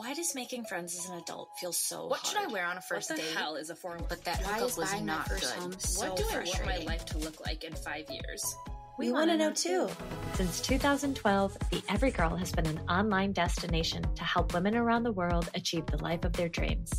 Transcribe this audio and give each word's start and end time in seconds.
Why 0.00 0.14
does 0.14 0.34
making 0.34 0.64
friends 0.64 0.98
as 0.98 1.10
an 1.10 1.18
adult 1.18 1.50
feel 1.58 1.74
so 1.74 2.06
What 2.06 2.20
hard? 2.20 2.26
should 2.26 2.50
I 2.50 2.50
wear 2.50 2.64
on 2.64 2.78
a 2.78 2.80
first 2.80 3.10
what 3.10 3.18
the 3.18 3.22
date? 3.22 3.36
hell 3.36 3.56
is 3.56 3.68
a 3.68 3.76
formal? 3.76 4.06
But 4.08 4.24
that 4.24 4.38
Why 4.38 4.54
hookup 4.54 4.70
is 4.70 4.76
was 4.78 4.90
buying 4.90 5.04
my 5.04 5.12
not 5.12 5.28
first 5.28 5.42
good. 5.42 5.62
home 5.62 5.78
so 5.78 6.00
what 6.08 6.16
do 6.16 6.24
I 6.30 6.36
want 6.36 6.64
my 6.64 6.78
life 6.78 7.04
to 7.04 7.18
look 7.18 7.44
like 7.44 7.64
in 7.64 7.74
five 7.74 8.10
years? 8.10 8.56
We, 8.96 9.12
want 9.12 9.30
to 9.30 9.36
know 9.36 9.52
too. 9.52 9.90
Since 10.36 10.62
2012, 10.62 11.58
the 11.70 11.82
Every 11.90 12.10
Girl 12.10 12.34
has 12.34 12.50
been 12.50 12.64
an 12.66 12.80
online 12.88 13.32
destination 13.32 14.02
to 14.14 14.24
help 14.24 14.54
women 14.54 14.74
around 14.74 15.02
the 15.02 15.12
world 15.12 15.50
achieve 15.54 15.84
the 15.84 16.02
life 16.02 16.24
of 16.24 16.32
their 16.32 16.48
dreams. 16.48 16.90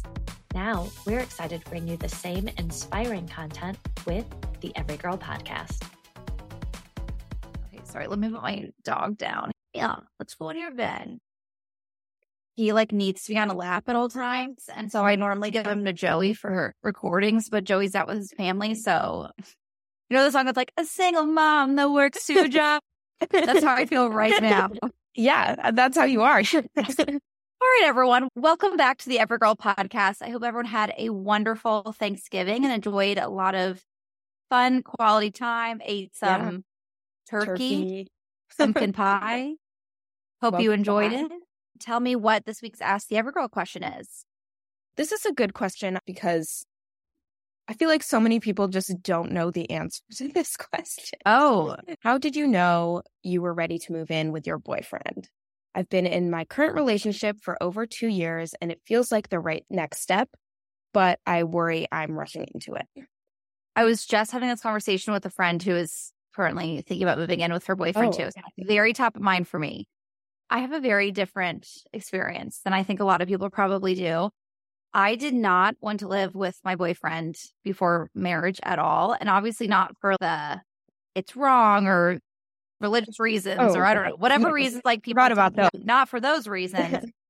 Now, 0.53 0.87
we're 1.07 1.21
excited 1.21 1.63
to 1.65 1.69
bring 1.71 1.87
you 1.87 1.97
the 1.97 2.07
same 2.07 2.49
inspiring 2.59 3.27
content 3.27 3.79
with 4.05 4.25
the 4.59 4.71
Every 4.75 4.97
Girl 4.97 5.17
podcast. 5.17 5.81
Okay, 7.65 7.81
sorry. 7.83 8.05
Let 8.05 8.19
me 8.19 8.29
put 8.29 8.43
my 8.43 8.69
dog 8.83 9.17
down. 9.17 9.51
Yeah, 9.73 9.95
let's 10.19 10.35
go 10.35 10.49
in 10.49 10.59
your 10.59 10.71
bed. 10.71 11.19
He 12.55 12.73
like 12.73 12.91
needs 12.91 13.23
to 13.23 13.33
be 13.33 13.39
on 13.39 13.49
a 13.49 13.53
lap 13.53 13.85
at 13.87 13.95
all 13.95 14.09
times, 14.09 14.69
and 14.75 14.91
so 14.91 15.05
I 15.05 15.15
normally 15.15 15.51
give 15.51 15.65
him 15.65 15.85
to 15.85 15.93
Joey 15.93 16.33
for 16.33 16.73
recordings, 16.83 17.49
but 17.49 17.63
Joey's 17.63 17.95
out 17.95 18.07
with 18.07 18.17
his 18.17 18.33
family, 18.33 18.75
so 18.75 19.29
you 20.09 20.17
know 20.17 20.25
the 20.25 20.31
song 20.31 20.45
that's 20.45 20.57
like 20.57 20.73
a 20.77 20.85
single 20.85 21.25
mom 21.25 21.75
that 21.77 21.91
works 21.91 22.25
two 22.27 22.47
jobs. 22.49 22.83
That's 23.29 23.63
how 23.63 23.75
I 23.75 23.85
feel 23.85 24.09
right 24.09 24.41
now. 24.41 24.69
Yeah, 25.15 25.71
that's 25.71 25.97
how 25.97 26.05
you 26.05 26.21
are. 26.23 26.39
All 27.61 27.67
right, 27.67 27.83
everyone. 27.85 28.27
Welcome 28.35 28.75
back 28.75 28.97
to 28.99 29.09
the 29.09 29.17
Everygirl 29.17 29.57
podcast. 29.57 30.21
I 30.21 30.29
hope 30.29 30.43
everyone 30.43 30.65
had 30.65 30.93
a 30.97 31.09
wonderful 31.09 31.93
Thanksgiving 31.97 32.65
and 32.65 32.73
enjoyed 32.73 33.17
a 33.17 33.29
lot 33.29 33.53
of 33.55 33.81
fun, 34.49 34.81
quality 34.81 35.31
time. 35.31 35.79
Ate 35.85 36.15
some 36.15 36.63
turkey, 37.29 38.07
pumpkin 38.57 38.93
pie. 38.93 39.53
Hope 40.41 40.59
you 40.59 40.71
enjoyed 40.71 41.11
back. 41.11 41.31
it. 41.31 41.31
Tell 41.81 41.99
me 41.99 42.15
what 42.15 42.45
this 42.45 42.61
week's 42.61 42.79
Ask 42.79 43.07
the 43.07 43.15
Everygirl 43.15 43.49
question 43.49 43.83
is. 43.83 44.23
This 44.97 45.11
is 45.11 45.25
a 45.25 45.33
good 45.33 45.55
question 45.55 45.97
because 46.05 46.63
I 47.67 47.73
feel 47.73 47.89
like 47.89 48.03
so 48.03 48.19
many 48.19 48.39
people 48.39 48.67
just 48.67 49.01
don't 49.01 49.31
know 49.31 49.49
the 49.49 49.69
answer 49.71 50.01
to 50.17 50.27
this 50.33 50.55
question. 50.55 51.19
Oh, 51.25 51.75
How 52.01 52.19
did 52.19 52.35
you 52.35 52.45
know 52.45 53.01
you 53.23 53.41
were 53.41 53.53
ready 53.53 53.79
to 53.79 53.91
move 53.91 54.11
in 54.11 54.31
with 54.31 54.45
your 54.45 54.59
boyfriend? 54.59 55.29
I've 55.73 55.89
been 55.89 56.05
in 56.05 56.29
my 56.29 56.45
current 56.45 56.75
relationship 56.75 57.37
for 57.41 57.61
over 57.63 57.87
two 57.87 58.09
years 58.09 58.53
and 58.61 58.71
it 58.71 58.81
feels 58.85 59.11
like 59.11 59.29
the 59.29 59.39
right 59.39 59.65
next 59.69 60.01
step, 60.01 60.29
but 60.93 61.19
I 61.25 61.45
worry 61.45 61.87
I'm 61.91 62.11
rushing 62.11 62.45
into 62.53 62.75
it. 62.75 63.07
I 63.75 63.85
was 63.85 64.05
just 64.05 64.31
having 64.31 64.49
this 64.49 64.61
conversation 64.61 65.13
with 65.13 65.25
a 65.25 65.29
friend 65.31 65.63
who 65.63 65.75
is 65.75 66.11
currently 66.35 66.81
thinking 66.81 67.03
about 67.03 67.17
moving 67.17 67.39
in 67.39 67.51
with 67.51 67.65
her 67.65 67.75
boyfriend 67.75 68.13
Oh, 68.13 68.29
too. 68.29 68.29
Very 68.59 68.93
top 68.93 69.15
of 69.15 69.21
mind 69.21 69.47
for 69.47 69.57
me. 69.57 69.87
I 70.51 70.59
have 70.59 70.73
a 70.73 70.81
very 70.81 71.11
different 71.11 71.67
experience 71.93 72.59
than 72.63 72.73
I 72.73 72.83
think 72.83 72.99
a 72.99 73.05
lot 73.05 73.21
of 73.21 73.29
people 73.29 73.49
probably 73.49 73.95
do. 73.95 74.29
I 74.93 75.15
did 75.15 75.33
not 75.33 75.75
want 75.79 76.01
to 76.01 76.09
live 76.09 76.35
with 76.35 76.59
my 76.65 76.75
boyfriend 76.75 77.37
before 77.63 78.09
marriage 78.13 78.59
at 78.61 78.77
all. 78.77 79.15
And 79.17 79.29
obviously 79.29 79.67
not 79.67 79.95
for 80.01 80.15
the 80.19 80.61
it's 81.15 81.37
wrong 81.37 81.87
or 81.87 82.19
religious 82.81 83.17
reasons 83.17 83.59
Oh, 83.61 83.75
or 83.75 83.85
I 83.85 83.93
don't 83.93 84.05
know, 84.05 84.15
whatever 84.17 84.51
reasons 84.51 84.81
like 84.83 85.03
people 85.03 85.23
Forgot 85.23 85.31
about 85.31 85.55
me, 85.55 85.69
Not 85.85 86.09
for 86.09 86.19
those 86.19 86.47
reasons. 86.47 87.05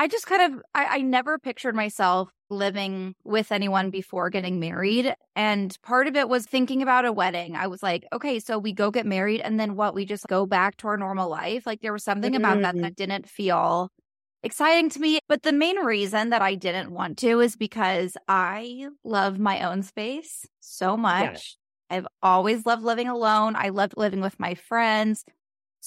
I 0.00 0.06
just 0.06 0.26
kind 0.26 0.54
of 0.54 0.62
I, 0.74 0.84
I 0.98 1.00
never 1.02 1.38
pictured 1.38 1.74
myself 1.74 2.30
living 2.50 3.14
with 3.24 3.50
anyone 3.52 3.90
before 3.90 4.30
getting 4.30 4.60
married. 4.60 5.12
And 5.34 5.76
part 5.82 6.06
of 6.06 6.16
it 6.16 6.28
was 6.28 6.46
thinking 6.46 6.82
about 6.82 7.04
a 7.04 7.12
wedding. 7.12 7.56
I 7.56 7.66
was 7.66 7.82
like, 7.82 8.06
okay, 8.12 8.38
so 8.38 8.58
we 8.58 8.72
go 8.72 8.90
get 8.92 9.06
married 9.06 9.40
and 9.40 9.58
then 9.58 9.74
what? 9.76 9.94
We 9.94 10.04
just 10.06 10.28
go 10.28 10.46
back 10.46 10.76
to 10.78 10.88
our 10.88 10.96
normal 10.96 11.28
life. 11.28 11.66
Like 11.66 11.80
there 11.80 11.92
was 11.92 12.04
something 12.04 12.36
about 12.36 12.60
that 12.62 12.76
Mhm. 12.76 12.82
that 12.82 12.96
didn't 12.96 13.28
feel 13.28 13.90
exciting 14.42 14.90
to 14.90 15.00
me. 15.00 15.20
But 15.28 15.42
the 15.44 15.52
main 15.52 15.78
reason 15.78 16.30
that 16.30 16.42
I 16.42 16.54
didn't 16.56 16.92
want 16.92 17.18
to 17.18 17.40
is 17.40 17.56
because 17.56 18.16
I 18.28 18.88
love 19.04 19.38
my 19.38 19.62
own 19.68 19.82
space 19.82 20.46
so 20.60 20.96
much. 20.96 21.56
I've 21.90 22.06
always 22.22 22.66
loved 22.66 22.82
living 22.84 23.08
alone. 23.08 23.56
I 23.56 23.70
loved 23.70 23.94
living 23.96 24.20
with 24.20 24.38
my 24.40 24.54
friends. 24.54 25.24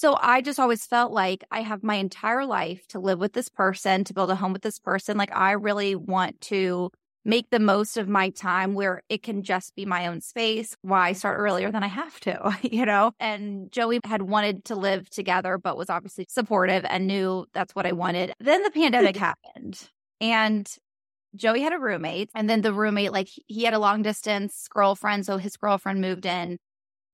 So 0.02 0.18
I 0.20 0.40
just 0.40 0.58
always 0.58 0.84
felt 0.84 1.12
like 1.12 1.44
I 1.52 1.60
have 1.60 1.84
my 1.84 1.94
entire 1.94 2.44
life 2.44 2.88
to 2.88 2.98
live 2.98 3.20
with 3.20 3.34
this 3.34 3.48
person, 3.48 4.02
to 4.02 4.12
build 4.12 4.32
a 4.32 4.34
home 4.34 4.52
with 4.52 4.62
this 4.62 4.80
person. 4.80 5.16
Like 5.16 5.30
I 5.32 5.52
really 5.52 5.94
want 5.94 6.40
to 6.40 6.90
make 7.24 7.50
the 7.50 7.60
most 7.60 7.96
of 7.96 8.08
my 8.08 8.30
time 8.30 8.74
where 8.74 9.04
it 9.08 9.22
can 9.22 9.44
just 9.44 9.76
be 9.76 9.86
my 9.86 10.08
own 10.08 10.20
space. 10.20 10.76
Why 10.82 11.12
start 11.12 11.38
earlier 11.38 11.70
than 11.70 11.84
I 11.84 11.86
have 11.86 12.18
to, 12.22 12.58
you 12.62 12.84
know? 12.84 13.12
And 13.20 13.70
Joey 13.70 14.00
had 14.02 14.22
wanted 14.22 14.64
to 14.64 14.74
live 14.74 15.08
together, 15.08 15.56
but 15.56 15.76
was 15.76 15.88
obviously 15.88 16.26
supportive 16.28 16.84
and 16.84 17.06
knew 17.06 17.46
that's 17.54 17.72
what 17.76 17.86
I 17.86 17.92
wanted. 17.92 18.34
Then 18.40 18.64
the 18.64 18.72
pandemic 18.72 19.16
happened 19.28 19.88
and 20.20 20.68
Joey 21.36 21.60
had 21.60 21.72
a 21.72 21.78
roommate 21.78 22.28
and 22.34 22.50
then 22.50 22.62
the 22.62 22.74
roommate, 22.74 23.12
like 23.12 23.28
he 23.46 23.62
had 23.62 23.72
a 23.72 23.78
long 23.78 24.02
distance 24.02 24.66
girlfriend. 24.68 25.26
So 25.26 25.38
his 25.38 25.56
girlfriend 25.56 26.00
moved 26.00 26.26
in. 26.26 26.58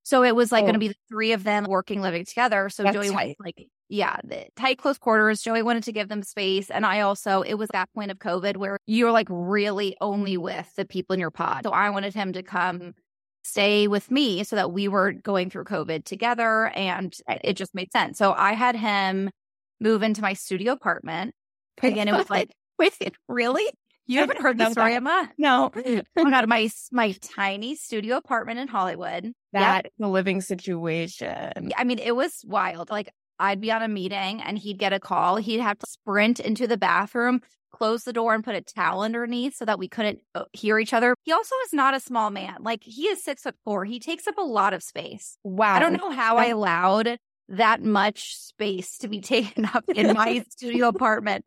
So 0.08 0.24
it 0.24 0.34
was 0.34 0.50
like 0.50 0.62
Oh. 0.62 0.68
going 0.68 0.72
to 0.72 0.78
be 0.78 0.88
the 0.88 0.94
three 1.06 1.32
of 1.32 1.44
them 1.44 1.64
working, 1.68 2.00
living 2.00 2.24
together. 2.24 2.70
So 2.70 2.82
That's 2.82 2.94
Joey 2.96 3.10
tight. 3.10 3.14
went 3.14 3.40
like, 3.40 3.68
yeah, 3.90 4.16
the 4.24 4.46
tight, 4.56 4.78
close 4.78 4.96
quarters. 4.96 5.42
Joey 5.42 5.60
wanted 5.62 5.82
to 5.82 5.92
give 5.92 6.08
them 6.08 6.22
space. 6.22 6.70
And 6.70 6.86
I 6.86 7.00
also, 7.00 7.42
it 7.42 7.54
was 7.56 7.68
that 7.74 7.92
point 7.94 8.10
of 8.10 8.18
COVID 8.18 8.56
where 8.56 8.78
you're 8.86 9.12
like 9.12 9.26
really 9.28 9.98
only 10.00 10.38
with 10.38 10.74
the 10.76 10.86
people 10.86 11.12
in 11.12 11.20
your 11.20 11.30
pod. 11.30 11.60
So 11.64 11.72
I 11.72 11.90
wanted 11.90 12.14
him 12.14 12.32
to 12.32 12.42
come 12.42 12.94
stay 13.44 13.86
with 13.86 14.10
me 14.10 14.44
so 14.44 14.56
that 14.56 14.72
we 14.72 14.88
were 14.88 15.12
going 15.12 15.50
through 15.50 15.64
COVID 15.64 16.04
together. 16.06 16.68
And 16.74 17.14
it 17.44 17.52
just 17.58 17.74
made 17.74 17.92
sense. 17.92 18.16
So 18.16 18.32
I 18.32 18.54
had 18.54 18.76
him 18.76 19.28
move 19.78 20.02
into 20.02 20.22
my 20.22 20.32
studio 20.32 20.72
apartment. 20.72 21.34
Again, 21.82 22.08
it 22.08 22.12
was 22.14 22.30
like, 22.30 22.48
wait, 22.78 22.94
really? 23.28 23.66
You 24.08 24.20
haven't 24.20 24.40
heard 24.40 24.58
the 24.58 24.70
story. 24.70 24.94
Emma? 24.94 25.30
No, 25.38 25.70
Oh 25.74 26.02
my 26.16 26.30
god, 26.30 26.48
my 26.48 26.68
my 26.90 27.14
tiny 27.36 27.76
studio 27.76 28.16
apartment 28.16 28.58
in 28.58 28.66
Hollywood. 28.68 29.32
that 29.52 29.86
the 29.98 30.08
living 30.08 30.40
situation. 30.40 31.72
I 31.76 31.84
mean, 31.84 31.98
it 31.98 32.16
was 32.16 32.42
wild. 32.46 32.90
Like 32.90 33.10
I'd 33.38 33.60
be 33.60 33.70
on 33.70 33.82
a 33.82 33.88
meeting 33.88 34.40
and 34.42 34.58
he'd 34.58 34.78
get 34.78 34.92
a 34.92 34.98
call. 34.98 35.36
He'd 35.36 35.60
have 35.60 35.78
to 35.78 35.86
sprint 35.86 36.40
into 36.40 36.66
the 36.66 36.76
bathroom, 36.76 37.40
close 37.70 38.02
the 38.04 38.12
door, 38.12 38.34
and 38.34 38.42
put 38.42 38.56
a 38.56 38.60
towel 38.60 39.02
underneath 39.02 39.54
so 39.54 39.64
that 39.64 39.78
we 39.78 39.88
couldn't 39.88 40.20
uh, 40.34 40.44
hear 40.52 40.78
each 40.78 40.92
other. 40.92 41.14
He 41.22 41.32
also 41.32 41.54
is 41.66 41.72
not 41.72 41.94
a 41.94 42.00
small 42.00 42.30
man. 42.30 42.56
Like 42.60 42.82
he 42.82 43.02
is 43.08 43.22
six 43.22 43.42
foot 43.42 43.54
four. 43.64 43.84
He 43.84 44.00
takes 44.00 44.26
up 44.26 44.38
a 44.38 44.42
lot 44.42 44.72
of 44.72 44.82
space. 44.82 45.36
Wow. 45.44 45.74
I 45.74 45.78
don't 45.78 45.92
know 45.92 46.10
how 46.10 46.36
I 46.38 46.46
allowed 46.46 47.18
that 47.50 47.82
much 47.82 48.34
space 48.36 48.98
to 48.98 49.08
be 49.08 49.20
taken 49.22 49.66
up 49.66 49.84
in 49.94 50.14
my 50.14 50.44
studio 50.50 50.88
apartment. 50.88 51.44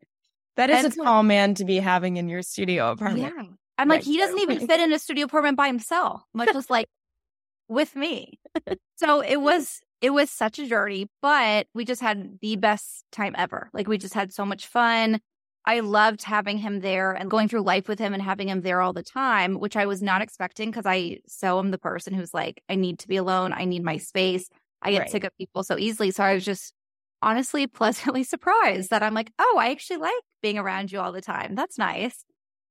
That 0.56 0.70
is 0.70 0.84
And 0.84 0.92
a 0.92 0.96
tall 0.96 1.22
man 1.22 1.54
to 1.54 1.64
be 1.64 1.76
having 1.76 2.16
in 2.16 2.28
your 2.28 2.42
studio 2.42 2.90
apartment. 2.92 3.34
Yeah. 3.36 3.44
I'm 3.78 3.88
like, 3.88 4.02
he 4.02 4.18
doesn't 4.18 4.38
even 4.38 4.66
fit 4.66 4.80
in 4.80 4.92
a 4.92 4.98
studio 4.98 5.24
apartment 5.24 5.56
by 5.56 5.66
himself, 5.66 6.22
much 6.34 6.52
less 6.54 6.68
like 6.70 6.86
with 7.68 7.96
me. 7.96 8.38
so 8.96 9.20
it 9.20 9.40
was 9.40 9.80
it 10.00 10.10
was 10.10 10.30
such 10.30 10.58
a 10.58 10.66
journey, 10.66 11.08
but 11.22 11.66
we 11.74 11.84
just 11.84 12.00
had 12.00 12.38
the 12.40 12.56
best 12.56 13.04
time 13.12 13.34
ever. 13.38 13.70
Like 13.72 13.88
we 13.88 13.98
just 13.98 14.14
had 14.14 14.32
so 14.32 14.44
much 14.44 14.66
fun. 14.66 15.20
I 15.64 15.80
loved 15.80 16.24
having 16.24 16.58
him 16.58 16.80
there 16.80 17.12
and 17.12 17.30
going 17.30 17.48
through 17.48 17.62
life 17.62 17.86
with 17.88 18.00
him 18.00 18.12
and 18.14 18.22
having 18.22 18.48
him 18.48 18.62
there 18.62 18.80
all 18.80 18.92
the 18.92 19.02
time, 19.04 19.54
which 19.54 19.76
I 19.76 19.86
was 19.86 20.02
not 20.02 20.20
expecting 20.20 20.70
because 20.70 20.86
I 20.86 21.20
so 21.28 21.58
am 21.60 21.70
the 21.70 21.78
person 21.78 22.14
who's 22.14 22.34
like, 22.34 22.62
I 22.68 22.74
need 22.74 22.98
to 23.00 23.08
be 23.08 23.16
alone. 23.16 23.52
I 23.52 23.64
need 23.64 23.84
my 23.84 23.96
space. 23.96 24.48
I 24.82 24.90
get 24.90 25.02
Right. 25.02 25.10
sick 25.10 25.24
of 25.24 25.30
people 25.38 25.62
so 25.62 25.78
easily. 25.78 26.10
So 26.10 26.24
I 26.24 26.34
was 26.34 26.44
just 26.44 26.72
honestly 27.22 27.66
pleasantly 27.68 28.24
surprised 28.24 28.90
that 28.90 29.02
I'm 29.02 29.14
like, 29.14 29.32
oh, 29.38 29.56
I 29.58 29.70
actually 29.70 29.98
like 29.98 30.14
being 30.42 30.58
around 30.58 30.92
you 30.92 31.00
all 31.00 31.12
the 31.12 31.20
time. 31.20 31.54
That's 31.54 31.78
nice. 31.78 32.24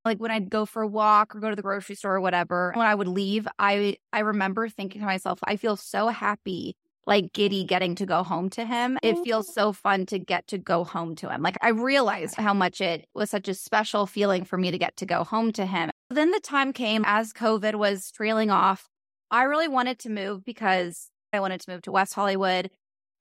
Like 0.04 0.18
when 0.18 0.32
I'd 0.32 0.50
go 0.50 0.66
for 0.66 0.82
a 0.82 0.88
walk 0.88 1.36
or 1.36 1.40
go 1.40 1.50
to 1.50 1.56
the 1.56 1.62
grocery 1.62 1.96
store 1.96 2.16
or 2.16 2.22
whatever, 2.22 2.74
when 2.76 2.88
I 2.88 2.96
would 2.96 3.08
leave, 3.08 3.48
I 3.60 3.98
I 4.12 4.20
remember 4.20 4.68
thinking 4.68 5.02
to 5.02 5.06
myself, 5.06 5.40
I 5.44 5.58
feel 5.58 5.78
so 5.78 6.08
happy, 6.08 6.76
like 7.06 7.34
giddy 7.34 7.64
getting 7.64 7.94
to 7.96 8.08
go 8.08 8.24
home 8.24 8.50
to 8.52 8.66
him. 8.66 8.98
It 9.04 9.20
feels 9.24 9.48
mm-hmm. 9.48 9.60
so 9.60 9.74
fun 9.74 10.08
to 10.08 10.18
get 10.18 10.48
to 10.48 10.58
go 10.58 10.84
home 10.84 11.16
to 11.18 11.30
him. 11.30 11.44
Like 11.44 11.58
I 11.62 11.70
realized 11.70 12.36
how 12.36 12.54
much 12.54 12.82
it 12.82 13.06
was 13.14 13.30
such 13.30 13.48
a 13.48 13.54
special 13.54 14.08
feeling 14.08 14.44
for 14.44 14.58
me 14.58 14.72
to 14.72 14.78
get 14.80 14.98
to 14.98 15.06
go 15.06 15.24
home 15.24 15.52
to 15.54 15.68
him. 15.68 15.92
Then 16.10 16.32
the 16.32 16.40
time 16.40 16.74
came 16.74 17.04
as 17.06 17.32
COVID 17.32 17.76
was 17.76 18.12
trailing 18.12 18.50
off. 18.50 18.88
I 19.30 19.44
really 19.44 19.68
wanted 19.68 20.00
to 20.00 20.10
move 20.10 20.44
because 20.44 21.10
I 21.32 21.40
wanted 21.40 21.62
to 21.62 21.72
move 21.72 21.84
to 21.84 21.92
West 21.92 22.14
Hollywood. 22.14 22.70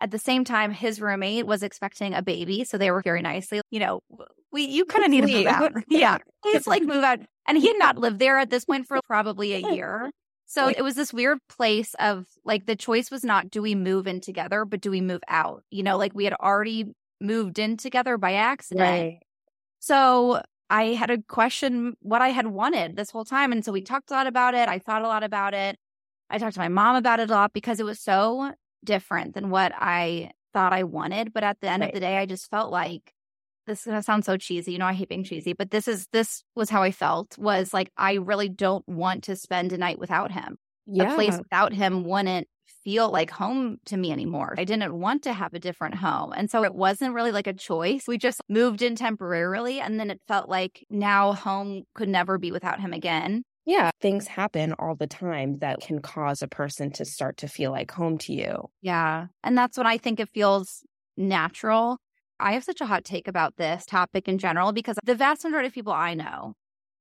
At 0.01 0.11
the 0.11 0.19
same 0.19 0.45
time, 0.45 0.73
his 0.73 1.01
roommate 1.01 1.47
was 1.47 1.63
expecting 1.63 2.15
a 2.15 2.23
baby. 2.23 2.65
So 2.65 2.79
they 2.79 2.91
were 2.91 3.03
very 3.03 3.21
nicely, 3.21 3.61
you 3.71 3.81
know, 3.81 4.01
we, 4.51 4.65
you 4.65 4.85
kind 4.87 5.05
of 5.05 5.11
need 5.11 5.27
to 5.27 5.33
move 5.33 5.47
out. 5.47 5.73
yeah. 5.89 6.19
It's 6.47 6.67
like 6.67 6.83
move 6.83 7.05
out. 7.05 7.21
And 7.47 7.59
he 7.59 7.69
had 7.69 7.79
not 7.79 7.99
lived 7.99 8.19
there 8.19 8.39
at 8.39 8.51
this 8.51 8.65
point 8.65 8.87
for 8.87 9.01
probably 9.07 9.55
a 9.55 9.59
year. 9.75 10.11
So 10.47 10.69
it 10.69 10.83
was 10.83 10.97
this 10.97 11.13
weird 11.13 11.39
place 11.49 11.95
of 12.01 12.27
like 12.45 12.67
the 12.67 12.75
choice 12.75 13.11
was 13.11 13.23
not 13.23 13.51
do 13.51 13.63
we 13.63 13.77
move 13.77 14.09
in 14.09 14.21
together, 14.21 14.65
but 14.65 14.81
do 14.81 14.91
we 14.91 15.01
move 15.01 15.21
out? 15.29 15.63
You 15.71 15.85
know, 15.85 15.97
like 15.97 16.13
we 16.13 16.25
had 16.25 16.35
already 16.35 16.93
moved 17.21 17.59
in 17.59 17.77
together 17.77 18.19
by 18.19 18.33
accident. 18.35 18.81
Right. 18.81 19.21
So 19.79 20.43
I 20.69 20.95
had 20.95 21.07
to 21.07 21.19
question 21.29 21.95
what 22.01 22.23
I 22.23 22.29
had 22.29 22.49
wanted 22.49 22.97
this 22.97 23.11
whole 23.11 23.25
time. 23.25 23.53
And 23.53 23.65
so 23.65 23.71
we 23.71 23.81
talked 23.81 24.11
a 24.11 24.15
lot 24.15 24.27
about 24.27 24.55
it. 24.55 24.69
I 24.69 24.79
thought 24.79 25.03
a 25.03 25.09
lot 25.09 25.23
about 25.23 25.55
it. 25.55 25.77
I 26.31 26.39
talked 26.39 26.55
to 26.55 26.61
my 26.61 26.69
mom 26.69 26.97
about 26.97 27.21
it 27.21 27.31
a 27.31 27.33
lot 27.33 27.53
because 27.53 27.81
it 27.81 27.85
was 27.85 28.01
so 28.01 28.53
different 28.85 29.35
than 29.35 29.51
what 29.51 29.73
I 29.77 30.31
thought 30.53 30.73
I 30.73 30.85
wanted. 30.85 31.33
But 31.33 31.45
at 31.45 31.61
the 31.61 31.69
end 31.69 31.83
Right. 31.83 31.89
of 31.91 31.95
the 31.95 32.01
day, 32.01 32.19
I 32.19 32.27
just 32.27 32.51
felt 32.51 32.71
like 32.71 33.13
this 33.67 33.81
is 33.81 33.87
gonna 33.87 34.03
sound 34.03 34.25
so 34.25 34.37
cheesy. 34.37 34.73
You 34.73 34.79
know, 34.79 34.87
I 34.87 34.95
hate 34.95 35.09
being 35.09 35.25
cheesy, 35.25 35.53
but 35.53 35.71
this 35.71 35.87
is 35.89 36.07
this 36.13 36.43
was 36.57 36.71
how 36.71 36.83
I 36.83 36.91
felt 36.91 37.39
was 37.39 37.73
like 37.75 37.91
I 37.97 38.15
really 38.15 38.49
don't 38.49 38.87
want 38.89 39.25
to 39.25 39.37
spend 39.37 39.73
a 39.73 39.79
night 39.79 39.99
without 39.99 40.33
him. 40.33 40.59
Yeah. 40.87 41.13
A 41.13 41.15
place 41.15 41.39
without 41.39 41.73
him 41.73 42.05
wouldn't 42.05 42.49
feel 42.85 43.11
like 43.11 43.31
home 43.31 43.77
to 43.85 43.97
me 43.97 44.11
anymore. 44.11 44.55
I 44.59 44.65
didn't 44.65 44.99
want 44.99 45.23
to 45.25 45.33
have 45.35 45.53
a 45.55 45.59
different 45.59 45.97
home. 45.97 46.33
And 46.35 46.51
so 46.51 46.65
it 46.65 46.75
wasn't 46.75 47.15
really 47.15 47.31
like 47.33 47.47
a 47.47 47.53
choice. 47.53 48.09
We 48.09 48.17
just 48.19 48.41
moved 48.49 48.81
in 48.83 48.97
temporarily 48.97 49.81
and 49.81 50.01
then 50.01 50.11
it 50.11 50.21
felt 50.27 50.49
like 50.49 50.85
now 50.91 51.33
home 51.35 51.85
could 51.95 52.09
never 52.09 52.39
be 52.39 52.51
without 52.51 52.81
him 52.81 52.93
again. 52.95 53.43
Yeah. 53.67 53.91
Things 54.01 54.27
happen 54.27 54.73
all 54.75 54.95
the 54.95 55.07
time 55.07 55.59
that 55.59 55.81
can 55.81 56.01
cause 56.01 56.43
a 56.43 56.49
person 56.49 56.91
to 56.93 57.05
start 57.05 57.37
to 57.39 57.49
feel 57.49 57.71
like 57.71 57.91
home 57.91 58.19
to 58.19 58.33
you. 58.33 58.71
Yeah. 58.83 59.27
And 59.45 59.57
that's 59.57 59.77
when 59.77 59.87
I 59.87 59.99
think 59.99 60.21
it 60.21 60.29
feels 60.29 60.83
natural. 61.17 61.99
I 62.39 62.53
have 62.53 62.65
such 62.65 62.81
a 62.81 62.87
hot 62.87 63.05
take 63.05 63.29
about 63.29 63.57
this 63.57 63.85
topic 63.85 64.27
in 64.27 64.39
general 64.39 64.73
because 64.73 64.97
the 65.05 65.15
vast 65.15 65.45
majority 65.45 65.69
of 65.69 65.75
people 65.75 65.93
I 65.93 66.15
know 66.15 66.55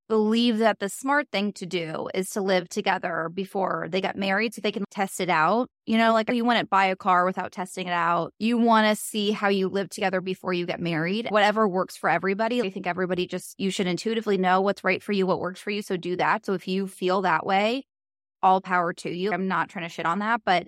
believe 0.10 0.58
that 0.58 0.80
the 0.80 0.90
smart 0.90 1.28
thing 1.32 1.54
to 1.54 1.66
do 1.66 2.10
is 2.14 2.30
to 2.32 2.42
live 2.42 2.68
together 2.68 3.30
before 3.34 3.88
they 3.90 4.02
get 4.02 4.18
married 4.18 4.54
so 4.54 4.60
they 4.62 4.72
can 4.72 4.84
test 4.92 5.22
it 5.22 5.30
out. 5.30 5.70
You 5.86 5.98
know, 5.98 6.12
like 6.12 6.30
you 6.30 6.44
wouldn't 6.44 6.70
buy 6.70 6.86
a 6.86 6.96
car 6.96 7.26
without 7.26 7.52
testing 7.52 7.88
it 7.88 7.94
out. 7.94 8.34
You 8.40 8.58
want 8.58 8.88
to 8.88 9.02
see 9.02 9.32
how 9.32 9.48
you 9.48 9.70
live 9.70 9.90
together 9.90 10.20
before 10.20 10.52
you 10.52 10.66
get 10.66 10.82
married. 10.82 11.28
Whatever 11.30 11.68
works 11.68 11.96
for 11.96 12.10
everybody. 12.10 12.62
I 12.62 12.70
think 12.70 12.88
everybody 12.88 13.28
just, 13.28 13.56
you 13.58 13.72
should 13.72 13.88
intuitively 13.88 14.38
know 14.38 14.60
what's 14.60 14.84
right 14.84 15.02
for 15.02 15.14
you, 15.14 15.26
what 15.26 15.40
works 15.40 15.62
for 15.62 15.72
you. 15.72 15.82
So 15.82 15.96
do 15.96 16.16
that. 16.18 16.46
So 16.46 16.54
if 16.54 16.68
you 16.68 16.88
feel 16.88 17.22
that 17.22 17.46
way, 17.46 17.86
all 18.42 18.62
power 18.62 18.94
to 18.94 19.10
you. 19.10 19.32
I'm 19.32 19.48
not 19.48 19.70
trying 19.70 19.86
to 19.86 19.90
shit 19.90 20.06
on 20.06 20.20
that, 20.20 20.42
but 20.46 20.68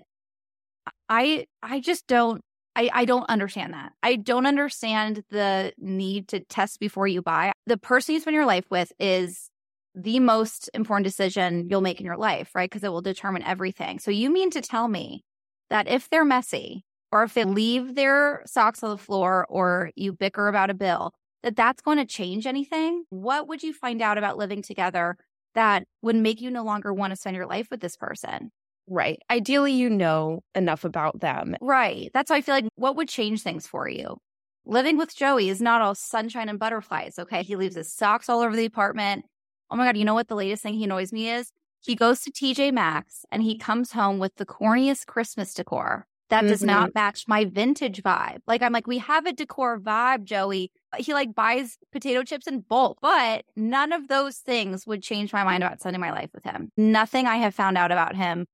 I 1.08 1.46
I 1.62 1.80
just 1.80 2.06
don't 2.06 2.40
I, 2.74 2.90
I 2.92 3.04
don't 3.04 3.28
understand 3.28 3.74
that. 3.74 3.92
I 4.02 4.16
don't 4.16 4.46
understand 4.46 5.24
the 5.30 5.72
need 5.78 6.28
to 6.28 6.40
test 6.40 6.80
before 6.80 7.06
you 7.06 7.22
buy. 7.22 7.52
The 7.66 7.76
person 7.76 8.14
you 8.14 8.20
spend 8.20 8.34
your 8.34 8.46
life 8.46 8.64
with 8.70 8.92
is 8.98 9.50
the 9.94 10.20
most 10.20 10.70
important 10.72 11.04
decision 11.04 11.68
you'll 11.68 11.82
make 11.82 12.00
in 12.00 12.06
your 12.06 12.16
life, 12.16 12.50
right? 12.54 12.70
Because 12.70 12.82
it 12.82 12.90
will 12.90 13.02
determine 13.02 13.42
everything. 13.42 13.98
So 13.98 14.10
you 14.10 14.32
mean 14.32 14.50
to 14.50 14.62
tell 14.62 14.88
me 14.88 15.22
that 15.68 15.86
if 15.86 16.08
they're 16.08 16.24
messy 16.24 16.84
or 17.10 17.22
if 17.22 17.34
they 17.34 17.44
leave 17.44 17.94
their 17.94 18.42
socks 18.46 18.82
on 18.82 18.90
the 18.90 18.96
floor 18.96 19.46
or 19.50 19.90
you 19.94 20.12
bicker 20.12 20.48
about 20.48 20.70
a 20.70 20.74
bill, 20.74 21.12
that 21.42 21.56
that's 21.56 21.82
going 21.82 21.98
to 21.98 22.06
change 22.06 22.46
anything? 22.46 23.04
What 23.10 23.48
would 23.48 23.62
you 23.62 23.74
find 23.74 24.00
out 24.00 24.16
about 24.16 24.38
living 24.38 24.62
together 24.62 25.16
that 25.54 25.84
would 26.00 26.16
make 26.16 26.40
you 26.40 26.50
no 26.50 26.64
longer 26.64 26.94
want 26.94 27.10
to 27.10 27.16
spend 27.16 27.36
your 27.36 27.46
life 27.46 27.68
with 27.70 27.80
this 27.80 27.96
person? 27.96 28.50
Right. 28.88 29.20
Ideally, 29.30 29.72
you 29.72 29.88
know 29.88 30.42
enough 30.54 30.84
about 30.84 31.20
them. 31.20 31.56
Right. 31.60 32.10
That's 32.12 32.30
why 32.30 32.36
I 32.36 32.40
feel 32.40 32.54
like 32.54 32.66
what 32.76 32.96
would 32.96 33.08
change 33.08 33.42
things 33.42 33.66
for 33.66 33.88
you? 33.88 34.18
Living 34.64 34.96
with 34.96 35.14
Joey 35.14 35.48
is 35.48 35.60
not 35.60 35.80
all 35.82 35.94
sunshine 35.94 36.48
and 36.48 36.58
butterflies. 36.58 37.18
Okay. 37.18 37.42
He 37.42 37.56
leaves 37.56 37.76
his 37.76 37.92
socks 37.92 38.28
all 38.28 38.40
over 38.40 38.54
the 38.54 38.64
apartment. 38.66 39.24
Oh 39.70 39.76
my 39.76 39.84
God. 39.86 39.96
You 39.96 40.04
know 40.04 40.14
what 40.14 40.28
the 40.28 40.34
latest 40.36 40.62
thing 40.62 40.74
he 40.74 40.84
annoys 40.84 41.12
me 41.12 41.30
is? 41.30 41.50
He 41.80 41.94
goes 41.96 42.20
to 42.22 42.30
TJ 42.30 42.72
Maxx 42.72 43.24
and 43.32 43.42
he 43.42 43.56
comes 43.58 43.92
home 43.92 44.18
with 44.18 44.34
the 44.36 44.46
corniest 44.46 45.06
Christmas 45.06 45.52
decor 45.54 46.06
that 46.28 46.42
does 46.42 46.62
Mhm. 46.62 46.66
not 46.66 46.94
match 46.94 47.26
my 47.28 47.44
vintage 47.44 48.02
vibe. 48.02 48.38
Like, 48.46 48.62
I'm 48.62 48.72
like, 48.72 48.86
we 48.86 48.98
have 48.98 49.26
a 49.26 49.32
decor 49.32 49.78
vibe, 49.78 50.24
Joey. 50.24 50.70
He 50.96 51.12
like 51.12 51.34
buys 51.34 51.76
potato 51.90 52.22
chips 52.22 52.46
in 52.46 52.60
bulk, 52.60 52.98
but 53.02 53.44
none 53.56 53.92
of 53.92 54.08
those 54.08 54.38
things 54.38 54.86
would 54.86 55.02
change 55.02 55.32
my 55.32 55.44
mind 55.44 55.62
about 55.62 55.80
spending 55.80 56.00
my 56.00 56.12
life 56.12 56.30
with 56.32 56.44
him. 56.44 56.70
Nothing 56.76 57.26
I 57.26 57.36
have 57.38 57.54
found 57.54 57.76
out 57.76 57.90
about 57.92 58.14
him 58.16 58.46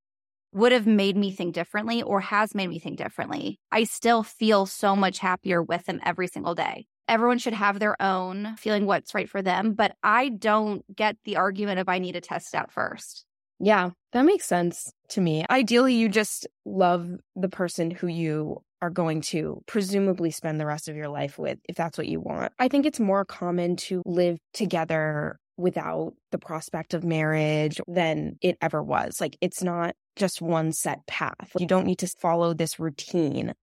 would 0.52 0.72
have 0.72 0.86
made 0.86 1.16
me 1.16 1.30
think 1.30 1.54
differently 1.54 2.02
or 2.02 2.20
has 2.20 2.54
made 2.54 2.68
me 2.68 2.78
think 2.78 2.98
differently. 2.98 3.58
I 3.70 3.84
still 3.84 4.22
feel 4.22 4.66
so 4.66 4.96
much 4.96 5.18
happier 5.18 5.62
with 5.62 5.84
them 5.84 6.00
every 6.04 6.28
single 6.28 6.54
day. 6.54 6.86
Everyone 7.06 7.38
should 7.38 7.54
have 7.54 7.78
their 7.78 8.00
own 8.02 8.56
feeling 8.56 8.84
what's 8.84 9.14
right 9.14 9.28
for 9.28 9.40
them, 9.40 9.72
but 9.72 9.94
I 10.02 10.28
don't 10.28 10.84
get 10.94 11.16
the 11.24 11.36
argument 11.36 11.80
of 11.80 11.88
I 11.88 11.98
need 11.98 12.12
to 12.12 12.20
test 12.20 12.54
out 12.54 12.70
first. 12.70 13.24
Yeah, 13.60 13.90
that 14.12 14.24
makes 14.24 14.44
sense 14.44 14.92
to 15.10 15.20
me. 15.20 15.44
Ideally, 15.50 15.94
you 15.94 16.08
just 16.08 16.46
love 16.64 17.10
the 17.34 17.48
person 17.48 17.90
who 17.90 18.06
you 18.06 18.62
are 18.80 18.90
going 18.90 19.20
to 19.20 19.62
presumably 19.66 20.30
spend 20.30 20.60
the 20.60 20.66
rest 20.66 20.88
of 20.88 20.96
your 20.96 21.08
life 21.08 21.38
with, 21.38 21.58
if 21.68 21.76
that's 21.76 21.98
what 21.98 22.06
you 22.06 22.20
want. 22.20 22.52
I 22.58 22.68
think 22.68 22.86
it's 22.86 23.00
more 23.00 23.24
common 23.24 23.76
to 23.76 24.02
live 24.06 24.38
together 24.52 25.38
without 25.56 26.14
the 26.30 26.38
prospect 26.38 26.94
of 26.94 27.02
marriage 27.02 27.80
than 27.88 28.36
it 28.40 28.56
ever 28.60 28.80
was. 28.80 29.20
Like, 29.20 29.36
it's 29.40 29.62
not 29.62 29.96
just 30.18 30.42
one 30.42 30.72
set 30.72 31.06
path. 31.06 31.50
You 31.58 31.66
don't 31.66 31.86
need 31.86 31.98
to 32.00 32.08
follow 32.20 32.54
this 32.54 32.78
routine 32.78 33.54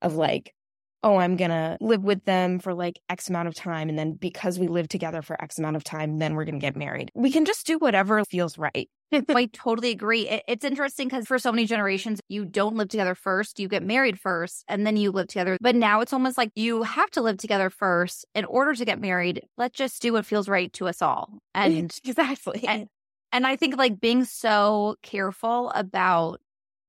of 0.00 0.14
like, 0.14 0.54
oh, 1.02 1.18
I'm 1.18 1.36
going 1.36 1.50
to 1.50 1.76
live 1.82 2.02
with 2.02 2.24
them 2.24 2.58
for 2.58 2.72
like 2.72 2.98
X 3.10 3.28
amount 3.28 3.48
of 3.48 3.54
time. 3.54 3.90
And 3.90 3.98
then 3.98 4.12
because 4.14 4.58
we 4.58 4.68
live 4.68 4.88
together 4.88 5.20
for 5.20 5.40
X 5.42 5.58
amount 5.58 5.76
of 5.76 5.84
time, 5.84 6.18
then 6.18 6.34
we're 6.34 6.46
going 6.46 6.58
to 6.58 6.64
get 6.66 6.76
married. 6.76 7.10
We 7.14 7.30
can 7.30 7.44
just 7.44 7.66
do 7.66 7.76
whatever 7.78 8.24
feels 8.24 8.56
right. 8.56 8.88
Oh, 9.12 9.36
I 9.36 9.44
totally 9.52 9.90
agree. 9.90 10.28
It- 10.28 10.42
it's 10.48 10.64
interesting 10.64 11.06
because 11.06 11.26
for 11.26 11.38
so 11.38 11.52
many 11.52 11.66
generations, 11.66 12.20
you 12.28 12.44
don't 12.44 12.74
live 12.74 12.88
together 12.88 13.14
first, 13.14 13.60
you 13.60 13.68
get 13.68 13.84
married 13.84 14.18
first, 14.18 14.64
and 14.66 14.84
then 14.84 14.96
you 14.96 15.12
live 15.12 15.28
together. 15.28 15.56
But 15.60 15.76
now 15.76 16.00
it's 16.00 16.12
almost 16.12 16.36
like 16.36 16.50
you 16.56 16.82
have 16.82 17.10
to 17.12 17.20
live 17.20 17.36
together 17.36 17.70
first 17.70 18.24
in 18.34 18.44
order 18.44 18.74
to 18.74 18.84
get 18.84 19.00
married. 19.00 19.42
Let's 19.56 19.76
just 19.76 20.02
do 20.02 20.14
what 20.14 20.26
feels 20.26 20.48
right 20.48 20.72
to 20.72 20.88
us 20.88 21.00
all. 21.00 21.38
And 21.54 21.96
exactly. 22.04 22.64
and 22.66 22.88
and 23.34 23.46
I 23.46 23.56
think 23.56 23.76
like 23.76 24.00
being 24.00 24.24
so 24.24 24.94
careful 25.02 25.70
about 25.70 26.40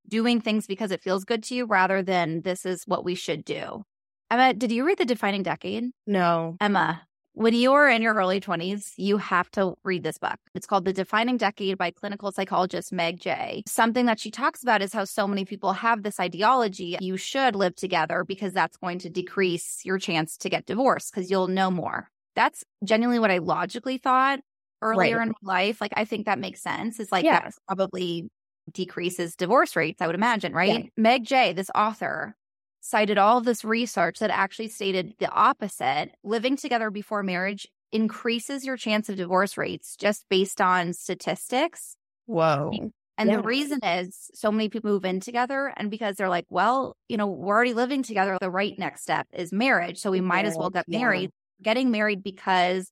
doing 0.07 0.39
things 0.39 0.67
because 0.67 0.91
it 0.91 1.01
feels 1.01 1.25
good 1.25 1.41
to 1.45 1.55
you 1.55 1.65
rather 1.65 2.03
than 2.03 2.41
this 2.41 2.67
is 2.67 2.83
what 2.85 3.03
we 3.03 3.15
should 3.15 3.43
do. 3.43 3.83
Emma, 4.29 4.53
did 4.53 4.71
you 4.71 4.85
read 4.85 4.99
The 4.99 5.05
Defining 5.05 5.43
Decade? 5.43 5.89
no. 6.05 6.55
Emma, 6.61 7.01
when 7.33 7.53
you 7.55 7.73
are 7.73 7.89
in 7.89 8.01
your 8.01 8.13
early 8.13 8.39
20s, 8.39 8.93
you 8.95 9.17
have 9.17 9.49
to 9.51 9.73
read 9.83 10.03
this 10.03 10.19
book. 10.19 10.37
It's 10.53 10.67
called 10.67 10.85
The 10.85 10.93
Defining 10.93 11.37
Decade 11.37 11.79
by 11.79 11.91
clinical 11.91 12.31
psychologist 12.31 12.93
Meg 12.93 13.19
Jay. 13.19 13.63
Something 13.67 14.05
that 14.05 14.19
she 14.19 14.29
talks 14.29 14.61
about 14.61 14.83
is 14.83 14.93
how 14.93 15.03
so 15.03 15.27
many 15.27 15.45
people 15.45 15.73
have 15.73 16.03
this 16.03 16.19
ideology 16.19 16.95
you 17.01 17.17
should 17.17 17.55
live 17.55 17.75
together 17.75 18.23
because 18.23 18.53
that's 18.53 18.77
going 18.77 18.99
to 18.99 19.09
decrease 19.09 19.81
your 19.83 19.97
chance 19.97 20.37
to 20.37 20.49
get 20.49 20.67
divorced 20.67 21.11
because 21.11 21.31
you'll 21.31 21.47
know 21.47 21.71
more. 21.71 22.09
That's 22.35 22.63
genuinely 22.83 23.19
what 23.19 23.31
I 23.31 23.39
logically 23.39 23.97
thought 23.97 24.41
earlier 24.85 25.17
Right. 25.17 25.27
in 25.27 25.33
life. 25.41 25.81
Like, 25.81 25.93
I 25.95 26.05
think 26.05 26.25
that 26.25 26.39
makes 26.39 26.61
sense. 26.61 26.99
It's 26.99 27.11
like 27.11 27.25
Yeah. 27.25 27.39
that 27.41 27.53
probably 27.67 28.29
decreases 28.71 29.35
divorce 29.35 29.75
rates, 29.75 30.01
I 30.01 30.07
would 30.07 30.15
imagine, 30.15 30.53
right? 30.53 30.85
Yeah. 30.85 30.89
Meg 30.97 31.25
Jay, 31.25 31.53
this 31.53 31.69
author, 31.75 32.35
cited 32.81 33.17
all 33.17 33.37
of 33.37 33.45
this 33.45 33.63
research 33.65 34.19
that 34.19 34.29
actually 34.29 34.67
stated 34.69 35.13
the 35.19 35.29
opposite. 35.29 36.11
Living 36.23 36.55
together 36.55 36.89
before 36.91 37.23
marriage 37.23 37.67
increases 37.91 38.65
your 38.65 38.77
chance 38.77 39.09
of 39.09 39.15
divorce 39.15 39.57
rates 39.57 39.95
just 39.95 40.25
based 40.29 40.61
on 40.61 40.93
statistics. 40.93 41.95
Whoa. 42.25 42.71
And 43.17 43.29
Yeah. 43.29 43.37
the 43.37 43.43
reason 43.43 43.79
is 43.83 44.29
so 44.33 44.51
many 44.51 44.67
people 44.69 44.91
move 44.91 45.05
in 45.05 45.19
together 45.19 45.73
and 45.77 45.89
because 45.89 46.15
they're 46.17 46.27
like, 46.29 46.45
well, 46.49 46.95
you 47.07 47.17
know, 47.17 47.27
we're 47.27 47.55
already 47.55 47.73
living 47.73 48.03
together. 48.03 48.37
The 48.41 48.49
right 48.51 48.77
next 48.77 49.03
step 49.03 49.27
is 49.31 49.53
marriage. 49.53 49.99
So 49.99 50.11
we 50.11 50.21
might 50.21 50.45
as 50.45 50.57
well 50.57 50.69
get 50.69 50.85
Yeah. 50.87 50.99
married. 50.99 51.31
Getting 51.61 51.91
married 51.91 52.23
because 52.23 52.91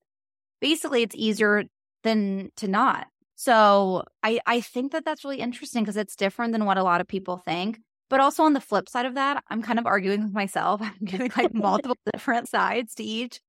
basically 0.61 1.01
it's 1.01 1.15
easier 1.15 1.63
than 2.03 2.49
to 2.57 2.67
not. 2.67 3.07
So 3.35 4.03
I, 4.21 4.39
I 4.45 4.61
think 4.61 4.91
that 4.91 5.05
that's 5.05 5.23
really 5.23 5.39
interesting 5.39 5.83
because 5.83 5.97
it's 5.97 6.15
different 6.15 6.53
than 6.53 6.65
what 6.65 6.77
a 6.77 6.83
lot 6.83 7.01
of 7.01 7.07
people 7.07 7.37
think. 7.37 7.79
But 8.09 8.19
also 8.19 8.43
on 8.43 8.53
the 8.53 8.61
flip 8.61 8.87
side 8.89 9.05
of 9.05 9.15
that, 9.15 9.43
I'm 9.49 9.61
kind 9.63 9.79
of 9.79 9.85
arguing 9.87 10.23
with 10.23 10.33
myself. 10.33 10.81
I'm 10.83 10.93
giving 11.03 11.31
like 11.35 11.53
multiple 11.53 11.97
different 12.13 12.47
sides 12.49 12.93
to 12.95 13.03
each. 13.03 13.39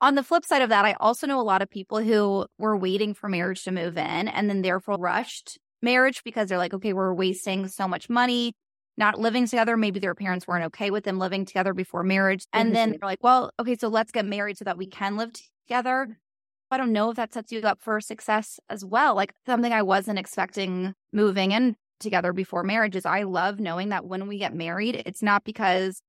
On 0.00 0.14
the 0.14 0.22
flip 0.22 0.44
side 0.44 0.62
of 0.62 0.68
that, 0.68 0.84
I 0.84 0.94
also 1.00 1.26
know 1.26 1.40
a 1.40 1.42
lot 1.42 1.60
of 1.62 1.68
people 1.68 1.98
who 1.98 2.46
were 2.58 2.76
waiting 2.76 3.14
for 3.14 3.28
marriage 3.28 3.64
to 3.64 3.72
move 3.72 3.96
in 3.98 4.28
and 4.28 4.48
then 4.48 4.62
therefore 4.62 4.96
rushed 4.98 5.58
marriage 5.82 6.22
because 6.24 6.48
they're 6.48 6.58
like, 6.58 6.74
okay, 6.74 6.92
we're 6.92 7.12
wasting 7.14 7.66
so 7.68 7.88
much 7.88 8.08
money 8.08 8.52
not 8.96 9.18
living 9.18 9.46
together. 9.46 9.76
Maybe 9.76 10.00
their 10.00 10.14
parents 10.14 10.46
weren't 10.46 10.64
okay 10.66 10.90
with 10.90 11.04
them 11.04 11.18
living 11.18 11.44
together 11.44 11.72
before 11.72 12.02
marriage. 12.02 12.44
And 12.52 12.74
then 12.74 12.90
Mhm. 12.90 12.92
they're 13.00 13.08
like, 13.08 13.22
well, 13.22 13.50
okay, 13.60 13.76
so 13.76 13.88
let's 13.88 14.10
get 14.10 14.24
married 14.24 14.58
so 14.58 14.64
that 14.64 14.76
we 14.78 14.86
can 14.86 15.16
live 15.16 15.32
together. 15.66 16.18
I 16.70 16.76
don't 16.76 16.92
know 16.92 17.10
if 17.10 17.16
that 17.16 17.32
sets 17.32 17.50
you 17.52 17.60
up 17.60 17.80
for 17.80 18.00
success 18.00 18.60
as 18.68 18.84
well. 18.84 19.14
Like 19.14 19.34
something 19.46 19.72
I 19.72 19.82
wasn't 19.82 20.18
expecting 20.18 20.94
moving 21.12 21.52
in 21.52 21.76
together 22.00 22.32
before 22.32 22.62
marriage 22.62 22.94
is 22.96 23.06
I 23.06 23.22
love 23.22 23.58
knowing 23.58 23.88
that 23.88 24.04
when 24.04 24.28
we 24.28 24.38
get 24.38 24.54
married, 24.54 25.02
it's 25.06 25.22
not 25.22 25.44
because 25.44 26.00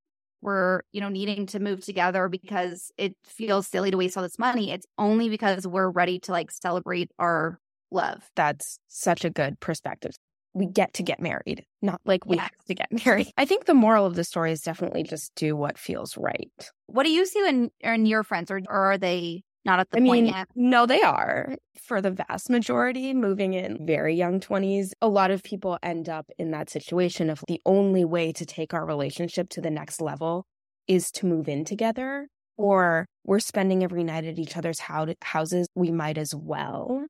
we're, 0.42 0.82
you 0.92 1.02
know, 1.02 1.10
needing 1.10 1.46
to 1.48 1.60
move 1.60 1.82
together 1.82 2.30
because 2.30 2.92
it 2.98 3.16
feels 3.26 3.68
silly 3.68 3.92
to 3.92 3.98
waste 3.98 4.16
all 4.18 4.24
this 4.24 4.40
money. 4.40 4.72
It's 4.72 4.86
only 4.98 5.30
because 5.30 5.66
we're 5.68 5.90
ready 5.90 6.20
to 6.20 6.32
like 6.32 6.52
celebrate 6.52 7.12
our 7.20 7.60
love. 7.92 8.30
That's 8.36 8.80
such 8.88 9.26
a 9.26 9.30
good 9.30 9.60
perspective. 9.60 10.12
We 10.54 10.66
get 10.66 10.94
to 10.96 11.04
get 11.04 11.20
married, 11.20 11.66
not 11.82 12.02
like 12.06 12.26
we 12.26 12.38
Yeah. 12.38 12.44
have 12.44 12.66
to 12.68 12.74
get 12.74 12.92
married. 13.06 13.32
I 13.38 13.46
think 13.46 13.66
the 13.66 13.74
moral 13.74 14.06
of 14.06 14.16
the 14.16 14.24
story 14.24 14.52
is 14.52 14.62
definitely 14.62 15.04
just 15.04 15.34
do 15.36 15.56
what 15.56 15.78
feels 15.78 16.18
right. 16.18 16.52
What 16.88 17.04
do 17.04 17.12
you 17.12 17.26
see 17.26 17.48
in 17.48 17.72
in 17.82 18.06
your 18.06 18.24
friends, 18.24 18.50
or, 18.50 18.62
or 18.68 18.92
are 18.92 18.98
they 18.98 19.44
not 19.66 19.80
at 19.80 19.90
the 19.92 19.98
I 19.98 20.02
point 20.02 20.26
mean, 20.26 20.26
yet? 20.28 20.48
no, 20.56 20.86
they 20.86 21.02
are. 21.02 21.56
For 21.82 22.02
the 22.02 22.12
vast 22.12 22.50
majority, 22.50 23.14
moving 23.14 23.54
in 23.54 23.86
very 23.86 24.16
young 24.16 24.40
20s, 24.40 24.92
a 25.02 25.08
lot 25.08 25.32
of 25.32 25.44
people 25.44 25.78
end 25.82 26.08
up 26.08 26.30
in 26.38 26.52
that 26.52 26.70
situation 26.70 27.30
of 27.30 27.44
the 27.48 27.62
only 27.66 28.06
way 28.06 28.32
to 28.34 28.46
take 28.46 28.74
our 28.74 28.86
relationship 28.86 29.50
to 29.50 29.62
the 29.62 29.72
next 29.72 30.02
level 30.02 30.46
is 30.88 31.12
to 31.12 31.26
move 31.26 31.50
in 31.50 31.66
together, 31.66 32.28
or 32.58 33.06
we're 33.26 33.40
spending 33.40 33.84
every 33.84 34.04
night 34.04 34.26
at 34.26 34.40
each 34.40 34.56
other's 34.56 34.80
houses. 34.80 35.68
We 35.76 35.92
might 35.92 36.18
as 36.18 36.34
well. 36.34 37.06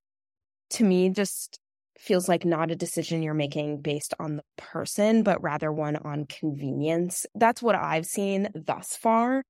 To 0.71 0.83
me, 0.83 1.09
just 1.09 1.57
feels 1.97 2.29
like 2.29 2.45
not 2.45 2.71
a 2.71 2.75
decision 2.75 3.21
you're 3.21 3.33
making 3.33 3.81
based 3.81 4.13
on 4.19 4.37
the 4.37 4.43
person, 4.57 5.23
but 5.23 5.41
rather 5.43 5.71
one 5.71 5.97
on 5.97 6.25
convenience. 6.25 7.25
That's 7.35 7.61
what 7.61 7.75
I've 7.75 8.05
seen 8.05 8.49
thus 8.55 8.95
far. 8.95 9.43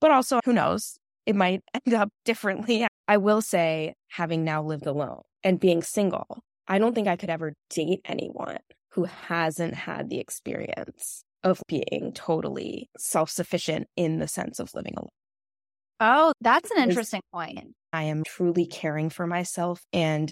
But 0.00 0.12
also, 0.12 0.40
who 0.44 0.52
knows? 0.52 0.98
It 1.26 1.36
might 1.36 1.62
end 1.86 1.94
up 1.94 2.08
differently. 2.24 2.86
I 3.08 3.16
will 3.18 3.42
say, 3.42 3.94
having 4.08 4.44
now 4.44 4.62
lived 4.62 4.86
alone 4.86 5.22
and 5.44 5.60
being 5.60 5.82
single, 5.82 6.42
I 6.66 6.78
don't 6.78 6.94
think 6.94 7.08
I 7.08 7.16
could 7.16 7.30
ever 7.30 7.52
date 7.70 8.00
anyone 8.04 8.58
who 8.90 9.04
hasn't 9.04 9.74
had 9.74 10.08
the 10.08 10.18
experience 10.18 11.22
of 11.44 11.62
being 11.68 12.12
totally 12.14 12.88
self 12.96 13.30
sufficient 13.30 13.86
in 13.96 14.18
the 14.18 14.26
sense 14.26 14.58
of 14.58 14.74
living 14.74 14.94
alone. 14.96 15.08
Oh, 16.00 16.32
that's 16.40 16.70
an 16.70 16.82
interesting 16.82 17.22
point. 17.32 17.74
I 17.92 18.04
am 18.04 18.24
truly 18.24 18.66
caring 18.66 19.10
for 19.10 19.26
myself 19.26 19.82
and 19.92 20.30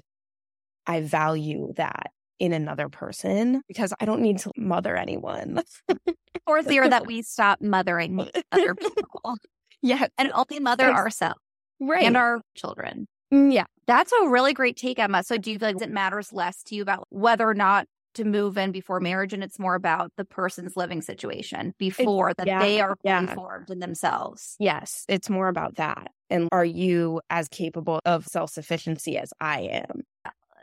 I 0.87 1.01
value 1.01 1.73
that 1.77 2.11
in 2.39 2.53
another 2.53 2.89
person 2.89 3.63
because 3.69 3.95
I 4.01 4.05
don't 4.05 4.21
need 4.21 4.39
to 4.41 4.51
mother 4.57 4.97
anyone. 4.97 5.63
or 6.47 6.63
fear 6.63 6.89
that 6.89 7.07
we 7.07 7.23
stop 7.23 7.61
mothering 7.63 8.29
other 8.53 8.75
people 8.75 9.37
yeah, 9.85 10.07
and 10.17 10.33
only 10.33 10.61
mother 10.61 10.91
ourselves 10.91 11.41
right. 11.79 12.05
and 12.05 12.17
our 12.17 12.41
children. 12.55 13.07
Mm, 13.33 13.53
yeah. 13.53 13.67
That's 13.87 14.13
a 14.13 14.29
really 14.29 14.55
great 14.55 14.77
take, 14.77 14.99
Emma. 14.99 15.23
So 15.23 15.37
do 15.37 15.53
you 15.53 15.59
feel 15.59 15.73
like 15.73 15.83
it 15.83 15.91
matters 15.91 16.33
less 16.33 16.63
to 16.65 16.75
you 16.75 16.83
about 16.83 17.07
whether 17.11 17.49
or 17.49 17.55
not 17.55 17.87
to 18.15 18.25
move 18.25 18.57
in 18.57 18.73
before 18.73 19.01
marriage 19.01 19.33
and 19.33 19.43
it's 19.43 19.59
more 19.59 19.75
about 19.75 20.11
the 20.17 20.25
person's 20.25 20.77
living 20.77 21.03
situation 21.03 21.75
before 21.79 22.33
that 22.35 22.47
yeah, 22.47 22.61
they 22.61 22.81
are 22.81 22.97
yeah. 23.05 23.35
formed 23.35 23.71
in 23.71 23.81
themselves? 23.81 24.57
Yes, 24.59 25.05
it's 25.09 25.29
more 25.29 25.49
about 25.49 25.77
that. 25.77 26.13
And 26.31 26.49
are 26.53 26.65
you 26.65 27.21
as 27.29 27.49
capable 27.49 28.01
of 28.05 28.25
self 28.25 28.51
sufficiency 28.51 29.19
as 29.19 29.33
I 29.41 29.61
am? 29.63 30.03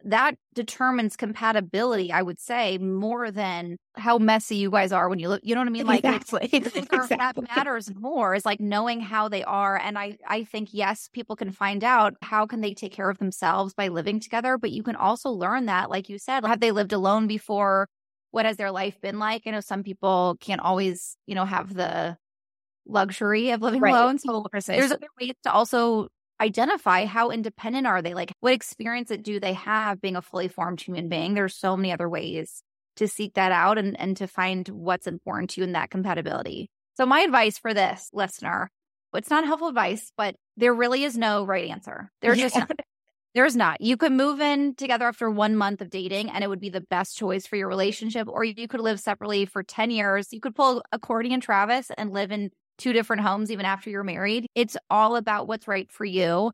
That 0.05 0.35
determines 0.53 1.15
compatibility, 1.15 2.11
I 2.11 2.21
would 2.21 2.39
say, 2.39 2.77
more 2.77 3.31
than 3.31 3.77
how 3.95 4.17
messy 4.17 4.55
you 4.55 4.71
guys 4.71 4.91
are 4.91 5.09
when 5.09 5.19
you 5.19 5.29
look. 5.29 5.41
You 5.43 5.55
know 5.55 5.61
what 5.61 5.67
I 5.67 5.71
mean? 5.71 5.85
Like 5.85 6.05
it's- 6.05 6.33
exactly. 6.33 6.49
I 6.53 6.59
think 6.69 6.89
that 6.91 7.35
exactly. 7.35 7.45
matters 7.55 7.91
more 7.95 8.35
is 8.35 8.45
like 8.45 8.59
knowing 8.59 9.01
how 9.01 9.27
they 9.29 9.43
are. 9.43 9.77
And 9.77 9.97
I, 9.97 10.17
I 10.27 10.43
think, 10.43 10.69
yes, 10.73 11.09
people 11.11 11.35
can 11.35 11.51
find 11.51 11.83
out 11.83 12.15
how 12.21 12.45
can 12.45 12.61
they 12.61 12.73
take 12.73 12.91
care 12.93 13.09
of 13.09 13.17
themselves 13.17 13.73
by 13.73 13.87
living 13.89 14.19
together, 14.19 14.57
but 14.57 14.71
you 14.71 14.83
can 14.83 14.95
also 14.95 15.29
learn 15.31 15.65
that, 15.65 15.89
like 15.89 16.09
you 16.09 16.17
said, 16.19 16.45
have 16.45 16.59
they 16.59 16.71
lived 16.71 16.93
alone 16.93 17.27
before? 17.27 17.87
What 18.31 18.45
has 18.45 18.57
their 18.57 18.71
life 18.71 18.99
been 19.01 19.19
like? 19.19 19.43
I 19.45 19.51
know 19.51 19.59
some 19.59 19.83
people 19.83 20.37
can't 20.39 20.61
always, 20.61 21.17
you 21.27 21.35
know, 21.35 21.45
have 21.45 21.73
the 21.73 22.17
luxury 22.87 23.51
of 23.51 23.61
living 23.61 23.81
Right. 23.81 23.93
alone. 23.93 24.19
So 24.19 24.45
there's 24.67 24.91
other 24.91 25.07
ways 25.19 25.33
to 25.43 25.51
also 25.51 26.07
identify 26.41 27.05
how 27.05 27.29
independent 27.29 27.87
are 27.87 28.01
they? 28.01 28.13
Like 28.13 28.33
what 28.39 28.53
experience 28.53 29.11
do 29.21 29.39
they 29.39 29.53
have 29.53 30.01
being 30.01 30.15
a 30.15 30.21
fully 30.21 30.47
formed 30.47 30.81
human 30.81 31.07
being? 31.07 31.33
There's 31.33 31.55
so 31.55 31.77
many 31.77 31.91
other 31.91 32.09
ways 32.09 32.63
to 32.97 33.07
seek 33.07 33.35
that 33.35 33.51
out 33.51 33.77
and, 33.77 33.97
and 33.99 34.17
to 34.17 34.27
find 34.27 34.67
what's 34.67 35.07
important 35.07 35.51
to 35.51 35.61
you 35.61 35.65
in 35.65 35.73
that 35.73 35.91
compatibility. 35.91 36.69
So 36.97 37.05
my 37.05 37.21
advice 37.21 37.57
for 37.57 37.73
this 37.73 38.09
listener 38.13 38.69
it's 39.13 39.29
not 39.29 39.45
helpful 39.45 39.67
advice 39.67 40.11
but 40.15 40.35
there 40.57 40.73
really 40.73 41.03
is 41.03 41.17
no 41.17 41.43
right 41.43 41.69
answer. 41.69 42.09
There's 42.21 42.39
just 42.39 42.55
not. 42.55 42.71
there's 43.35 43.55
not. 43.55 43.81
You 43.81 43.97
could 43.97 44.11
move 44.11 44.39
in 44.39 44.75
together 44.75 45.05
after 45.05 45.29
one 45.29 45.55
month 45.55 45.81
of 45.81 45.89
dating 45.89 46.29
and 46.29 46.43
it 46.43 46.47
would 46.47 46.59
be 46.59 46.69
the 46.69 46.81
best 46.81 47.17
choice 47.17 47.45
for 47.45 47.55
your 47.55 47.67
relationship 47.67 48.27
or 48.27 48.43
you 48.43 48.67
could 48.67 48.79
live 48.79 48.99
separately 48.99 49.45
for 49.45 49.63
10 49.63 49.91
years. 49.91 50.27
You 50.31 50.39
could 50.39 50.55
pull 50.55 50.83
a 50.91 50.99
Kourtney 50.99 51.31
and 51.31 51.41
Travis 51.41 51.91
and 51.97 52.11
live 52.11 52.31
in 52.31 52.51
two 52.81 52.93
different 52.93 53.21
homes 53.21 53.51
even 53.51 53.65
after 53.65 53.89
you're 53.89 54.03
married. 54.03 54.47
It's 54.55 54.75
all 54.89 55.15
about 55.15 55.47
what's 55.47 55.67
right 55.67 55.91
for 55.91 56.05
you. 56.05 56.51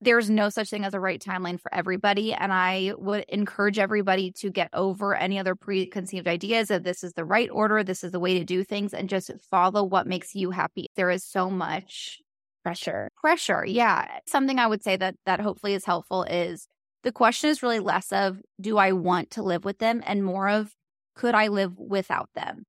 There's 0.00 0.28
no 0.28 0.50
such 0.50 0.68
thing 0.68 0.84
as 0.84 0.92
a 0.92 1.00
right 1.00 1.22
timeline 1.22 1.58
for 1.58 1.72
everybody. 1.72 2.34
And 2.34 2.52
I 2.52 2.92
would 2.98 3.24
encourage 3.28 3.78
everybody 3.78 4.30
to 4.40 4.50
get 4.50 4.68
over 4.74 5.14
any 5.14 5.38
other 5.38 5.54
preconceived 5.54 6.28
ideas 6.28 6.70
of 6.70 6.82
this 6.82 7.02
is 7.02 7.14
the 7.14 7.24
right 7.24 7.48
order, 7.50 7.82
this 7.82 8.04
is 8.04 8.12
the 8.12 8.20
way 8.20 8.38
to 8.38 8.44
do 8.44 8.62
things, 8.62 8.92
and 8.92 9.08
just 9.08 9.30
follow 9.50 9.82
what 9.84 10.06
makes 10.06 10.34
you 10.34 10.50
happy. 10.50 10.88
There 10.96 11.10
is 11.10 11.24
so 11.24 11.48
much 11.48 12.20
pressure. 12.62 13.08
pressure. 13.16 13.64
Yeah. 13.64 14.06
Something 14.26 14.58
I 14.58 14.66
would 14.66 14.82
say 14.82 14.96
that 14.96 15.14
that 15.24 15.40
hopefully 15.40 15.74
is 15.74 15.84
helpful 15.84 16.24
is 16.24 16.66
the 17.04 17.12
question 17.12 17.48
is 17.48 17.62
really 17.62 17.78
less 17.78 18.12
of 18.12 18.38
do 18.60 18.76
I 18.76 18.92
want 18.92 19.30
to 19.32 19.42
live 19.42 19.64
with 19.64 19.78
them 19.78 20.02
and 20.04 20.24
more 20.24 20.48
of 20.48 20.72
could 21.14 21.34
I 21.34 21.48
live 21.48 21.78
without 21.78 22.28
them? 22.34 22.64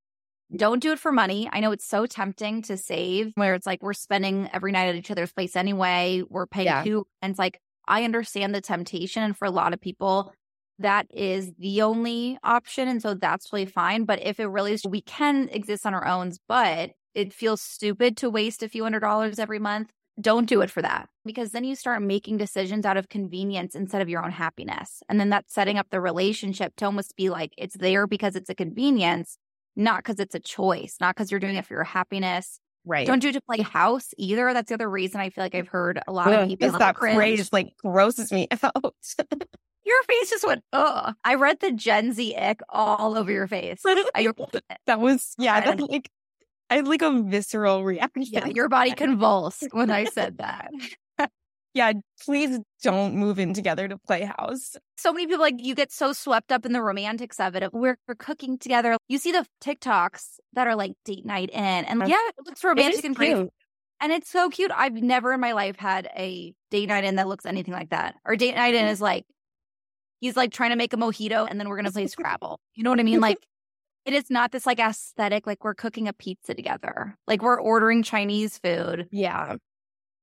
Don't 0.56 0.82
do 0.82 0.92
it 0.94 1.00
for 1.00 1.12
money. 1.12 1.50
I 1.52 1.60
know 1.60 1.72
it's 1.72 1.86
so 1.86 2.06
tempting 2.06 2.62
to 2.64 2.78
save 2.78 3.32
where 3.36 3.54
it's 3.54 3.66
like 3.66 3.84
we're 3.84 3.94
spending 3.94 4.50
every 4.54 4.72
night 4.72 4.88
at 4.88 4.96
each 4.96 5.12
other's 5.12 5.34
place 5.34 5.56
anyway. 5.56 6.24
We're 6.30 6.48
paying 6.48 6.66
Yeah. 6.68 6.84
two. 6.84 7.06
And 7.22 7.32
it's 7.32 7.40
like, 7.40 7.60
I 7.88 8.04
understand 8.04 8.56
the 8.56 8.62
temptation. 8.62 9.24
And 9.24 9.38
for 9.38 9.46
a 9.46 9.52
lot 9.52 9.74
of 9.74 9.82
people, 9.82 10.34
that 10.80 11.08
is 11.10 11.52
the 11.60 11.82
only 11.82 12.38
option. 12.44 12.88
And 12.88 13.02
so 13.02 13.14
that's 13.14 13.52
really 13.52 13.66
fine. 13.66 14.06
But 14.06 14.22
if 14.24 14.40
it 14.40 14.46
really 14.46 14.74
is, 14.74 14.86
we 14.86 15.02
can 15.02 15.50
exist 15.50 15.86
on 15.86 15.94
our 15.94 16.06
own, 16.08 16.32
but 16.48 16.92
it 17.14 17.34
feels 17.34 17.62
stupid 17.62 18.16
to 18.18 18.30
waste 18.30 18.64
a 18.64 18.70
few 18.70 18.84
hundred 18.84 19.00
dollars 19.02 19.40
every 19.40 19.60
month. 19.60 19.90
Don't 20.20 20.48
do 20.48 20.62
it 20.62 20.72
for 20.72 20.82
that 20.82 21.10
because 21.26 21.52
then 21.52 21.64
you 21.64 21.76
start 21.76 22.02
making 22.02 22.38
decisions 22.38 22.86
out 22.86 22.98
of 22.98 23.10
convenience 23.10 23.76
instead 23.76 24.02
of 24.02 24.10
your 24.10 24.24
own 24.24 24.32
happiness. 24.32 25.04
And 25.10 25.20
then 25.20 25.30
that's 25.30 25.54
setting 25.54 25.78
up 25.78 25.88
the 25.92 26.02
relationship 26.02 26.76
to 26.78 26.86
almost 26.86 27.16
be 27.16 27.30
like 27.30 27.54
it's 27.58 27.78
there 27.78 28.08
because 28.08 28.36
it's 28.36 28.50
a 28.50 28.56
convenience, 28.56 29.38
not 29.78 30.04
because 30.04 30.20
it's 30.20 30.36
a 30.36 30.40
choice, 30.40 30.98
not 31.00 31.16
because 31.16 31.32
you're 31.32 31.40
doing 31.40 31.56
it 31.56 31.66
for 31.66 31.74
your 31.76 31.84
happiness. 31.84 32.60
Right. 32.84 33.06
Don't 33.06 33.20
do 33.20 33.30
it 33.30 33.34
to 33.34 33.42
play 33.42 33.60
house 33.60 34.14
either. 34.18 34.54
That's 34.54 34.70
the 34.70 34.76
other 34.76 34.90
reason 34.90 35.20
I 35.20 35.30
feel 35.30 35.44
like 35.44 35.56
I've 35.56 35.68
heard 35.68 36.02
a 36.08 36.12
lot 36.12 36.32
of 36.32 36.48
people 36.48 36.72
that 36.72 36.96
cringe. 36.96 37.16
phrase 37.16 37.54
like 37.54 37.76
grosses 37.78 38.32
me 38.32 38.48
out. 38.52 38.96
Your 39.86 40.04
face 40.04 40.30
just 40.30 40.46
went, 40.46 40.64
ugh. 40.74 41.14
I 41.24 41.36
read 41.36 41.62
the 41.62 41.72
Gen 41.72 42.12
Z 42.12 42.36
ick 42.36 42.60
all 42.68 43.18
over 43.18 43.32
your 43.32 43.48
face. 43.48 43.82
I, 43.86 44.28
that 44.86 45.00
was 45.00 45.34
yeah, 45.38 45.56
I 45.56 45.62
that 45.62 45.80
like 45.80 46.10
I 46.70 46.76
had 46.76 46.90
like 46.90 47.02
a 47.02 47.24
visceral 47.24 47.86
reaction. 47.86 48.24
yeah, 48.30 48.48
your 48.48 48.68
body 48.68 48.92
convulsed 48.96 49.70
when 49.72 49.90
I 49.90 50.04
said 50.04 50.40
that. 50.40 50.72
Yeah, 51.78 51.94
please 52.26 52.60
don't 52.82 53.14
move 53.14 53.38
in 53.38 53.54
together 53.54 53.88
to 53.88 53.98
play 54.00 54.24
house. 54.24 54.76
so 54.98 55.14
many 55.14 55.28
people 55.28 55.42
like 55.42 55.56
you 55.60 55.76
get 55.76 55.92
so 55.92 56.12
swept 56.12 56.52
up 56.52 56.66
in 56.66 56.74
the 56.74 56.82
romantics 56.82 57.40
of 57.40 57.56
it 57.56 57.72
we're, 57.72 57.98
we're 58.08 58.16
cooking 58.16 58.58
together. 58.58 58.98
You 59.08 59.20
see 59.20 59.32
the 59.32 59.46
tiktoks 59.64 60.40
that 60.54 60.68
are 60.68 60.76
like 60.76 60.94
date 61.06 61.26
night 61.26 61.52
in 61.52 61.60
and 61.60 62.08
yeah 62.08 62.18
it 62.38 62.46
looks 62.46 62.64
romantic 62.64 63.00
is 63.00 63.06
and 63.06 63.16
cute. 63.16 63.50
and 64.02 64.12
it's 64.12 64.30
so 64.30 64.50
cute. 64.50 64.72
I've 64.76 64.94
never 64.94 65.34
in 65.34 65.40
my 65.40 65.52
life 65.52 65.78
had 65.78 66.10
a 66.18 66.54
date 66.72 66.88
night 66.90 67.04
in 67.04 67.16
that 67.16 67.28
looks 67.28 67.46
anything 67.46 67.74
like 67.74 67.92
that. 67.92 68.16
Or 68.26 68.36
date 68.36 68.56
night 68.56 68.74
in 68.74 68.86
mm. 68.86 68.92
is 68.92 69.00
like 69.00 69.26
he's 70.20 70.36
like 70.36 70.52
trying 70.52 70.72
to 70.72 70.76
make 70.76 70.94
a 70.94 70.98
mojito 70.98 71.48
and 71.48 71.60
then 71.60 71.70
we're 71.70 71.78
gonna 71.78 71.92
play 71.92 72.08
scrabble. 72.08 72.60
You 72.74 72.84
know 72.84 72.90
what 72.90 73.00
i 73.00 73.04
mean? 73.04 73.22
Like 73.22 73.38
it 74.06 74.14
is 74.14 74.32
not 74.32 74.52
this 74.52 74.66
like 74.66 74.80
aesthetic 74.80 75.46
like 75.46 75.64
we're 75.64 75.76
cooking 75.76 76.08
a 76.08 76.14
pizza 76.14 76.56
together. 76.56 77.16
Like 77.28 77.44
we're 77.44 77.62
ordering 77.62 78.02
chinese 78.02 78.58
food. 78.58 79.08
Yeah. 79.12 79.58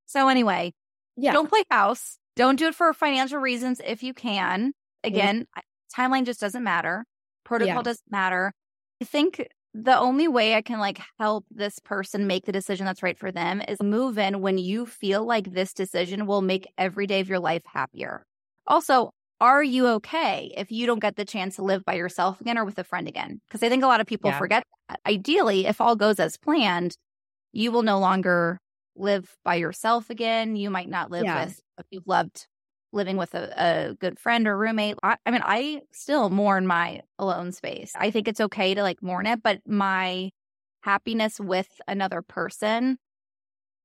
so 0.07 0.27
anyway 0.29 0.73
Yeah. 1.17 1.33
don't 1.33 1.49
play 1.49 1.63
house. 1.71 2.19
Don't 2.37 2.57
do 2.59 2.67
it 2.69 2.75
for 2.75 2.93
financial 2.93 3.39
reasons 3.39 3.81
if 3.85 4.03
you 4.03 4.13
can. 4.15 4.73
Again, 5.05 5.47
I- 5.55 5.63
timeline 5.97 6.25
just 6.27 6.41
doesn't 6.41 6.63
matter. 6.65 7.05
Protocol 7.45 7.77
Yeah. 7.77 7.83
doesn't 7.83 8.11
matter. 8.11 8.53
I 9.01 9.05
think 9.05 9.47
the 9.75 9.99
only 9.99 10.29
way 10.29 10.55
I 10.55 10.63
can 10.63 10.79
like 10.79 11.01
help 11.19 11.45
this 11.51 11.79
person 11.81 12.27
make 12.27 12.47
the 12.47 12.53
decision 12.53 12.87
that's 12.87 13.03
right 13.03 13.19
for 13.19 13.31
them 13.33 13.61
is 13.67 13.81
move 13.83 14.19
in 14.19 14.41
when 14.41 14.57
you 14.59 14.87
feel 14.87 15.25
like 15.25 15.53
this 15.53 15.73
decision 15.75 16.27
will 16.27 16.43
make 16.43 16.67
every 16.79 17.07
day 17.07 17.21
of 17.21 17.29
your 17.29 17.41
life 17.41 17.63
happier. 17.67 18.25
Also, 18.67 19.11
are 19.41 19.63
you 19.63 19.87
okay 19.89 20.53
if 20.57 20.71
you 20.73 20.87
don't 20.87 21.01
get 21.01 21.17
the 21.17 21.25
chance 21.25 21.57
to 21.57 21.63
live 21.63 21.85
by 21.85 21.95
yourself 21.95 22.41
again 22.41 22.57
or 22.57 22.65
with 22.65 22.79
a 22.79 22.85
friend 22.85 23.09
again? 23.09 23.41
Because 23.49 23.63
I 23.65 23.69
think 23.69 23.83
a 23.83 23.89
lot 23.89 24.01
of 24.01 24.07
people 24.07 24.31
Yeah. 24.31 24.39
forget 24.39 24.65
that. 24.89 25.01
Ideally, 25.07 25.67
if 25.67 25.81
all 25.81 25.97
goes 25.97 26.19
as 26.21 26.37
planned, 26.37 26.97
you 27.53 27.71
will 27.73 27.83
no 27.83 27.99
longer 27.99 28.59
live 28.97 29.37
by 29.45 29.57
yourself 29.57 30.11
again. 30.11 30.57
You 30.57 30.71
might 30.71 30.89
not 30.89 31.11
live 31.11 31.25
Yeah. 31.25 31.35
with 31.35 31.61
what 31.77 31.87
you've 31.91 32.07
loved 32.07 32.47
living 32.93 33.17
with 33.17 33.35
a, 33.35 33.53
a 33.91 33.95
good 33.95 34.19
friend 34.21 34.47
or 34.47 34.57
roommate. 34.57 34.97
I, 35.03 35.17
I 35.27 35.31
mean, 35.33 35.43
I 35.45 35.83
still 35.93 36.31
mourn 36.31 36.67
my 36.67 37.03
alone 37.19 37.51
space. 37.53 37.93
I 37.97 38.11
think 38.11 38.29
it's 38.29 38.41
okay 38.41 38.75
to 38.75 38.83
like 38.83 39.03
mourn 39.03 39.27
it, 39.27 39.43
but 39.43 39.61
my 39.67 40.31
happiness 40.83 41.41
with 41.41 41.81
another 41.89 42.23
person 42.23 42.99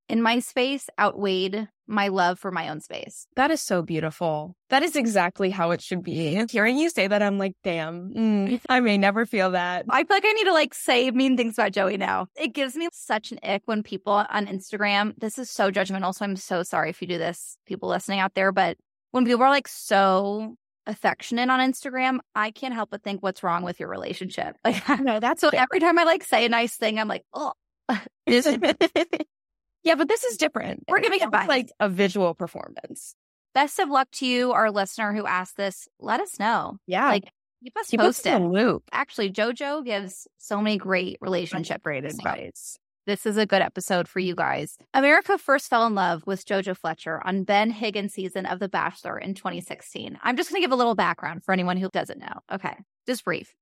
in 0.07 0.21
my 0.21 0.39
space 0.39 0.89
outweighed 0.99 1.69
my 1.89 2.07
love 2.07 2.39
for 2.39 2.51
my 2.51 2.69
own 2.69 2.79
space. 2.79 3.27
That 3.35 3.51
is 3.51 3.61
so 3.61 3.81
beautiful. 3.81 4.55
That 4.69 4.83
is 4.83 4.95
exactly 4.95 5.49
how 5.49 5.71
it 5.71 5.81
should 5.81 6.03
be. 6.03 6.41
Hearing 6.49 6.77
you 6.77 6.89
say 6.89 7.07
that, 7.07 7.21
I'm 7.21 7.37
like, 7.37 7.53
damn, 7.63 8.13
mm, 8.13 8.61
I 8.69 8.79
may 8.79 8.97
never 8.97 9.25
feel 9.25 9.51
that. 9.51 9.85
I 9.89 10.03
feel 10.03 10.15
like 10.15 10.25
I 10.25 10.31
need 10.33 10.45
to 10.45 10.53
like 10.53 10.73
say 10.73 11.09
mean 11.11 11.35
things 11.35 11.57
about 11.57 11.71
Joey 11.71 11.97
now. 11.97 12.27
It 12.35 12.53
gives 12.53 12.75
me 12.75 12.87
such 12.93 13.31
an 13.31 13.39
ick 13.43 13.63
when 13.65 13.83
people 13.83 14.13
on 14.13 14.45
Instagram, 14.45 15.13
this 15.17 15.37
is 15.37 15.49
so 15.49 15.71
judgmental. 15.71 16.13
So 16.13 16.25
I'm 16.25 16.35
so 16.35 16.63
sorry 16.63 16.89
if 16.91 17.01
you 17.01 17.07
do 17.07 17.17
this, 17.17 17.57
people 17.65 17.89
listening 17.89 18.19
out 18.19 18.35
there, 18.35 18.51
but 18.51 18.77
when 19.11 19.25
people 19.25 19.43
are 19.43 19.49
like 19.49 19.67
so 19.67 20.55
affectionate 20.85 21.49
on 21.49 21.59
Instagram, 21.59 22.19
I 22.35 22.51
can't 22.51 22.73
help 22.73 22.91
but 22.91 23.03
think 23.03 23.23
what's 23.23 23.43
wrong 23.43 23.63
with 23.63 23.79
your 23.79 23.89
relationship. 23.89 24.55
Like, 24.65 24.99
No, 24.99 25.19
that's 25.19 25.41
so 25.41 25.49
every 25.49 25.79
time 25.79 25.97
I 25.97 26.03
like 26.03 26.23
say 26.23 26.45
a 26.45 26.49
nice 26.49 26.75
thing, 26.75 26.99
I'm 26.99 27.07
like, 27.07 27.25
oh, 27.33 27.53
yeah, 29.83 29.95
but 29.95 30.07
this 30.07 30.23
is 30.23 30.37
different. 30.37 30.83
We're 30.87 30.99
giving 31.01 31.29
back. 31.29 31.47
like 31.47 31.69
a 31.79 31.89
visual 31.89 32.33
performance. 32.33 33.15
best 33.53 33.79
of 33.79 33.89
luck 33.89 34.09
to 34.13 34.25
you, 34.25 34.51
our 34.51 34.71
listener 34.71 35.13
who 35.13 35.25
asked 35.25 35.57
this. 35.57 35.87
Let 35.99 36.19
us 36.21 36.39
know. 36.39 36.77
Yeah, 36.87 37.07
Like, 37.07 37.31
keep 37.63 37.75
us 37.77 37.87
keep 37.87 37.99
us 37.99 38.19
in 38.25 38.31
posted. 38.31 38.41
the 38.41 38.47
loop. 38.47 38.83
Actually, 38.91 39.31
JoJo 39.31 39.83
gives 39.85 40.27
so 40.37 40.61
many 40.61 40.77
great 40.77 41.17
relationship 41.21 41.81
Great 41.83 42.05
advice. 42.05 42.19
advice. 42.19 42.77
This 43.07 43.25
is 43.25 43.37
a 43.37 43.45
good 43.47 43.63
episode 43.63 44.07
for 44.07 44.19
you 44.19 44.35
guys. 44.35 44.77
America 44.93 45.37
first 45.39 45.67
fell 45.67 45.87
in 45.87 45.95
love 45.95 46.21
with 46.27 46.45
JoJo 46.45 46.77
Fletcher 46.77 47.19
on 47.25 47.43
Ben 47.43 47.71
Higgins' 47.71 48.13
season 48.13 48.45
of 48.45 48.59
The 48.59 48.69
Bachelor 48.69 49.17
in 49.17 49.33
2016. 49.33 50.19
I'm 50.21 50.37
just 50.37 50.49
going 50.51 50.61
to 50.61 50.63
give 50.63 50.71
a 50.71 50.75
little 50.75 50.93
background 50.93 51.43
for 51.43 51.51
anyone 51.51 51.77
who 51.77 51.89
doesn't 51.89 52.19
know. 52.19 52.41
Okay, 52.51 52.75
just 53.07 53.25
brief. 53.25 53.55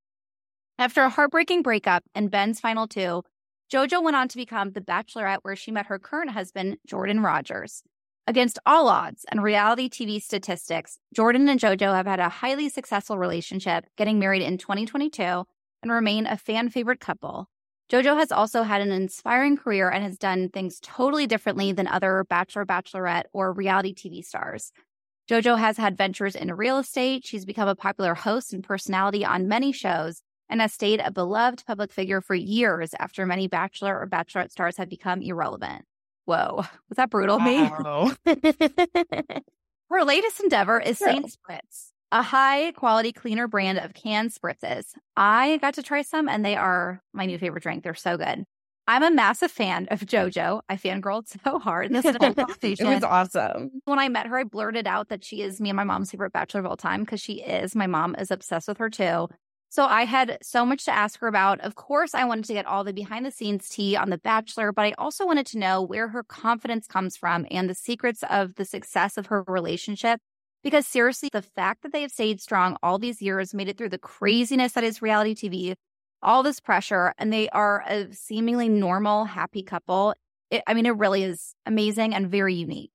After 0.80 1.02
a 1.04 1.10
heartbreaking 1.10 1.62
breakup 1.62 2.04
and 2.14 2.30
Ben's 2.30 2.60
final 2.60 2.88
two, 2.88 3.24
JoJo 3.72 4.02
went 4.02 4.16
on 4.16 4.30
to 4.30 4.38
become 4.38 4.72
the 4.72 4.80
Bachelorette, 4.80 5.40
where 5.42 5.56
she 5.58 5.72
met 5.72 5.88
her 5.88 6.00
current 6.00 6.32
husband, 6.32 6.78
Jordan 6.88 7.20
Rodgers. 7.20 7.84
Against 8.26 8.60
all 8.66 8.88
odds 8.88 9.26
and 9.30 9.44
reality 9.44 9.90
TV 9.90 10.22
statistics, 10.22 11.00
Jordan 11.14 11.50
and 11.50 11.60
JoJo 11.60 11.94
have 11.94 12.06
had 12.06 12.22
a 12.22 12.30
highly 12.30 12.70
successful 12.70 13.18
relationship, 13.18 13.86
getting 13.98 14.20
married 14.20 14.42
in 14.42 14.58
2022, 14.58 15.44
and 15.84 15.92
remain 15.92 16.26
a 16.26 16.38
fan 16.38 16.70
favorite 16.70 17.02
couple. 17.02 17.50
JoJo 17.92 18.18
has 18.18 18.32
also 18.32 18.64
had 18.64 18.82
an 18.82 18.92
inspiring 18.92 19.58
career 19.58 19.90
and 19.90 20.02
has 20.02 20.18
done 20.18 20.48
things 20.48 20.80
totally 20.82 21.28
differently 21.28 21.74
than 21.74 21.88
other 21.88 22.26
Bachelor, 22.30 22.66
Bachelorette, 22.66 23.26
or 23.34 23.52
reality 23.52 23.94
TV 23.94 24.24
stars. 24.24 24.72
JoJo 25.30 25.60
has 25.60 25.76
had 25.76 25.98
ventures 25.98 26.36
in 26.36 26.54
real 26.54 26.78
estate. 26.78 27.26
She's 27.26 27.44
become 27.44 27.68
a 27.68 27.76
popular 27.76 28.16
host 28.16 28.54
and 28.54 28.64
personality 28.64 29.26
on 29.26 29.50
many 29.50 29.74
shows 29.74 30.22
and 30.50 30.62
has 30.62 30.74
stayed 30.74 31.02
a 31.04 31.12
beloved 31.12 31.66
public 31.66 31.92
figure 31.92 32.22
for 32.22 32.36
years 32.36 32.94
after 33.00 33.26
many 33.26 33.48
Bachelor 33.48 34.00
or 34.00 34.08
Bachelorette 34.08 34.52
stars 34.52 34.78
have 34.78 34.90
become 34.90 35.22
irrelevant. 35.22 35.86
Whoa, 36.26 36.66
was 36.90 36.96
that 36.98 37.10
brutal, 37.10 37.40
me? 37.40 37.58
Her 39.90 40.04
latest 40.04 40.42
endeavor 40.42 40.80
is. 40.80 40.98
Saint 40.98 41.26
Spritz, 41.26 41.92
a 42.12 42.22
high 42.22 42.74
quality 42.74 43.14
cleaner 43.14 43.48
brand 43.48 43.80
of 43.80 43.94
canned 43.94 44.32
spritzes. 44.32 44.94
I 45.16 45.58
got 45.58 45.76
to 45.76 45.84
try 45.84 46.02
some 46.02 46.28
and 46.28 46.44
they 46.44 46.56
are 46.58 47.02
my 47.14 47.26
new 47.26 47.38
favorite 47.38 47.64
drink. 47.64 47.84
They're 47.84 47.96
so 47.96 48.18
good. 48.18 48.44
I'm 48.90 49.04
a 49.04 49.12
massive 49.12 49.52
fan 49.52 49.88
of 49.92 50.00
JoJo. 50.00 50.62
I 50.70 50.78
fangirled 50.78 51.28
so 51.44 51.60
hard 51.60 51.88
in 51.88 51.94
this 51.94 52.06
little 52.06 52.34
it 52.62 52.82
was 52.82 53.04
awesome. 53.04 53.82
when 53.86 54.00
I 54.00 54.08
met 54.08 54.28
her, 54.28 54.38
I 54.38 54.44
blurted 54.46 54.88
out 54.88 55.10
that 55.10 55.26
she 55.26 55.42
is 55.42 55.60
me 55.60 55.70
and 55.70 55.76
my 55.78 55.84
mom's 55.84 56.12
favorite 56.12 56.32
bachelor 56.32 56.62
of 56.62 56.66
all 56.66 56.78
time 56.78 57.02
because 57.02 57.22
she 57.22 57.42
is. 57.42 57.76
My 57.76 57.88
mom 57.88 58.16
is 58.18 58.32
obsessed 58.32 58.68
with 58.68 58.78
her 58.78 58.90
too. 58.90 59.28
So 59.70 59.86
I 59.86 60.06
had 60.06 60.38
so 60.42 60.66
much 60.66 60.86
to 60.86 60.94
ask 60.94 61.20
her 61.20 61.28
about. 61.28 61.60
Of 61.60 61.76
course, 61.76 62.16
I 62.16 62.24
wanted 62.24 62.46
to 62.46 62.54
get 62.54 62.66
all 62.66 62.84
the 62.84 62.94
behind 62.94 63.26
the 63.26 63.32
scenes 63.32 63.68
tea 63.68 63.96
on 63.96 64.10
The 64.10 64.18
Bachelor, 64.18 64.72
but 64.72 64.86
I 64.86 64.94
also 64.98 65.26
wanted 65.26 65.46
to 65.48 65.58
know 65.58 65.82
where 65.82 66.08
her 66.10 66.24
confidence 66.24 66.88
comes 66.88 67.18
from 67.18 67.46
and 67.52 67.70
the 67.70 67.76
secrets 67.76 68.24
of 68.30 68.56
the 68.56 68.66
success 68.66 69.18
of 69.18 69.28
her 69.28 69.44
relationship. 69.48 70.20
Because 70.64 70.88
seriously, 70.88 71.30
the 71.32 71.42
fact 71.42 71.84
that 71.84 71.92
they 71.92 72.02
have 72.02 72.12
stayed 72.12 72.42
strong 72.42 72.78
all 72.82 72.98
these 72.98 73.22
years, 73.22 73.54
made 73.54 73.70
it 73.70 73.78
through 73.78 73.90
the 73.90 73.98
craziness 73.98 74.74
that 74.74 74.84
is 74.84 75.02
reality 75.02 75.36
TV, 75.36 75.76
all 76.22 76.44
this 76.44 76.60
pressure, 76.60 77.14
and 77.18 77.32
they 77.32 77.48
are 77.50 77.84
a 77.88 78.12
seemingly 78.14 78.68
normal, 78.68 79.26
happy 79.26 79.64
couple. 79.64 80.14
It, 80.50 80.64
I 80.66 80.74
mean, 80.74 80.86
it 80.86 80.96
really 80.96 81.24
is 81.24 81.54
amazing 81.66 82.16
and 82.16 82.30
very 82.30 82.56
unique. 82.56 82.92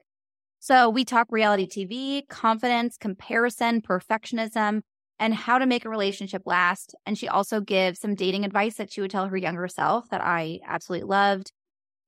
So 0.59 0.89
we 0.89 1.05
talk 1.05 1.29
reality 1.31 1.67
TV, 1.67 2.29
confidence, 2.29 2.97
comparison, 2.97 3.81
perfectionism, 3.81 4.83
and 5.19 5.35
how 5.35 5.59
to 5.59 5.67
make 5.67 5.85
a 5.85 5.89
relationship 5.89 6.43
last. 6.47 6.95
And 7.07 7.17
she 7.17 7.29
also 7.29 7.61
gives 7.61 8.01
some 8.01 8.15
dating 8.15 8.45
advice 8.45 8.75
that 8.77 8.93
she 8.93 9.01
would 9.01 9.11
tell 9.11 9.29
her 9.29 9.37
younger 9.37 9.69
self 9.69 10.09
that 10.11 10.21
I 10.21 10.61
absolutely 10.67 11.09
loved. 11.09 11.53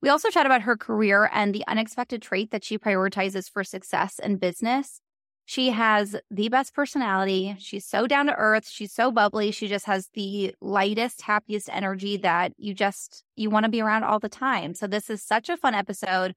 We 0.02 0.08
also 0.08 0.28
chat 0.30 0.46
about 0.46 0.62
her 0.62 0.76
career 0.76 1.30
and 1.32 1.54
the 1.54 1.64
unexpected 1.66 2.20
trait 2.20 2.50
that 2.50 2.64
she 2.64 2.76
prioritizes 2.78 3.50
for 3.50 3.64
success 3.64 4.18
in 4.18 4.36
business. 4.36 5.00
She 5.46 5.70
has 5.70 6.16
the 6.30 6.48
best 6.48 6.74
personality. 6.74 7.54
She's 7.58 7.84
so 7.84 8.06
down 8.06 8.26
to 8.26 8.34
earth. 8.34 8.66
She's 8.66 8.92
so 8.92 9.10
bubbly. 9.10 9.50
She 9.50 9.68
just 9.68 9.84
has 9.86 10.08
the 10.14 10.54
lightest, 10.60 11.22
happiest 11.22 11.68
energy 11.70 12.16
that 12.18 12.52
you 12.56 12.74
just 12.74 13.24
you 13.36 13.50
want 13.50 13.64
to 13.64 13.70
be 13.70 13.80
around 13.82 14.04
all 14.04 14.18
the 14.18 14.28
time. 14.28 14.74
So 14.74 14.86
this 14.86 15.10
is 15.10 15.22
such 15.22 15.48
a 15.48 15.56
fun 15.56 15.74
episode, 15.74 16.34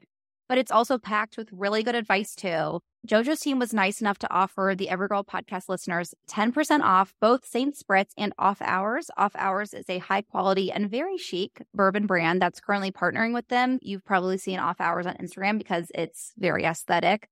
but 0.48 0.58
it's 0.58 0.72
also 0.72 0.98
packed 0.98 1.38
with 1.38 1.50
really 1.52 1.84
good 1.84 1.96
advice 1.96 2.36
too. 2.36 2.80
JoJo's 3.08 3.40
team 3.40 3.58
was 3.58 3.74
nice 3.74 4.02
enough 4.02 4.20
to 4.20 4.34
offer 4.34 4.74
the 4.76 4.90
Everygirl 4.92 5.26
podcast 5.26 5.70
listeners 5.70 6.14
10% 6.30 6.82
off 6.82 7.14
both 7.22 7.46
St. 7.46 7.74
Spritz 7.74 8.12
and 8.18 8.34
Off 8.38 8.62
Hours. 8.62 9.10
Off 9.18 9.34
Hours 9.38 9.74
is 9.74 9.90
a 9.90 10.00
high 10.00 10.24
quality 10.24 10.72
and 10.72 10.92
very 10.92 11.18
chic 11.18 11.62
bourbon 11.74 12.06
brand 12.06 12.42
that's 12.42 12.60
currently 12.60 12.92
partnering 12.92 13.34
with 13.34 13.48
them. 13.48 13.80
You've 13.82 14.04
probably 14.04 14.38
seen 14.38 14.60
Off 14.60 14.82
Hours 14.82 15.06
on 15.06 15.16
Instagram 15.16 15.58
because 15.58 15.90
it's 15.96 16.34
very 16.38 16.66
aesthetic. 16.66 17.30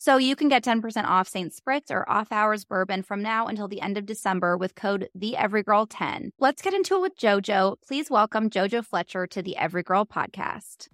So 0.00 0.16
you 0.16 0.36
can 0.36 0.48
get 0.48 0.64
10% 0.64 1.04
off 1.04 1.28
St. 1.28 1.52
Spritz 1.52 1.90
or 1.90 2.08
Off 2.08 2.30
Hours 2.30 2.64
bourbon 2.64 3.02
from 3.02 3.20
now 3.20 3.48
until 3.48 3.66
the 3.66 3.80
end 3.80 3.98
of 3.98 4.06
December 4.06 4.56
with 4.56 4.76
code 4.76 5.08
the 5.12 5.34
Everygirl 5.36 5.88
10 5.90 6.30
Let's 6.38 6.62
get 6.62 6.72
into 6.72 6.94
it 6.94 7.00
with 7.00 7.18
JoJo. 7.18 7.76
Please 7.86 8.08
welcome 8.08 8.48
JoJo 8.48 8.84
Fletcher 8.84 9.26
to 9.26 9.42
the 9.42 9.56
Everygirl 9.58 10.08
podcast. 10.08 10.88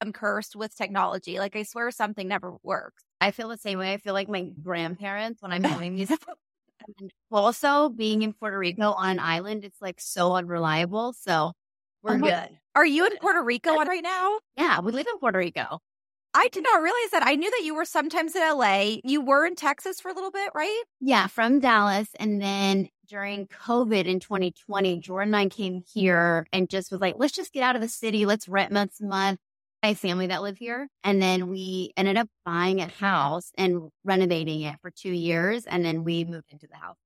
I'm 0.00 0.12
cursed 0.12 0.56
with 0.56 0.74
technology. 0.74 1.38
Like 1.38 1.56
I 1.56 1.62
swear 1.62 1.90
something 1.90 2.26
never 2.28 2.56
works. 2.62 3.02
I 3.20 3.30
feel 3.32 3.48
the 3.48 3.58
same 3.58 3.78
way. 3.78 3.92
I 3.92 3.98
feel 3.98 4.14
like 4.14 4.28
my 4.28 4.50
grandparents 4.62 5.42
when 5.42 5.52
I'm 5.52 5.62
doing 5.62 5.96
these. 5.96 6.10
And 6.98 7.10
also, 7.30 7.90
being 7.90 8.22
in 8.22 8.32
Puerto 8.32 8.58
Rico 8.58 8.92
on 8.92 9.10
an 9.10 9.18
island, 9.20 9.64
it's 9.66 9.82
like 9.82 10.00
so 10.00 10.34
unreliable. 10.34 11.12
So 11.12 11.52
we're 12.02 12.14
Oh 12.14 12.18
my- 12.18 12.30
good. 12.30 12.58
Are 12.74 12.86
you 12.86 13.04
in 13.04 13.16
Puerto 13.20 13.42
Rico 13.42 13.74
right 13.76 14.02
now? 14.02 14.38
Yeah, 14.56 14.80
we 14.80 14.90
live 14.92 15.06
in 15.12 15.18
Puerto 15.18 15.38
Rico. 15.38 15.80
I 16.32 16.48
did 16.48 16.62
not 16.64 16.80
realize 16.80 17.10
that. 17.12 17.22
I 17.26 17.34
knew 17.34 17.50
that 17.50 17.64
you 17.64 17.74
were 17.74 17.84
sometimes 17.84 18.34
in 18.34 18.40
LA. 18.40 18.96
You 19.04 19.20
were 19.20 19.44
in 19.44 19.56
Texas 19.56 20.00
for 20.00 20.10
a 20.10 20.14
little 20.14 20.30
bit, 20.30 20.52
right? 20.54 20.82
Yeah, 21.00 21.26
from 21.26 21.60
Dallas. 21.60 22.08
And 22.18 22.40
then 22.40 22.88
during 23.08 23.46
COVID 23.48 24.04
in 24.06 24.18
2020, 24.20 25.00
Jordan 25.00 25.34
and 25.34 25.36
I 25.36 25.48
came 25.48 25.82
here 25.92 26.46
and 26.52 26.70
just 26.70 26.90
was 26.92 27.00
like, 27.02 27.16
let's 27.18 27.34
just 27.34 27.52
get 27.52 27.62
out 27.64 27.74
of 27.76 27.82
the 27.82 27.88
city. 27.88 28.24
Let's 28.24 28.48
rent 28.48 28.72
months 28.72 29.00
a 29.00 29.04
month. 29.06 29.38
My 29.82 29.94
family 29.94 30.26
that 30.26 30.42
live 30.42 30.58
here. 30.58 30.88
And 31.04 31.22
then 31.22 31.48
we 31.48 31.92
ended 31.96 32.16
up 32.16 32.28
buying 32.44 32.80
a 32.80 32.88
house 32.88 33.50
and 33.56 33.88
renovating 34.04 34.62
it 34.62 34.76
for 34.82 34.90
two 34.90 35.12
years. 35.12 35.64
And 35.66 35.84
then 35.84 36.04
we 36.04 36.24
moved 36.24 36.50
into 36.50 36.66
the 36.66 36.76
house. 36.76 36.96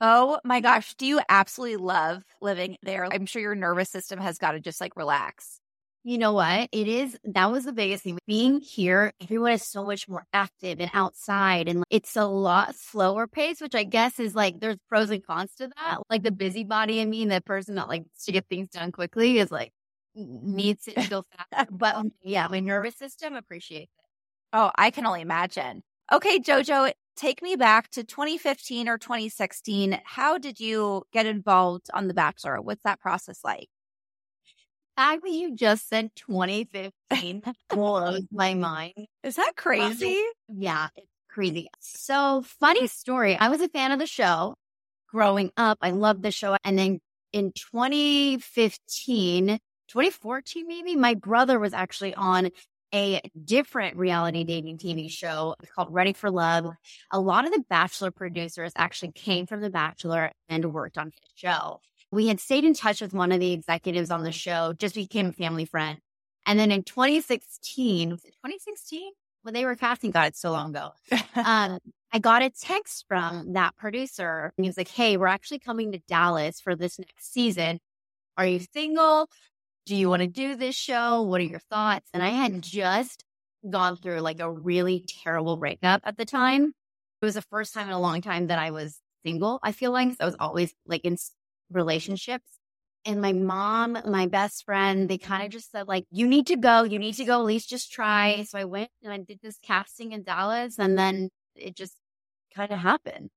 Oh 0.00 0.40
my 0.44 0.60
gosh. 0.60 0.94
Do 0.94 1.06
you 1.06 1.20
absolutely 1.28 1.76
love 1.76 2.22
living 2.40 2.76
there? 2.82 3.08
I'm 3.12 3.26
sure 3.26 3.42
your 3.42 3.54
nervous 3.54 3.90
system 3.90 4.20
has 4.20 4.38
got 4.38 4.52
to 4.52 4.60
just 4.60 4.80
like 4.80 4.96
relax. 4.96 5.60
You 6.04 6.18
know 6.18 6.32
what? 6.32 6.68
It 6.72 6.88
is 6.88 7.16
that 7.22 7.52
was 7.52 7.64
the 7.64 7.72
biggest 7.72 8.02
thing. 8.02 8.18
Being 8.26 8.60
here, 8.60 9.12
everyone 9.20 9.52
is 9.52 9.62
so 9.64 9.84
much 9.84 10.08
more 10.08 10.24
active 10.32 10.80
and 10.80 10.90
outside, 10.92 11.68
and 11.68 11.84
it's 11.90 12.16
a 12.16 12.24
lot 12.24 12.74
slower 12.74 13.28
pace, 13.28 13.60
which 13.60 13.76
I 13.76 13.84
guess 13.84 14.18
is 14.18 14.34
like 14.34 14.58
there's 14.58 14.78
pros 14.88 15.10
and 15.10 15.24
cons 15.24 15.54
to 15.58 15.68
that. 15.68 15.98
Like 16.10 16.24
the 16.24 16.32
busybody 16.32 16.98
in 16.98 17.08
me 17.08 17.22
and 17.22 17.30
the 17.30 17.40
person 17.40 17.76
that 17.76 17.86
likes 17.88 18.24
to 18.24 18.32
get 18.32 18.46
things 18.48 18.70
done 18.70 18.90
quickly 18.90 19.38
is 19.38 19.52
like 19.52 19.72
needs 20.14 20.88
it 20.88 20.96
to 20.96 21.06
go 21.08 21.24
fast. 21.52 21.68
But 21.70 21.94
um, 21.94 22.12
yeah, 22.22 22.48
my 22.48 22.60
nervous 22.60 22.96
system 22.96 23.34
appreciates 23.34 23.92
it. 23.98 24.04
Oh, 24.52 24.70
I 24.76 24.90
can 24.90 25.06
only 25.06 25.22
imagine. 25.22 25.82
Okay, 26.12 26.38
Jojo, 26.38 26.92
take 27.16 27.42
me 27.42 27.56
back 27.56 27.90
to 27.90 28.04
2015 28.04 28.88
or 28.88 28.98
2016. 28.98 30.00
How 30.04 30.38
did 30.38 30.60
you 30.60 31.04
get 31.12 31.26
involved 31.26 31.88
on 31.94 32.08
The 32.08 32.14
Bachelor? 32.14 32.60
What's 32.60 32.82
that 32.84 33.00
process 33.00 33.40
like? 33.44 33.68
that 34.96 35.18
you 35.24 35.54
just 35.54 35.88
said 35.88 36.10
2015 36.16 37.42
blows 37.70 38.22
my 38.32 38.54
mind. 38.54 38.92
Is 39.22 39.36
that 39.36 39.52
crazy? 39.56 40.20
Yeah, 40.48 40.88
it's 40.96 41.06
crazy. 41.28 41.68
So 41.80 42.42
funny 42.60 42.86
story. 42.86 43.36
I 43.36 43.48
was 43.48 43.60
a 43.60 43.68
fan 43.68 43.92
of 43.92 43.98
the 43.98 44.06
show 44.06 44.54
growing 45.08 45.50
up. 45.56 45.78
I 45.80 45.90
loved 45.90 46.22
the 46.22 46.30
show. 46.30 46.56
And 46.64 46.78
then 46.78 47.00
in 47.32 47.52
2015, 47.52 49.58
2014, 49.92 50.66
maybe 50.66 50.96
my 50.96 51.12
brother 51.12 51.58
was 51.58 51.74
actually 51.74 52.14
on 52.14 52.50
a 52.94 53.20
different 53.44 53.96
reality 53.96 54.42
dating 54.42 54.78
TV 54.78 55.10
show 55.10 55.54
called 55.74 55.92
Ready 55.92 56.14
for 56.14 56.30
Love. 56.30 56.66
A 57.10 57.20
lot 57.20 57.46
of 57.46 57.52
the 57.52 57.64
Bachelor 57.68 58.10
producers 58.10 58.72
actually 58.74 59.12
came 59.12 59.46
from 59.46 59.60
The 59.60 59.68
Bachelor 59.68 60.32
and 60.48 60.72
worked 60.72 60.96
on 60.96 61.06
his 61.06 61.30
show. 61.34 61.80
We 62.10 62.28
had 62.28 62.40
stayed 62.40 62.64
in 62.64 62.72
touch 62.72 63.02
with 63.02 63.12
one 63.12 63.32
of 63.32 63.40
the 63.40 63.52
executives 63.52 64.10
on 64.10 64.22
the 64.22 64.32
show, 64.32 64.72
just 64.78 64.94
became 64.94 65.26
a 65.28 65.32
family 65.32 65.66
friend. 65.66 65.98
And 66.46 66.58
then 66.58 66.70
in 66.70 66.84
2016, 66.84 68.10
was 68.10 68.24
it 68.24 68.32
2016? 68.32 69.12
When 69.42 69.52
they 69.52 69.64
were 69.64 69.76
casting, 69.76 70.10
God, 70.10 70.28
it's 70.28 70.40
so 70.40 70.52
long 70.52 70.70
ago. 70.70 70.92
um, 71.34 71.78
I 72.12 72.18
got 72.18 72.42
a 72.42 72.50
text 72.50 73.04
from 73.08 73.54
that 73.54 73.76
producer. 73.76 74.52
And 74.56 74.64
he 74.64 74.68
was 74.68 74.76
like, 74.76 74.88
Hey, 74.88 75.16
we're 75.16 75.26
actually 75.26 75.58
coming 75.58 75.92
to 75.92 75.98
Dallas 76.08 76.60
for 76.60 76.76
this 76.76 76.98
next 76.98 77.32
season. 77.32 77.80
Are 78.36 78.46
you 78.46 78.60
single? 78.72 79.28
Do 79.86 79.96
you 79.96 80.08
want 80.08 80.22
to 80.22 80.28
do 80.28 80.54
this 80.54 80.76
show? 80.76 81.22
What 81.22 81.40
are 81.40 81.44
your 81.44 81.58
thoughts? 81.58 82.08
And 82.14 82.22
I 82.22 82.28
had 82.28 82.62
just 82.62 83.24
gone 83.68 83.96
through 83.96 84.20
like 84.20 84.40
a 84.40 84.50
really 84.50 85.04
terrible 85.24 85.56
breakup 85.56 86.02
at 86.04 86.16
the 86.16 86.24
time. 86.24 86.72
It 87.20 87.24
was 87.24 87.34
the 87.34 87.42
first 87.42 87.74
time 87.74 87.88
in 87.88 87.92
a 87.92 88.00
long 88.00 88.20
time 88.20 88.48
that 88.48 88.58
I 88.58 88.70
was 88.70 89.00
single. 89.24 89.58
I 89.62 89.72
feel 89.72 89.92
like 89.92 90.16
I 90.20 90.24
was 90.24 90.36
always 90.38 90.72
like 90.86 91.04
in 91.04 91.16
relationships. 91.70 92.46
And 93.04 93.20
my 93.20 93.32
mom, 93.32 93.98
my 94.06 94.26
best 94.26 94.64
friend, 94.64 95.08
they 95.08 95.18
kind 95.18 95.44
of 95.44 95.50
just 95.50 95.72
said, 95.72 95.88
like, 95.88 96.04
you 96.10 96.28
need 96.28 96.46
to 96.46 96.56
go. 96.56 96.84
You 96.84 97.00
need 97.00 97.14
to 97.14 97.24
go. 97.24 97.40
At 97.40 97.46
least 97.46 97.68
just 97.68 97.90
try. 97.90 98.44
So 98.44 98.58
I 98.58 98.64
went 98.64 98.90
and 99.02 99.12
I 99.12 99.18
did 99.18 99.40
this 99.42 99.58
casting 99.60 100.12
in 100.12 100.22
Dallas. 100.22 100.78
And 100.78 100.96
then 100.96 101.28
it 101.56 101.76
just 101.76 101.96
kind 102.54 102.70
of 102.70 102.78
happened. 102.78 103.30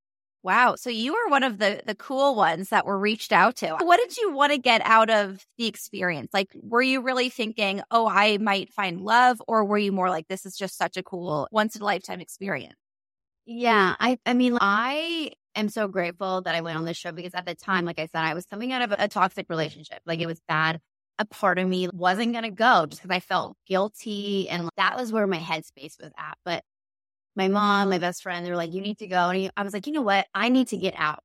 Wow. 0.45 0.75
So 0.75 0.91
you 0.91 1.13
were 1.13 1.31
one 1.31 1.41
of 1.41 1.57
the 1.57 1.81
the 1.87 1.95
cool 1.95 2.35
ones 2.35 2.69
that 2.69 2.85
were 2.85 2.99
reached 2.99 3.31
out 3.31 3.55
to. 3.57 3.77
What 3.81 3.97
did 3.97 4.15
you 4.15 4.31
want 4.31 4.51
to 4.51 4.59
get 4.59 4.79
out 4.85 5.09
of 5.09 5.43
the 5.57 5.65
experience? 5.65 6.29
Like 6.35 6.49
were 6.53 6.83
you 6.83 7.01
really 7.01 7.29
thinking, 7.29 7.81
"Oh, 7.89 8.07
I 8.07 8.37
might 8.37 8.71
find 8.71 9.01
love," 9.01 9.41
or 9.47 9.65
were 9.65 9.79
you 9.79 9.91
more 9.91 10.11
like 10.11 10.27
this 10.27 10.45
is 10.45 10.55
just 10.55 10.77
such 10.77 10.97
a 10.97 11.03
cool 11.03 11.47
once 11.51 11.75
in 11.75 11.81
a 11.81 11.85
lifetime 11.85 12.21
experience? 12.21 12.75
Yeah, 13.47 13.95
I 13.99 14.19
I 14.27 14.33
mean, 14.35 14.57
I 14.61 15.31
am 15.55 15.69
so 15.69 15.87
grateful 15.87 16.41
that 16.43 16.53
I 16.53 16.61
went 16.61 16.77
on 16.77 16.85
this 16.85 16.97
show 16.97 17.11
because 17.11 17.33
at 17.33 17.47
the 17.47 17.55
time, 17.55 17.85
like 17.85 17.97
I 17.99 18.05
said, 18.05 18.23
I 18.23 18.35
was 18.35 18.45
coming 18.45 18.71
out 18.71 18.83
of 18.83 18.91
a, 18.91 19.07
toxic 19.07 19.47
relationship. 19.49 19.99
Like 20.05 20.19
it 20.19 20.27
was 20.27 20.41
bad. 20.47 20.79
A 21.17 21.25
part 21.25 21.57
of 21.59 21.67
me 21.67 21.89
wasn't 21.93 22.33
going 22.33 22.43
to 22.43 22.51
go 22.51 22.85
just 22.85 23.01
because 23.01 23.15
I 23.15 23.19
felt 23.19 23.57
guilty. 23.67 24.49
And 24.49 24.69
that 24.77 24.97
was 24.97 25.11
where 25.11 25.27
my 25.27 25.39
headspace 25.39 25.99
was 25.99 26.11
at. 26.17 26.37
But 26.43 26.63
my 27.35 27.47
mom, 27.47 27.89
my 27.89 27.97
best 27.97 28.23
friend, 28.23 28.45
they 28.45 28.49
were 28.49 28.55
like, 28.55 28.73
you 28.73 28.81
need 28.81 28.99
to 28.99 29.07
go. 29.07 29.29
And 29.29 29.51
I 29.57 29.63
was 29.63 29.73
like, 29.73 29.87
you 29.87 29.93
know 29.93 30.01
what? 30.01 30.27
I 30.33 30.49
need 30.49 30.69
to 30.69 30.77
get 30.77 30.93
out. 30.97 31.19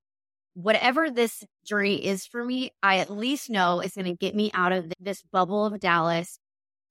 Whatever 0.55 1.11
this 1.11 1.45
journey 1.65 2.05
is 2.05 2.27
for 2.27 2.45
me, 2.45 2.73
I 2.83 2.99
at 2.99 3.11
least 3.11 3.51
know 3.51 3.81
it's 3.81 3.95
going 3.95 4.07
to 4.07 4.17
get 4.17 4.35
me 4.35 4.51
out 4.53 4.73
of 4.73 4.93
this 4.99 5.23
bubble 5.23 5.65
of 5.65 5.79
Dallas, 5.79 6.39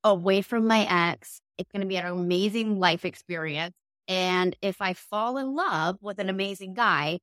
away 0.03 0.41
from 0.41 0.65
my 0.65 0.88
ex. 0.89 1.41
It's 1.58 1.69
going 1.71 1.82
to 1.82 1.88
be 1.88 1.97
an 1.97 2.05
amazing 2.05 2.79
life 2.79 3.03
experience. 3.03 3.75
And 4.08 4.55
if 4.62 4.82
I 4.82 4.93
fall 4.93 5.38
in 5.38 5.53
love 5.55 5.97
with 6.01 6.19
an 6.19 6.29
amazing 6.29 6.73
guy, 6.73 7.19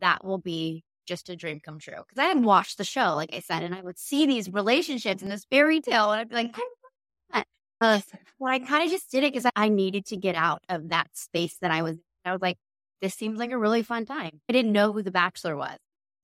that 0.00 0.24
will 0.24 0.38
be 0.38 0.84
just 1.04 1.28
a 1.28 1.36
dream 1.36 1.60
come 1.60 1.80
true. 1.80 1.96
Because 1.96 2.18
I 2.18 2.24
hadn't 2.24 2.44
watched 2.44 2.78
the 2.78 2.84
show, 2.84 3.14
like 3.14 3.34
I 3.34 3.40
said, 3.40 3.64
and 3.64 3.74
I 3.74 3.82
would 3.82 3.98
see 3.98 4.24
these 4.24 4.48
relationships 4.48 5.22
in 5.22 5.28
this 5.28 5.44
fairy 5.50 5.80
tale, 5.80 6.12
and 6.12 6.20
I'd 6.20 6.28
be 6.28 6.36
like, 6.36 6.54
uh, 7.82 8.00
well, 8.38 8.52
I 8.52 8.60
kind 8.60 8.84
of 8.84 8.90
just 8.90 9.10
did 9.10 9.24
it 9.24 9.32
because 9.32 9.50
I 9.56 9.68
needed 9.68 10.06
to 10.06 10.16
get 10.16 10.36
out 10.36 10.62
of 10.68 10.90
that 10.90 11.08
space 11.14 11.56
that 11.60 11.70
I 11.70 11.82
was. 11.82 11.96
I 12.24 12.32
was 12.32 12.40
like, 12.40 12.56
this 13.00 13.14
seems 13.14 13.38
like 13.38 13.50
a 13.50 13.58
really 13.58 13.82
fun 13.82 14.06
time. 14.06 14.40
I 14.48 14.52
didn't 14.52 14.70
know 14.70 14.92
who 14.92 15.02
the 15.02 15.10
Bachelor 15.10 15.56
was. 15.56 15.76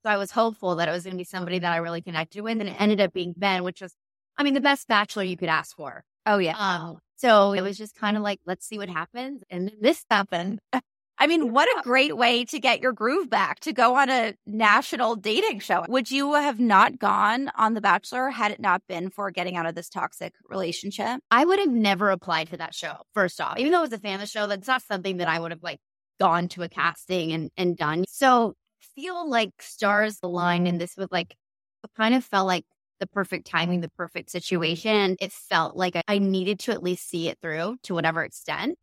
So 0.05 0.11
I 0.11 0.17
was 0.17 0.31
hopeful 0.31 0.77
that 0.77 0.89
it 0.89 0.93
was 0.93 1.03
going 1.03 1.15
to 1.15 1.19
be 1.19 1.25
somebody 1.25 1.59
that 1.59 1.73
I 1.73 1.79
really 1.79 2.01
connected 2.01 2.43
with. 2.43 2.61
And 2.61 2.69
it 2.69 2.81
ended 2.81 3.01
up 3.01 3.13
being 3.13 3.35
Ben, 3.37 3.65
which 3.65 3.81
was, 3.81 3.93
I 4.37 4.45
mean, 4.45 4.55
the 4.55 4.61
best 4.61 4.87
Bachelor 4.87 5.25
you 5.25 5.37
could 5.37 5.49
ask 5.49 5.75
for. 5.75 6.05
Oh, 6.25 6.39
yeah. 6.39 6.57
Um, 6.57 6.99
so 7.17 7.53
it 7.53 7.63
was 7.63 7.77
just 7.77 7.97
kind 7.97 8.17
of 8.17 8.23
like, 8.23 8.39
let's 8.47 8.65
see 8.65 8.79
what 8.79 8.89
happens. 8.89 9.43
And 9.51 9.73
this 9.81 10.05
happened. 10.09 10.61
I 11.21 11.27
mean, 11.27 11.53
what 11.53 11.69
a 11.69 11.83
great 11.83 12.17
way 12.17 12.45
to 12.45 12.61
get 12.61 12.81
your 12.81 12.93
groove 12.93 13.29
back 13.29 13.61
to 13.61 13.73
go 13.73 13.97
on 13.97 14.09
a 14.09 14.35
national 14.47 15.17
dating 15.17 15.59
show. 15.61 15.85
Would 15.89 16.11
you 16.11 16.35
have 16.35 16.61
not 16.61 16.99
gone 16.99 17.51
on 17.57 17.75
The 17.75 17.81
Bachelor 17.81 18.31
had 18.31 18.53
it 18.53 18.61
not 18.61 18.83
been 18.89 19.11
for 19.11 19.31
getting 19.31 19.57
out 19.57 19.67
of 19.67 19.75
this 19.75 19.89
toxic 19.89 20.35
relationship? 20.49 21.21
I 21.31 21.45
would 21.45 21.59
have 21.59 21.71
never 21.71 22.11
applied 22.11 22.51
to 22.51 22.57
that 22.59 22.75
show, 22.75 22.95
first 23.15 23.41
off. 23.41 23.59
Even 23.59 23.73
though 23.73 23.79
I 23.79 23.83
was 23.83 23.93
a 23.93 23.99
fan 23.99 24.15
of 24.15 24.21
the 24.21 24.27
show, 24.27 24.47
that's 24.47 24.69
not 24.69 24.83
something 24.83 25.17
that 25.17 25.29
I 25.29 25.41
would 25.41 25.51
have 25.51 25.63
like 25.63 25.81
gone 26.21 26.49
to 26.49 26.63
a 26.63 26.69
casting 26.69 27.33
and, 27.33 27.51
and 27.57 27.77
done. 27.77 28.05
So 28.09 28.55
feel 28.95 29.29
like 29.29 29.51
stars 29.61 30.19
aligned 30.23 30.69
and 30.69 30.81
this 30.81 30.97
was 30.97 31.09
like 31.11 31.37
kind 31.97 32.15
of 32.15 32.25
felt 32.25 32.47
like 32.47 32.65
the 33.01 33.07
perfect 33.07 33.47
timing, 33.47 33.81
the 33.81 33.91
perfect 33.91 34.31
situation. 34.31 35.17
It 35.21 35.33
felt 35.33 35.77
like 35.77 36.01
I 36.07 36.19
needed 36.19 36.61
to 36.61 36.73
at 36.73 36.83
least 36.83 37.09
see 37.09 37.29
it 37.29 37.39
through 37.41 37.77
to 37.85 37.95
whatever 37.95 38.23
extent 38.25 38.77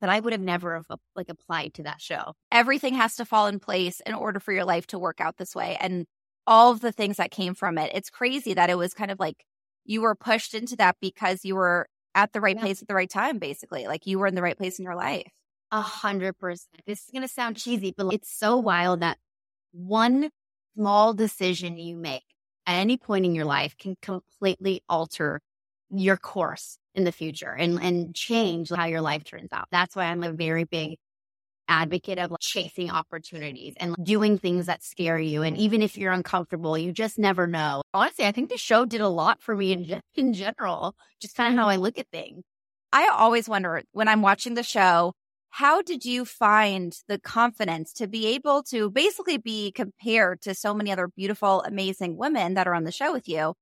that 0.00 0.10
I 0.10 0.20
would 0.20 0.32
have 0.32 0.42
never 0.42 0.74
have 0.74 0.86
like 1.16 1.28
applied 1.28 1.74
to 1.74 1.84
that 1.84 2.00
show. 2.00 2.34
Everything 2.52 2.94
has 2.94 3.16
to 3.16 3.24
fall 3.24 3.46
in 3.46 3.58
place 3.58 4.00
in 4.04 4.14
order 4.14 4.40
for 4.40 4.52
your 4.52 4.64
life 4.64 4.86
to 4.88 4.98
work 4.98 5.20
out 5.20 5.36
this 5.36 5.54
way. 5.54 5.76
And 5.80 6.06
all 6.46 6.72
of 6.72 6.80
the 6.80 6.92
things 6.92 7.16
that 7.16 7.30
came 7.30 7.54
from 7.54 7.78
it. 7.78 7.90
It's 7.94 8.10
crazy 8.10 8.54
that 8.54 8.70
it 8.70 8.78
was 8.78 8.94
kind 8.94 9.10
of 9.10 9.18
like 9.18 9.44
you 9.84 10.02
were 10.02 10.14
pushed 10.14 10.54
into 10.54 10.76
that 10.76 10.96
because 11.00 11.44
you 11.44 11.54
were 11.54 11.86
at 12.14 12.32
the 12.32 12.40
right 12.40 12.56
yeah. 12.56 12.62
place 12.62 12.82
at 12.82 12.88
the 12.88 12.94
right 12.94 13.10
time, 13.10 13.38
basically. 13.38 13.86
Like 13.86 14.06
you 14.06 14.18
were 14.18 14.26
in 14.26 14.34
the 14.34 14.42
right 14.42 14.56
place 14.56 14.78
in 14.78 14.84
your 14.84 14.94
life. 14.94 15.30
A 15.70 15.80
hundred 15.80 16.38
percent. 16.38 16.82
This 16.86 17.00
is 17.00 17.10
going 17.10 17.22
to 17.22 17.28
sound 17.28 17.56
cheesy, 17.56 17.94
but 17.96 18.12
it's 18.12 18.30
so 18.30 18.56
wild 18.56 19.00
that 19.00 19.18
one 19.72 20.30
small 20.76 21.14
decision 21.14 21.78
you 21.78 21.96
make 21.96 22.22
at 22.66 22.74
any 22.74 22.96
point 22.96 23.24
in 23.24 23.34
your 23.34 23.44
life 23.44 23.76
can 23.76 23.96
completely 24.00 24.82
alter 24.88 25.40
your 25.90 26.16
course 26.16 26.78
in 26.94 27.04
the 27.04 27.12
future 27.12 27.50
and, 27.50 27.82
and 27.82 28.14
change 28.14 28.70
how 28.70 28.86
your 28.86 29.00
life 29.00 29.24
turns 29.24 29.48
out. 29.52 29.66
That's 29.70 29.96
why 29.96 30.04
I'm 30.04 30.22
a 30.22 30.32
very 30.32 30.64
big 30.64 30.96
advocate 31.68 32.18
of 32.18 32.30
like 32.30 32.40
chasing 32.40 32.90
opportunities 32.90 33.74
and 33.78 33.96
doing 34.02 34.38
things 34.38 34.66
that 34.66 34.82
scare 34.82 35.18
you. 35.18 35.42
And 35.42 35.56
even 35.56 35.82
if 35.82 35.96
you're 35.96 36.12
uncomfortable, 36.12 36.76
you 36.76 36.92
just 36.92 37.18
never 37.18 37.46
know. 37.46 37.82
Honestly, 37.92 38.26
I 38.26 38.32
think 38.32 38.50
the 38.50 38.58
show 38.58 38.84
did 38.84 39.00
a 39.00 39.08
lot 39.08 39.40
for 39.40 39.56
me 39.56 39.72
in, 39.72 40.00
in 40.14 40.32
general, 40.32 40.94
just 41.20 41.36
kind 41.36 41.54
of 41.54 41.58
how 41.58 41.68
I 41.68 41.76
look 41.76 41.98
at 41.98 42.08
things. 42.10 42.42
I 42.92 43.08
always 43.08 43.48
wonder 43.48 43.82
when 43.92 44.08
I'm 44.08 44.22
watching 44.22 44.54
the 44.54 44.62
show, 44.62 45.14
how 45.50 45.82
did 45.82 46.04
you 46.04 46.24
find 46.24 46.96
the 47.08 47.18
confidence 47.18 47.92
to 47.94 48.06
be 48.06 48.26
able 48.28 48.62
to 48.64 48.90
basically 48.90 49.38
be 49.38 49.72
compared 49.72 50.40
to 50.42 50.54
so 50.54 50.74
many 50.74 50.90
other 50.90 51.08
beautiful, 51.08 51.62
amazing 51.62 52.16
women 52.16 52.54
that 52.54 52.66
are 52.66 52.74
on 52.74 52.84
the 52.84 52.92
show 52.92 53.12
with 53.12 53.28
you? 53.28 53.54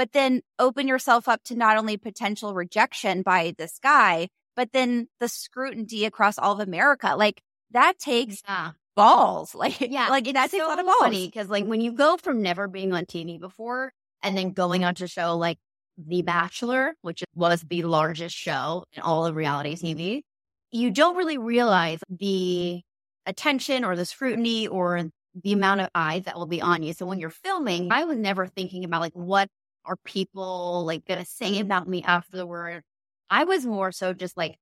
But 0.00 0.12
then 0.12 0.40
open 0.58 0.88
yourself 0.88 1.28
up 1.28 1.42
to 1.44 1.54
not 1.54 1.76
only 1.76 1.98
potential 1.98 2.54
rejection 2.54 3.20
by 3.20 3.52
this 3.58 3.78
guy, 3.82 4.28
but 4.56 4.72
then 4.72 5.08
the 5.20 5.28
scrutiny 5.28 6.06
across 6.06 6.38
all 6.38 6.54
of 6.54 6.66
America. 6.66 7.16
Like 7.18 7.42
that 7.72 7.98
takes 7.98 8.42
yeah. 8.48 8.70
balls. 8.96 9.54
Like, 9.58 9.78
yeah, 9.78 10.08
like 10.08 10.24
that 10.24 10.50
takes 10.50 10.62
so 10.62 10.66
a 10.66 10.70
lot 10.70 10.78
of 10.78 10.86
balls. 10.86 11.26
Because 11.26 11.50
like 11.50 11.66
when 11.66 11.82
you 11.82 11.92
go 11.92 12.16
from 12.16 12.40
never 12.40 12.66
being 12.66 12.94
on 12.94 13.04
TV 13.04 13.38
before 13.38 13.92
and 14.22 14.34
then 14.34 14.52
going 14.52 14.86
on 14.86 14.94
to 14.94 15.06
show 15.06 15.36
like 15.36 15.58
The 15.98 16.22
Bachelor, 16.22 16.94
which 17.02 17.22
was 17.34 17.60
the 17.68 17.82
largest 17.82 18.34
show 18.34 18.84
in 18.94 19.02
all 19.02 19.26
of 19.26 19.36
reality 19.36 19.74
TV, 19.76 20.22
you 20.70 20.92
don't 20.92 21.18
really 21.18 21.36
realize 21.36 22.00
the 22.08 22.80
attention 23.26 23.84
or 23.84 23.96
the 23.96 24.06
scrutiny 24.06 24.66
or 24.66 25.10
the 25.34 25.52
amount 25.52 25.82
of 25.82 25.90
eyes 25.94 26.24
that 26.24 26.36
will 26.36 26.46
be 26.46 26.62
on 26.62 26.82
you. 26.82 26.94
So 26.94 27.04
when 27.04 27.18
you're 27.18 27.28
filming, 27.28 27.92
I 27.92 28.04
was 28.04 28.16
never 28.16 28.46
thinking 28.46 28.84
about 28.84 29.02
like 29.02 29.12
what 29.12 29.50
are 29.84 29.96
people 30.04 30.84
like 30.84 31.06
going 31.06 31.20
to 31.20 31.26
say 31.26 31.58
about 31.60 31.88
me 31.88 32.02
afterward? 32.02 32.82
I 33.28 33.44
was 33.44 33.64
more 33.64 33.92
so 33.92 34.12
just 34.12 34.36
like, 34.36 34.56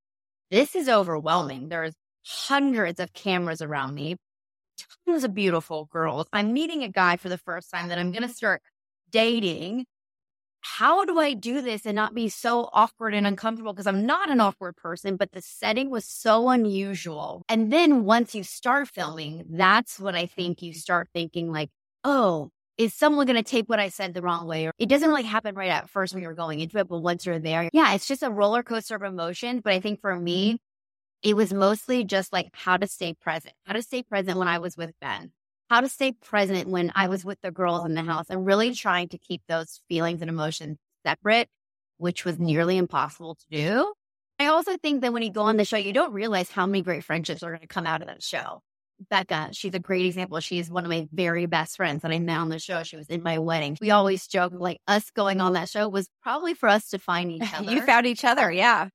this 0.51 0.75
is 0.75 0.89
overwhelming. 0.89 1.69
There's 1.69 1.95
hundreds 2.27 3.01
of 3.01 3.13
cameras 3.13 3.63
around 3.63 3.95
me, 3.95 4.17
tons 5.07 5.25
of 5.25 5.35
beautiful 5.35 5.87
girls. 5.87 6.27
I'm 6.33 6.53
meeting 6.53 6.83
a 6.83 6.89
guy 6.89 7.17
for 7.17 7.29
the 7.29 7.39
first 7.39 7.71
time 7.71 7.89
that 7.89 7.99
I'm 7.99 8.13
going 8.13 8.27
to 8.27 8.35
start 8.35 8.63
dating. 9.11 9.87
How 10.61 11.05
do 11.05 11.19
I 11.19 11.35
do 11.35 11.63
this 11.63 11.87
and 11.87 11.95
not 11.95 12.15
be 12.15 12.29
so 12.29 12.69
awkward 12.73 13.15
and 13.15 13.27
uncomfortable? 13.27 13.73
Because 13.73 13.87
I'm 13.87 14.05
not 14.07 14.31
an 14.31 14.41
awkward 14.41 14.77
person, 14.77 15.17
but 15.17 15.33
the 15.33 15.41
setting 15.41 15.89
was 15.89 16.05
so 16.05 16.49
unusual. 16.49 17.45
And 17.49 17.73
then 17.73 18.05
once 18.05 18.35
you 18.35 18.43
start 18.43 18.89
filming, 18.89 19.45
that's 19.51 20.01
when 20.01 20.15
I 20.15 20.27
think 20.27 20.61
you 20.61 20.75
start 20.75 21.09
thinking, 21.15 21.53
like, 21.53 21.71
oh, 22.05 22.51
is 22.79 22.95
someone 22.95 23.27
going 23.27 23.37
to 23.37 23.43
take 23.43 23.69
what 23.69 23.81
I 23.81 23.89
said 23.89 24.15
the 24.15 24.23
wrong 24.23 24.47
way? 24.47 24.67
Or 24.67 24.73
it 24.79 24.89
doesn't 24.89 25.13
like 25.13 25.27
happen 25.27 25.55
right 25.57 25.71
at 25.71 25.91
first 25.91 26.15
when 26.15 26.23
you're 26.23 26.33
going 26.33 26.61
into 26.61 26.79
it, 26.79 26.89
but 26.89 27.01
once 27.01 27.27
you're 27.27 27.41
there, 27.41 27.69
yeah, 27.73 27.93
it's 27.93 28.07
just 28.07 28.23
a 28.23 28.31
roller 28.31 28.63
coaster 28.63 28.95
of 28.95 29.03
emotions. 29.03 29.61
But 29.63 29.73
I 29.73 29.81
think 29.81 30.01
for 30.01 30.13
mm-hmm. 30.13 30.25
me, 30.25 30.59
it 31.23 31.35
was 31.35 31.53
mostly 31.53 32.05
just 32.05 32.33
like 32.33 32.49
how 32.53 32.77
to 32.77 32.87
stay 32.87 33.15
present, 33.15 33.55
how 33.67 33.73
to 33.73 33.83
stay 33.83 34.05
present 34.05 34.39
when 34.39 34.47
I 34.47 34.59
was 34.59 34.77
with 34.77 34.93
Ben, 35.01 35.33
how 35.69 35.81
to 35.81 35.89
stay 35.89 36.13
present 36.13 36.69
when 36.69 36.93
I 36.95 37.09
was 37.09 37.25
with 37.25 37.41
the 37.43 37.51
girls 37.51 37.85
in 37.85 37.95
the 37.95 38.03
house 38.03 38.27
and 38.31 38.47
really 38.47 38.73
trying 38.73 39.09
to 39.09 39.19
keep 39.19 39.43
those 39.49 39.81
feelings 39.89 40.23
and 40.23 40.31
emotions 40.31 40.79
separate, 41.05 41.49
which 41.97 42.25
was 42.25 42.39
nearly 42.39 42.77
impossible 42.77 43.35
to 43.35 43.45
do. 43.51 43.93
I 44.39 44.47
also 44.47 44.77
think 44.77 45.03
that 45.03 45.13
when 45.13 45.25
you 45.25 45.33
go 45.33 45.43
on 45.43 45.57
the 45.57 45.65
show, 45.65 45.77
you 45.77 45.93
don't 45.93 46.13
realize 46.13 46.49
how 46.49 46.65
many 46.65 46.83
great 46.83 47.03
friendships 47.03 47.43
are 47.43 47.51
going 47.51 47.61
to 47.61 47.67
come 47.67 47.87
out 47.87 48.03
of 48.03 48.07
that 48.07 48.23
show. 48.23 48.63
Becca, 49.11 49.51
she's 49.53 49.75
a 49.75 49.79
great 49.79 50.07
example. 50.07 50.41
She's 50.41 50.71
one 50.71 50.85
of 50.85 50.91
my 50.91 51.09
very 51.13 51.47
best 51.47 51.77
friends 51.77 52.03
that 52.03 52.11
I 52.11 52.19
met 52.19 52.39
on 52.39 52.49
the 52.49 52.59
show. 52.59 52.83
She 52.83 52.97
was 52.97 53.09
in 53.09 53.23
my 53.23 53.39
wedding. 53.39 53.77
We 53.81 53.91
always 53.91 54.27
joke 54.27 54.53
like 54.55 54.81
us 54.87 55.11
going 55.11 55.41
on 55.41 55.53
that 55.53 55.69
show 55.69 55.89
was 55.89 56.09
probably 56.23 56.55
for 56.55 56.69
us 56.69 56.89
to 56.91 56.99
find 56.99 57.31
each 57.31 57.43
other. 57.55 57.71
you 57.71 57.83
found 57.83 58.07
each 58.07 58.25
other, 58.25 58.51
yeah. 58.51 58.89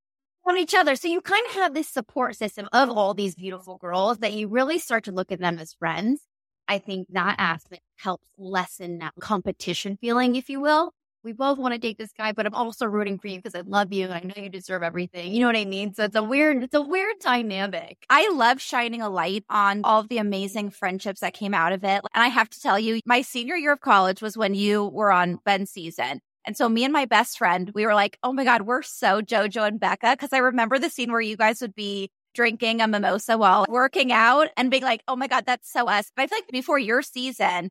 on 0.45 0.57
each 0.57 0.75
other. 0.75 0.95
So 0.95 1.07
you 1.07 1.21
kind 1.21 1.45
of 1.47 1.53
have 1.55 1.73
this 1.73 1.87
support 1.87 2.35
system 2.35 2.67
of 2.73 2.89
all 2.89 3.13
these 3.13 3.35
beautiful 3.35 3.77
girls 3.77 4.19
that 4.19 4.33
you 4.33 4.47
really 4.47 4.79
start 4.79 5.05
to 5.05 5.11
look 5.11 5.31
at 5.31 5.39
them 5.39 5.57
as 5.59 5.73
friends. 5.73 6.21
I 6.67 6.79
think 6.79 7.07
that 7.11 7.35
aspect 7.39 7.81
helps 7.97 8.27
lessen 8.37 8.99
that 8.99 9.13
competition 9.19 9.97
feeling, 9.99 10.35
if 10.35 10.49
you 10.49 10.61
will. 10.61 10.93
We 11.23 11.31
both 11.31 11.57
want 11.57 11.73
to 11.73 11.77
date 11.77 11.97
this 11.97 12.11
guy, 12.11 12.33
but 12.33 12.45
I'm 12.45 12.53
also 12.53 12.85
rooting 12.85 13.17
for 13.17 13.27
you 13.27 13.37
because 13.37 13.55
I 13.55 13.61
love 13.61 13.93
you 13.93 14.05
and 14.05 14.13
I 14.13 14.19
know 14.19 14.43
you 14.43 14.49
deserve 14.49 14.83
everything. 14.83 15.31
You 15.31 15.39
know 15.39 15.47
what 15.47 15.55
I 15.55 15.63
mean? 15.63 15.93
So 15.93 16.03
it's 16.03 16.15
a 16.15 16.23
weird, 16.23 16.63
it's 16.63 16.73
a 16.73 16.81
weird 16.81 17.19
dynamic. 17.19 18.05
I 18.09 18.29
love 18.33 18.59
shining 18.59 19.01
a 19.01 19.09
light 19.09 19.45
on 19.49 19.81
all 19.85 20.01
of 20.01 20.09
the 20.09 20.17
amazing 20.17 20.71
friendships 20.71 21.21
that 21.21 21.33
came 21.33 21.53
out 21.53 21.71
of 21.71 21.83
it. 21.85 22.01
And 22.13 22.23
I 22.23 22.27
have 22.27 22.49
to 22.49 22.59
tell 22.59 22.77
you, 22.77 22.99
my 23.05 23.21
senior 23.21 23.55
year 23.55 23.71
of 23.71 23.79
college 23.79 24.21
was 24.21 24.37
when 24.37 24.53
you 24.53 24.85
were 24.85 25.11
on 25.11 25.39
Ben's 25.45 25.71
season. 25.71 26.19
And 26.45 26.57
so 26.57 26.67
me 26.67 26.83
and 26.83 26.91
my 26.91 27.05
best 27.05 27.37
friend, 27.37 27.71
we 27.73 27.85
were 27.85 27.95
like, 27.95 28.17
oh 28.21 28.33
my 28.33 28.43
God, 28.43 28.63
we're 28.63 28.81
so 28.81 29.21
JoJo 29.21 29.65
and 29.65 29.79
Becca. 29.79 30.17
Cause 30.17 30.33
I 30.33 30.39
remember 30.39 30.77
the 30.77 30.89
scene 30.89 31.11
where 31.11 31.21
you 31.21 31.37
guys 31.37 31.61
would 31.61 31.73
be 31.73 32.09
drinking 32.33 32.81
a 32.81 32.87
mimosa 32.87 33.37
while 33.37 33.65
working 33.69 34.11
out 34.11 34.49
and 34.57 34.69
being 34.69 34.83
like, 34.83 35.03
oh 35.07 35.15
my 35.15 35.27
God, 35.27 35.45
that's 35.45 35.71
so 35.71 35.87
us. 35.87 36.11
But 36.15 36.23
I 36.23 36.27
feel 36.27 36.37
like 36.39 36.49
before 36.49 36.79
your 36.79 37.01
season, 37.01 37.69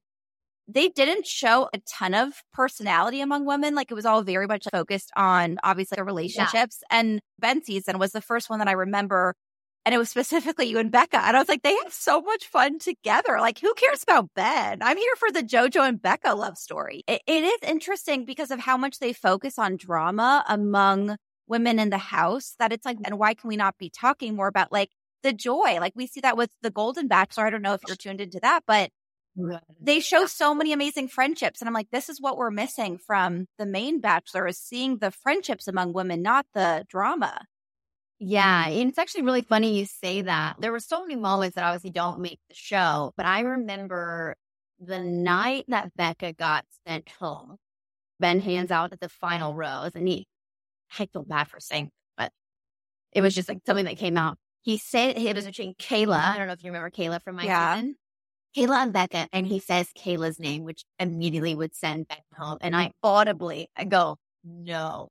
they 0.73 0.89
didn't 0.89 1.27
show 1.27 1.69
a 1.75 1.79
ton 1.87 2.15
of 2.15 2.43
personality 2.53 3.21
among 3.21 3.47
women. 3.47 3.75
Like 3.75 3.91
it 3.91 3.95
was 3.95 4.07
all 4.07 4.23
very 4.23 4.47
much 4.47 4.67
focused 4.71 5.11
on 5.17 5.59
obviously 5.63 5.97
the 5.97 6.05
relationships. 6.05 6.79
Yeah. 6.83 6.99
And 6.99 7.21
Ben 7.39 7.63
season 7.63 7.99
was 7.99 8.13
the 8.13 8.21
first 8.21 8.49
one 8.49 8.59
that 8.61 8.69
I 8.69 8.73
remember. 8.73 9.35
And 9.85 9.95
it 9.95 9.99
was 9.99 10.11
specifically 10.17 10.67
you 10.67 10.79
and 10.79 10.91
Becca. 10.91 11.19
And 11.19 11.37
I 11.37 11.41
was 11.41 11.49
like, 11.49 11.63
they 11.63 11.77
have 11.83 11.93
so 11.93 12.21
much 12.21 12.47
fun 12.47 12.79
together. 12.79 13.39
Like, 13.41 13.59
who 13.59 13.75
cares 13.75 14.03
about 14.03 14.31
Ben? 14.35 14.79
I'm 14.83 14.97
here 14.97 15.17
for 15.17 15.31
the 15.31 15.43
JoJo 15.43 15.89
and 15.89 16.01
Becca 16.01 16.35
love 16.35 16.57
story. 16.57 17.03
it, 17.07 17.23
it 17.27 17.45
is 17.45 17.69
interesting 17.69 18.25
because 18.25 18.51
of 18.51 18.61
how 18.61 18.77
much 18.77 18.99
they 18.99 19.13
focus 19.13 19.59
on 19.59 19.77
drama 19.77 20.45
among 20.49 21.17
women 21.49 21.79
in 21.79 21.91
the 21.91 21.99
house 21.99 22.55
that 22.59 22.73
it's 22.73 22.87
like, 22.87 22.99
and 23.05 23.19
why 23.19 23.35
can 23.35 23.49
we 23.49 23.57
not 23.57 23.77
be 23.79 23.91
talking 23.91 24.35
more 24.37 24.47
about 24.47 24.73
like 24.73 24.91
the 25.23 25.33
joy? 25.33 25.79
Like 25.81 25.93
we 25.95 26.07
see 26.07 26.21
that 26.21 26.37
with 26.37 26.51
the 26.63 26.71
Golden 26.71 27.09
Bachelor. 27.09 27.47
I 27.47 27.51
don't 27.51 27.63
know 27.63 27.75
if 27.75 27.83
you're 27.87 27.97
tuned 27.97 28.21
into 28.21 28.41
that, 28.41 28.63
but 28.67 28.91
they 29.81 30.01
show 30.01 30.27
so 30.27 30.55
many 30.55 30.73
amazing 30.73 31.09
friendships. 31.09 31.61
And 31.61 31.68
I'm 31.68 31.75
like, 31.75 31.90
this 31.90 32.09
is 32.09 32.21
what 32.21 32.37
we're 32.37 32.51
missing 32.51 32.99
from 32.99 33.47
the 33.59 33.66
main 33.66 34.01
Bachelor 34.01 34.47
is 34.47 34.59
seeing 34.59 34.99
the 34.99 35.11
friendships 35.11 35.66
among 35.68 35.92
women, 35.92 36.23
not 36.23 36.47
the 36.55 36.85
drama. 36.88 37.47
Yeah. 38.18 38.64
Mm-hmm. 38.64 38.81
And 38.81 38.88
it's 38.90 38.99
actually 38.99 39.23
really 39.23 39.42
funny 39.42 39.79
you 39.79 39.87
say 39.87 40.23
that. 40.23 40.57
There 40.61 40.73
were 40.73 40.81
so 40.81 41.03
many 41.03 41.16
moments 41.16 41.55
that 41.57 41.64
obviously 41.64 41.90
don't 41.90 42.21
make 42.21 42.40
the 42.49 42.55
show, 42.55 43.12
but 43.16 43.27
I 43.27 43.40
remember 43.40 44.37
the 44.79 45.01
night 45.01 45.64
that 45.68 45.95
Becca 45.97 46.35
got 46.35 46.64
sent 46.87 47.09
home, 47.09 47.57
Ben 48.21 48.40
hands 48.40 48.71
out 48.71 48.92
at 48.92 49.01
the 49.01 49.09
final 49.09 49.55
rose 49.55 49.92
and 49.95 50.07
he 50.07 50.27
I 50.99 51.07
feel 51.07 51.25
bad 51.25 51.49
for 51.49 51.59
saying, 51.59 51.90
but 52.18 52.31
it 53.12 53.23
was 53.23 53.35
just 53.35 53.49
like 53.49 53.61
something 53.64 53.87
that 53.87 53.97
came 53.97 54.18
out. 54.18 54.37
He 54.61 54.77
said 54.77 55.16
it 55.16 55.35
was 55.35 55.47
between 55.47 55.75
Caila. 55.75 56.21
I 56.21 56.37
don't 56.37 56.47
know 56.47 56.53
if 56.53 56.62
you 56.62 56.68
remember 56.68 56.90
Caila 56.90 57.23
from 57.23 57.37
my 57.37 57.45
yeah. 57.45 57.77
season. 57.77 57.97
Caila 58.57 58.83
and 58.83 58.93
Becca, 58.93 59.29
and 59.33 59.47
he 59.47 59.59
says 59.59 59.88
Caila's 59.97 60.38
name, 60.38 60.65
which 60.65 60.85
immediately 60.99 61.55
would 61.55 61.75
send 61.75 62.09
Becca 62.09 62.23
home. 62.37 62.59
And 62.61 62.77
I 62.77 62.93
audibly, 63.03 63.69
I 63.77 63.85
go, 63.85 64.19
no, 64.45 65.09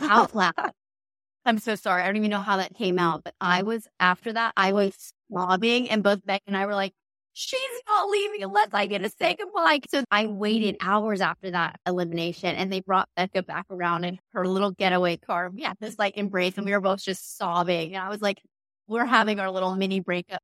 out 0.00 0.34
loud. 0.34 0.54
I'm 1.44 1.58
so 1.58 1.74
sorry. 1.74 2.02
I 2.02 2.06
don't 2.06 2.16
even 2.16 2.30
know 2.30 2.40
how 2.40 2.58
that 2.58 2.74
came 2.74 2.98
out, 3.00 3.24
but 3.24 3.34
I 3.40 3.62
was 3.62 3.88
after 3.98 4.32
that. 4.32 4.52
I 4.56 4.72
was 4.72 4.94
sobbing, 5.32 5.90
and 5.90 6.02
both 6.02 6.24
Becca 6.24 6.44
and 6.46 6.56
I 6.56 6.66
were 6.66 6.74
like, 6.74 6.92
she's 7.32 7.60
not 7.88 8.08
leaving 8.08 8.42
unless 8.42 8.68
I 8.72 8.86
get 8.86 9.04
a 9.04 9.10
second 9.10 9.48
mic. 9.54 9.86
So 9.90 10.04
I 10.10 10.26
waited 10.26 10.76
hours 10.80 11.20
after 11.20 11.50
that 11.50 11.80
elimination 11.86 12.54
and 12.54 12.72
they 12.72 12.80
brought 12.80 13.08
Becca 13.16 13.42
back 13.42 13.66
around 13.70 14.04
in 14.04 14.18
her 14.32 14.46
little 14.46 14.70
getaway 14.70 15.16
car. 15.16 15.50
We 15.50 15.62
had 15.62 15.76
this 15.80 15.98
like 15.98 16.16
embrace 16.16 16.56
and 16.56 16.66
we 16.66 16.72
were 16.72 16.80
both 16.80 17.02
just 17.02 17.36
sobbing. 17.38 17.94
And 17.94 18.04
I 18.04 18.08
was 18.08 18.20
like, 18.20 18.40
we're 18.86 19.06
having 19.06 19.40
our 19.40 19.50
little 19.50 19.74
mini 19.74 20.00
breakup. 20.00 20.42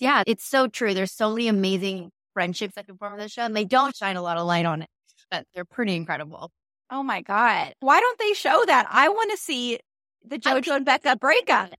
Yeah, 0.00 0.22
it's 0.26 0.44
so 0.44 0.66
true. 0.66 0.94
There's 0.94 1.12
so 1.12 1.30
many 1.30 1.48
amazing 1.48 2.10
friendships 2.32 2.74
that 2.74 2.86
can 2.86 2.96
form 2.96 3.18
the 3.18 3.28
show 3.28 3.42
and 3.42 3.54
they 3.54 3.64
don't 3.64 3.94
shine 3.94 4.16
a 4.16 4.22
lot 4.22 4.38
of 4.38 4.46
light 4.46 4.66
on 4.66 4.82
it, 4.82 4.88
but 5.30 5.44
they're 5.54 5.64
pretty 5.64 5.94
incredible. 5.94 6.50
Oh 6.90 7.02
my 7.02 7.20
God. 7.20 7.74
Why 7.80 8.00
don't 8.00 8.18
they 8.18 8.32
show 8.32 8.64
that? 8.66 8.86
I 8.90 9.08
want 9.10 9.30
to 9.30 9.36
see 9.36 9.78
the 10.24 10.38
JoJo 10.38 10.76
and 10.76 10.84
Becca 10.84 11.16
breakup. 11.16 11.70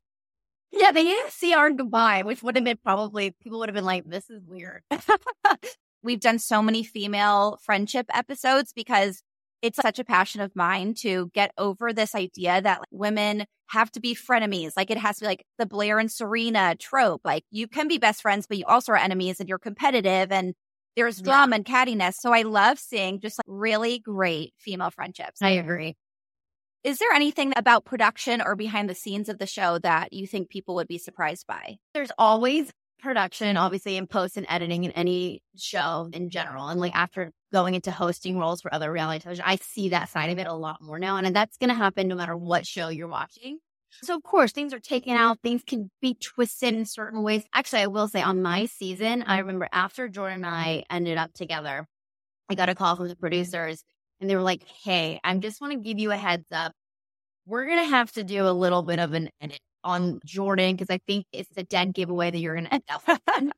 Yeah, 0.72 0.92
they 0.92 1.04
didn't 1.04 1.32
see 1.32 1.54
our 1.54 1.72
goodbye, 1.72 2.24
which 2.24 2.44
would 2.44 2.56
have 2.56 2.66
been 2.66 2.78
probably 2.84 3.32
people 3.44 3.60
would 3.60 3.70
have 3.70 3.76
been 3.76 3.86
like, 3.86 4.06
"This 4.06 4.30
is 4.30 4.42
weird." 4.48 4.84
We've 6.04 6.20
done 6.20 6.40
so 6.40 6.62
many 6.62 6.84
female 6.84 7.60
friendship 7.64 8.08
episodes 8.14 8.74
because 8.74 9.22
it's 9.62 9.78
such 9.82 10.00
a 10.00 10.04
passion 10.04 10.42
of 10.42 10.56
mine 10.56 10.94
to 10.96 11.30
get 11.34 11.52
over 11.58 11.94
this 11.94 12.16
idea 12.16 12.62
that 12.62 12.80
like, 12.80 12.88
women 12.92 13.46
have 13.70 13.92
to 13.92 14.00
be 14.00 14.16
frenemies. 14.16 14.72
Like 14.76 14.92
it 14.92 14.98
has 14.98 15.18
to 15.18 15.22
be 15.22 15.28
like 15.28 15.46
the 15.58 15.66
Blair 15.66 16.00
and 16.00 16.12
Serena 16.12 16.76
trope. 16.76 17.22
Like 17.24 17.44
you 17.52 17.68
can 17.68 17.88
be 17.88 17.98
best 17.98 18.22
friends, 18.22 18.48
but 18.48 18.58
you 18.58 18.66
also 18.66 18.92
are 18.94 18.98
enemies 18.98 19.40
and 19.40 19.48
you're 19.48 19.60
competitive 19.60 20.32
and 20.32 20.54
there's 20.96 21.22
drama 21.22 21.56
and 21.56 21.66
cattiness. 21.66 22.16
So 22.16 22.34
I 22.34 22.42
love 22.42 22.78
seeing 22.78 23.22
just 23.22 23.38
like 23.38 23.46
really 23.48 24.00
great 24.00 24.54
female 24.58 24.92
friendships. 24.92 25.42
I 25.42 25.52
agree. 25.52 25.96
Is 26.84 26.98
there 26.98 27.12
anything 27.12 27.54
about 27.56 27.86
production 27.86 28.42
or 28.42 28.56
behind 28.56 28.90
the 28.90 28.96
scenes 28.96 29.30
of 29.30 29.38
the 29.38 29.46
show 29.46 29.78
that 29.80 30.14
you 30.14 30.26
think 30.26 30.50
people 30.50 30.76
would 30.76 30.88
be 30.88 30.98
surprised 30.98 31.46
by? 31.48 31.78
There's 31.94 32.12
always 32.18 32.72
production, 33.02 33.58
obviously, 33.58 33.98
in 33.98 34.08
post 34.08 34.38
and 34.38 34.46
editing 34.50 34.84
in 34.84 34.92
any 34.92 35.42
show 35.58 36.10
in 36.14 36.30
general. 36.30 36.68
And 36.68 36.80
like 36.80 36.96
after 36.96 37.32
going 37.52 37.76
into 37.76 37.92
hosting 37.92 38.38
roles 38.38 38.62
for 38.62 38.74
other 38.74 38.92
reality 38.92 39.22
television, 39.22 39.46
I 39.48 39.58
see 39.58 39.90
that 39.90 40.10
side 40.10 40.30
of 40.30 40.40
it 40.40 40.48
a 40.48 40.54
lot 40.54 40.82
more 40.82 41.00
now. 41.00 41.18
And 41.18 41.36
that's 41.36 41.58
going 41.58 41.70
to 41.70 41.76
happen 41.76 42.08
no 42.08 42.16
matter 42.16 42.38
what 42.38 42.66
show 42.66 42.90
you're 42.90 43.08
watching. 43.08 43.60
So 44.04 44.16
of 44.16 44.24
course, 44.24 44.52
things 44.52 44.74
are 44.74 44.80
taken 44.80 45.16
out. 45.16 45.40
Things 45.44 45.64
can 45.66 45.92
be 46.02 46.16
twisted 46.16 46.74
in 46.74 46.86
certain 46.86 47.24
ways. 47.24 47.44
Actually, 47.54 47.82
I 47.82 47.88
will 47.88 48.08
say 48.08 48.22
on 48.22 48.42
my 48.42 48.66
season, 48.66 49.24
I 49.24 49.40
remember 49.40 49.68
after 49.72 50.08
Jordan 50.08 50.46
and 50.46 50.56
I 50.56 50.84
ended 50.90 51.18
up 51.18 51.34
together, 51.34 51.86
I 52.50 52.56
got 52.56 52.70
a 52.70 52.76
call 52.76 52.96
from 52.96 53.10
the 53.10 53.16
producers 53.16 53.84
and 54.20 54.30
they 54.30 54.36
were 54.36 54.42
like, 54.42 54.64
Hey, 54.84 55.20
I 55.24 55.36
just 55.38 55.60
want 55.60 55.74
to 55.74 55.80
give 55.80 56.00
you 56.00 56.12
a 56.12 56.18
heads 56.18 56.48
up. 56.52 56.74
We're 57.46 57.66
going 57.66 57.84
to 57.84 57.90
have 57.90 58.12
to 58.14 58.24
do 58.24 58.48
a 58.48 58.52
little 58.52 58.84
bit 58.84 59.00
of 59.00 59.14
an 59.14 59.30
edit 59.42 59.60
on 59.84 60.20
Jordan 60.26 60.76
because 60.76 60.90
I 60.90 61.00
think 61.08 61.26
it's 61.32 61.50
a 61.58 61.64
dead 61.64 61.94
giveaway 61.94 62.32
that 62.32 62.38
you're 62.38 62.56
going 62.56 62.66
to 62.66 62.74
end 62.74 62.84
up 62.90 63.04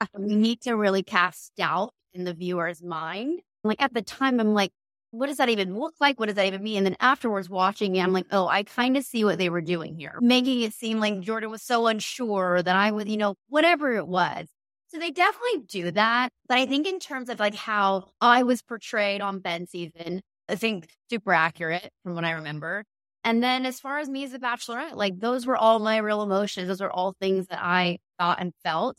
we 0.18 0.36
need 0.36 0.62
to 0.62 0.74
really 0.74 1.04
cast 1.04 1.52
doubt 1.58 1.92
in 2.14 2.24
the 2.24 2.34
viewer's 2.34 2.84
mind. 2.84 3.42
Like 3.64 3.82
at 3.82 3.94
the 3.94 4.02
time, 4.02 4.40
I'm 4.40 4.54
like, 4.54 4.72
what 5.12 5.28
does 5.28 5.38
that 5.38 5.50
even 5.50 5.78
look 5.78 5.94
like? 6.02 6.20
What 6.20 6.26
does 6.26 6.36
that 6.36 6.48
even 6.48 6.64
mean? 6.64 6.78
And 6.78 6.88
then 6.88 6.96
afterwards, 7.00 7.50
watching 7.50 7.96
it, 7.96 8.02
I'm 8.02 8.14
like, 8.14 8.26
oh, 8.32 8.48
I 8.48 8.64
kind 8.64 8.98
of 8.98 9.04
see 9.04 9.24
what 9.24 9.38
they 9.38 9.50
were 9.50 9.62
doing 9.62 9.96
here, 9.96 10.18
making 10.22 10.62
it 10.62 10.74
seem 10.74 11.00
like 11.00 11.20
Jordan 11.20 11.52
was 11.52 11.62
so 11.62 11.86
unsure 11.86 12.64
that 12.64 12.76
I 12.76 12.90
would, 12.90 13.08
you 13.08 13.18
know, 13.18 13.36
whatever 13.48 13.96
it 13.96 14.08
was. 14.08 14.48
So 14.88 15.00
they 15.00 15.12
definitely 15.12 15.66
do 15.68 15.92
that. 15.92 16.30
But 16.48 16.58
I 16.58 16.66
think 16.66 16.88
in 16.88 17.00
terms 17.00 17.30
of 17.30 17.40
like 17.40 17.56
how 17.56 18.10
I 18.22 18.44
was 18.44 18.64
portrayed 18.64 19.22
on 19.22 19.40
Ben 19.40 19.68
season, 19.68 20.22
I 20.50 20.56
think 20.56 20.88
super 21.10 21.34
accurate 21.34 21.90
from 22.04 22.16
what 22.16 22.26
I 22.26 22.32
remember. 22.32 22.84
And 23.24 23.42
then 23.42 23.66
as 23.66 23.80
far 23.80 24.00
as 24.00 24.10
me 24.10 24.24
as 24.24 24.34
a 24.34 24.40
bachelorette, 24.40 24.96
like 24.96 25.20
those 25.20 25.46
were 25.46 25.58
all 25.58 25.80
my 25.80 25.98
real 25.98 26.22
emotions. 26.22 26.68
Those 26.68 26.82
were 26.82 26.92
all 26.92 27.16
things 27.20 27.48
that 27.48 27.60
I 27.62 28.00
thought 28.20 28.42
and 28.42 28.54
felt. 28.64 28.98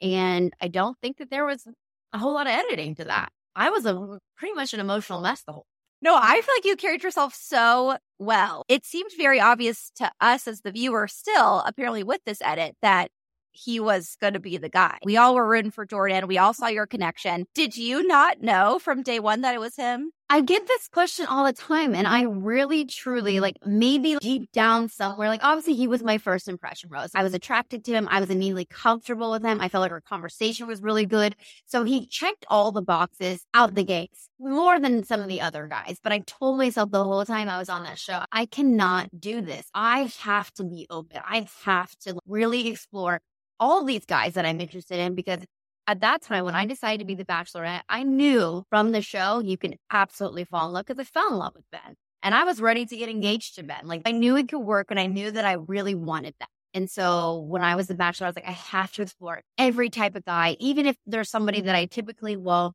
And 0.00 0.52
I 0.60 0.68
don't 0.68 0.98
think 1.00 1.18
that 1.18 1.30
there 1.30 1.46
was 1.46 1.66
a 2.12 2.18
whole 2.18 2.34
lot 2.34 2.46
of 2.46 2.52
editing 2.52 2.94
to 2.96 3.04
that. 3.04 3.30
I 3.56 3.70
was 3.70 3.86
a 3.86 4.18
pretty 4.36 4.54
much 4.54 4.74
an 4.74 4.80
emotional 4.80 5.20
mess 5.20 5.42
the 5.42 5.52
whole 5.52 5.66
no, 6.04 6.18
I 6.20 6.42
feel 6.42 6.54
like 6.56 6.66
you 6.66 6.76
carried 6.76 7.02
yourself 7.02 7.34
so 7.34 7.96
well. 8.18 8.66
It 8.68 8.84
seemed 8.84 9.10
very 9.16 9.40
obvious 9.40 9.90
to 9.96 10.12
us 10.20 10.46
as 10.46 10.60
the 10.60 10.70
viewer, 10.70 11.08
still, 11.08 11.60
apparently, 11.60 12.02
with 12.02 12.20
this 12.26 12.42
edit, 12.42 12.76
that 12.82 13.10
he 13.52 13.80
was 13.80 14.14
going 14.20 14.34
to 14.34 14.40
be 14.40 14.58
the 14.58 14.68
guy. 14.68 14.98
We 15.02 15.16
all 15.16 15.34
were 15.34 15.48
rooting 15.48 15.70
for 15.70 15.86
Jordan. 15.86 16.26
We 16.26 16.36
all 16.36 16.52
saw 16.52 16.66
your 16.66 16.86
connection. 16.86 17.46
Did 17.54 17.78
you 17.78 18.06
not 18.06 18.42
know 18.42 18.78
from 18.78 19.02
day 19.02 19.18
one 19.18 19.40
that 19.40 19.54
it 19.54 19.60
was 19.60 19.76
him? 19.76 20.10
I 20.30 20.40
get 20.40 20.66
this 20.66 20.88
question 20.88 21.26
all 21.26 21.44
the 21.44 21.52
time. 21.52 21.94
And 21.94 22.06
I 22.06 22.22
really, 22.22 22.86
truly, 22.86 23.40
like, 23.40 23.56
maybe 23.64 24.16
deep 24.20 24.50
down 24.52 24.88
somewhere, 24.88 25.28
like, 25.28 25.44
obviously, 25.44 25.74
he 25.74 25.86
was 25.86 26.02
my 26.02 26.18
first 26.18 26.48
impression, 26.48 26.88
Rose. 26.90 27.10
I 27.14 27.22
was 27.22 27.34
attracted 27.34 27.84
to 27.84 27.92
him. 27.92 28.08
I 28.10 28.20
was 28.20 28.30
immediately 28.30 28.64
comfortable 28.64 29.30
with 29.30 29.44
him. 29.44 29.60
I 29.60 29.68
felt 29.68 29.82
like 29.82 29.92
our 29.92 30.00
conversation 30.00 30.66
was 30.66 30.80
really 30.80 31.04
good. 31.04 31.36
So 31.66 31.84
he 31.84 32.06
checked 32.06 32.46
all 32.48 32.72
the 32.72 32.82
boxes 32.82 33.44
out 33.52 33.74
the 33.74 33.84
gates 33.84 34.28
more 34.40 34.80
than 34.80 35.04
some 35.04 35.20
of 35.20 35.28
the 35.28 35.42
other 35.42 35.66
guys. 35.66 35.98
But 36.02 36.12
I 36.12 36.20
told 36.20 36.58
myself 36.58 36.90
the 36.90 37.04
whole 37.04 37.24
time 37.24 37.48
I 37.48 37.58
was 37.58 37.68
on 37.68 37.84
that 37.84 37.98
show, 37.98 38.22
I 38.32 38.46
cannot 38.46 39.08
do 39.20 39.42
this. 39.42 39.66
I 39.74 40.10
have 40.20 40.52
to 40.54 40.64
be 40.64 40.86
open. 40.88 41.20
I 41.24 41.46
have 41.64 41.94
to 42.00 42.16
really 42.26 42.68
explore 42.68 43.20
all 43.60 43.84
these 43.84 44.04
guys 44.06 44.34
that 44.34 44.46
I'm 44.46 44.60
interested 44.60 44.98
in 44.98 45.14
because 45.14 45.40
at 45.86 46.00
that 46.00 46.22
time 46.22 46.44
when 46.44 46.54
I 46.54 46.66
decided 46.66 47.00
to 47.00 47.04
be 47.04 47.14
the 47.14 47.24
bachelorette, 47.24 47.82
I 47.88 48.02
knew 48.02 48.64
from 48.70 48.92
the 48.92 49.02
show 49.02 49.40
you 49.40 49.56
can 49.58 49.74
absolutely 49.90 50.44
fall 50.44 50.66
in 50.66 50.72
love 50.72 50.86
because 50.86 51.00
I 51.00 51.04
fell 51.04 51.28
in 51.28 51.38
love 51.38 51.54
with 51.54 51.70
Ben. 51.70 51.94
And 52.22 52.34
I 52.34 52.44
was 52.44 52.60
ready 52.60 52.86
to 52.86 52.96
get 52.96 53.10
engaged 53.10 53.56
to 53.56 53.62
Ben. 53.62 53.86
Like 53.86 54.02
I 54.06 54.12
knew 54.12 54.36
it 54.36 54.48
could 54.48 54.60
work 54.60 54.86
and 54.90 54.98
I 54.98 55.06
knew 55.06 55.30
that 55.30 55.44
I 55.44 55.54
really 55.54 55.94
wanted 55.94 56.34
that. 56.40 56.48
And 56.72 56.90
so 56.90 57.40
when 57.40 57.62
I 57.62 57.76
was 57.76 57.86
the 57.86 57.94
bachelor, 57.94 58.26
I 58.26 58.30
was 58.30 58.36
like, 58.36 58.48
I 58.48 58.52
have 58.52 58.92
to 58.92 59.02
explore 59.02 59.42
every 59.58 59.90
type 59.90 60.16
of 60.16 60.24
guy, 60.24 60.56
even 60.58 60.86
if 60.86 60.96
there's 61.06 61.30
somebody 61.30 61.60
that 61.60 61.74
I 61.76 61.84
typically 61.86 62.36
will. 62.36 62.72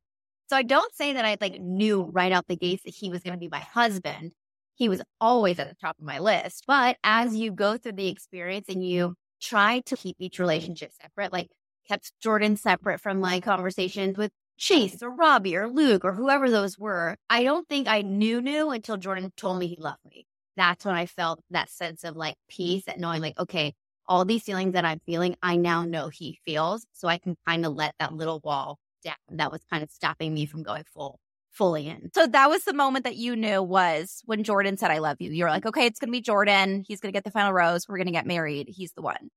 So 0.50 0.56
I 0.56 0.64
don't 0.64 0.94
say 0.96 1.14
that 1.14 1.26
I 1.26 1.38
like 1.42 1.60
knew 1.60 2.04
right 2.04 2.32
out 2.32 2.48
the 2.48 2.56
gates 2.56 2.84
that 2.84 2.96
he 2.96 3.10
was 3.10 3.22
going 3.24 3.34
to 3.34 3.40
be 3.40 3.50
my 3.50 3.60
husband. 3.60 4.32
he 4.76 4.88
was 4.90 5.02
always 5.20 5.60
at 5.60 5.68
the 5.68 5.76
top 5.76 5.98
of 6.00 6.06
my 6.06 6.20
list. 6.20 6.64
But 6.68 6.98
as 7.04 7.36
you 7.36 7.52
go 7.52 7.78
through 7.78 7.94
the 7.94 8.08
experience 8.08 8.70
and 8.70 8.84
you 8.86 9.16
try 9.42 9.82
to 9.88 9.98
keep 9.98 10.16
each 10.20 10.40
relationship 10.40 10.92
separate, 11.02 11.34
like 11.34 11.50
kept 11.90 12.14
Jordan 12.22 12.56
separate 12.56 13.02
from 13.02 13.20
my 13.20 13.40
conversations 13.40 14.18
with 14.18 14.32
Chase 14.58 15.02
or 15.02 15.10
Robby 15.10 15.56
or 15.56 15.68
Luke 15.68 16.06
or 16.06 16.14
whoever 16.14 16.50
those 16.50 16.78
were, 16.78 17.18
I 17.30 17.44
don't 17.44 17.68
think 17.68 17.88
I 17.88 18.02
knew 18.02 18.42
knew 18.42 18.70
until 18.70 18.98
Jordan 18.98 19.32
told 19.36 19.60
me 19.60 19.68
he 19.68 19.78
loved 19.78 20.06
me. 20.06 20.26
That's 20.56 20.86
when 20.86 20.96
I 20.96 21.06
felt 21.06 21.42
that 21.50 21.70
sense 21.70 22.04
of 22.04 22.16
like 22.16 22.36
peace 22.50 22.84
and 22.88 23.02
knowing 23.02 23.22
like, 23.22 23.40
okay, 23.40 23.74
all 24.08 24.26
these 24.26 24.44
feelings 24.44 24.74
that 24.74 24.86
I'm 24.86 25.00
feeling, 25.06 25.36
I 25.42 25.56
now 25.56 25.84
know 25.84 26.10
he 26.10 26.40
feels. 26.46 26.86
So 26.94 27.08
I 27.08 27.18
can 27.18 27.36
kind 27.48 27.66
of 27.66 27.74
let 27.74 27.96
that 28.00 28.14
little 28.14 28.42
wall 28.44 28.78
down 29.04 29.16
that 29.32 29.52
was 29.52 29.62
kind 29.70 29.84
of 29.84 29.90
stopping 29.92 30.34
me 30.34 30.46
from 30.46 30.64
going 30.64 30.84
full 30.94 31.20
fully 31.52 31.88
in. 31.88 32.10
So 32.14 32.28
that 32.28 32.50
was 32.50 32.64
the 32.64 32.74
moment 32.74 33.06
that 33.06 33.16
you 33.16 33.36
knew 33.36 33.62
was 33.62 34.22
when 34.26 34.44
Jordan 34.44 34.78
said, 34.78 34.92
I 34.92 35.00
love 35.00 35.18
you. 35.20 35.32
You're 35.32 35.50
like, 35.50 35.66
okay, 35.66 35.86
it's 35.86 36.00
to 36.00 36.08
be 36.08 36.22
Jordan. 36.22 36.84
He's 36.88 37.02
to 37.02 37.12
get 37.12 37.24
the 37.24 37.32
final 37.32 37.54
rose. 37.54 37.88
We're 37.88 37.98
to 38.08 38.12
get 38.12 38.28
married. 38.28 38.68
He's 38.70 38.94
the 38.94 39.02
one. 39.02 39.30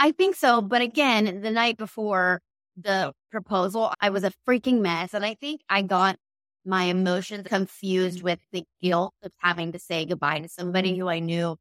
I 0.00 0.12
think 0.12 0.34
so. 0.34 0.62
But 0.62 0.80
again, 0.80 1.42
the 1.42 1.50
night 1.50 1.76
before 1.76 2.40
the 2.74 3.12
proposal, 3.30 3.92
I 4.00 4.08
was 4.08 4.24
a 4.24 4.32
freaking 4.48 4.80
mess. 4.80 5.12
And 5.12 5.24
I 5.24 5.34
think 5.34 5.60
I 5.68 5.82
got 5.82 6.16
my 6.64 6.84
emotions 6.84 7.46
confused 7.46 8.22
with 8.22 8.38
the 8.50 8.64
guilt 8.80 9.12
of 9.22 9.30
having 9.38 9.72
to 9.72 9.78
say 9.78 10.06
goodbye 10.06 10.40
to 10.40 10.48
somebody 10.48 10.92
mm-hmm. 10.92 11.02
who 11.02 11.08
I 11.08 11.18
knew 11.18 11.56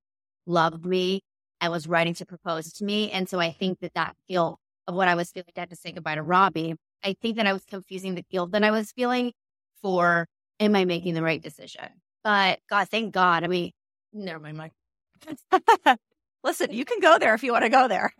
loved 0.45 0.85
me 0.85 1.21
and 1.59 1.69
was 1.71 1.85
ready 1.85 2.13
to 2.13 2.25
propose 2.25 2.71
to 2.73 2.85
me. 2.85 3.11
And 3.11 3.27
so 3.27 3.41
I 3.41 3.51
think 3.51 3.79
that 3.81 3.93
that 3.95 4.15
guilt 4.29 4.57
of 4.87 4.95
what 4.95 5.09
I 5.09 5.15
was 5.15 5.31
feeling, 5.31 5.47
I 5.57 5.59
had 5.59 5.69
to 5.71 5.75
say 5.75 5.91
goodbye 5.91 6.15
to 6.15 6.23
Robby. 6.23 6.75
I 7.03 7.15
think 7.21 7.35
that 7.35 7.45
I 7.45 7.51
was 7.51 7.65
confusing 7.65 8.15
the 8.15 8.25
guilt 8.31 8.51
that 8.51 8.63
I 8.63 8.71
was 8.71 8.93
feeling 8.93 9.33
for, 9.81 10.27
am 10.61 10.75
I 10.77 10.85
making 10.85 11.13
the 11.13 11.23
right 11.23 11.41
decision? 11.41 11.89
But 12.23 12.59
God, 12.69 12.87
thank 12.87 13.13
God. 13.13 13.43
I 13.43 13.47
mean, 13.47 13.71
never 14.13 14.39
mind, 14.39 14.57
Mike. 14.57 14.71
Listen, 16.43 16.71
you 16.71 16.85
can 16.85 17.01
go 17.01 17.17
there 17.19 17.33
if 17.33 17.43
you 17.43 17.51
want 17.51 17.65
to 17.65 17.69
go 17.69 17.89
there. 17.89 18.13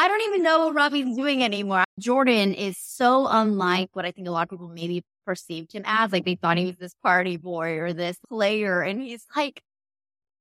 I 0.00 0.08
don't 0.08 0.22
even 0.22 0.42
know 0.42 0.64
what 0.64 0.74
Robby's 0.74 1.14
doing 1.14 1.44
anymore. 1.44 1.84
Jordan 1.98 2.54
is 2.54 2.78
so 2.78 3.26
unlike 3.28 3.90
what 3.92 4.06
I 4.06 4.12
think 4.12 4.26
a 4.28 4.30
lot 4.30 4.44
of 4.44 4.48
people 4.48 4.68
maybe 4.68 5.04
perceived 5.26 5.74
him 5.74 5.82
as. 5.84 6.10
Like 6.10 6.24
they 6.24 6.36
thought 6.36 6.56
he 6.56 6.64
was 6.64 6.76
this 6.76 6.94
party 7.02 7.36
boy 7.36 7.72
or 7.72 7.92
this 7.92 8.16
player. 8.26 8.80
And 8.80 9.02
he's 9.02 9.26
like, 9.36 9.62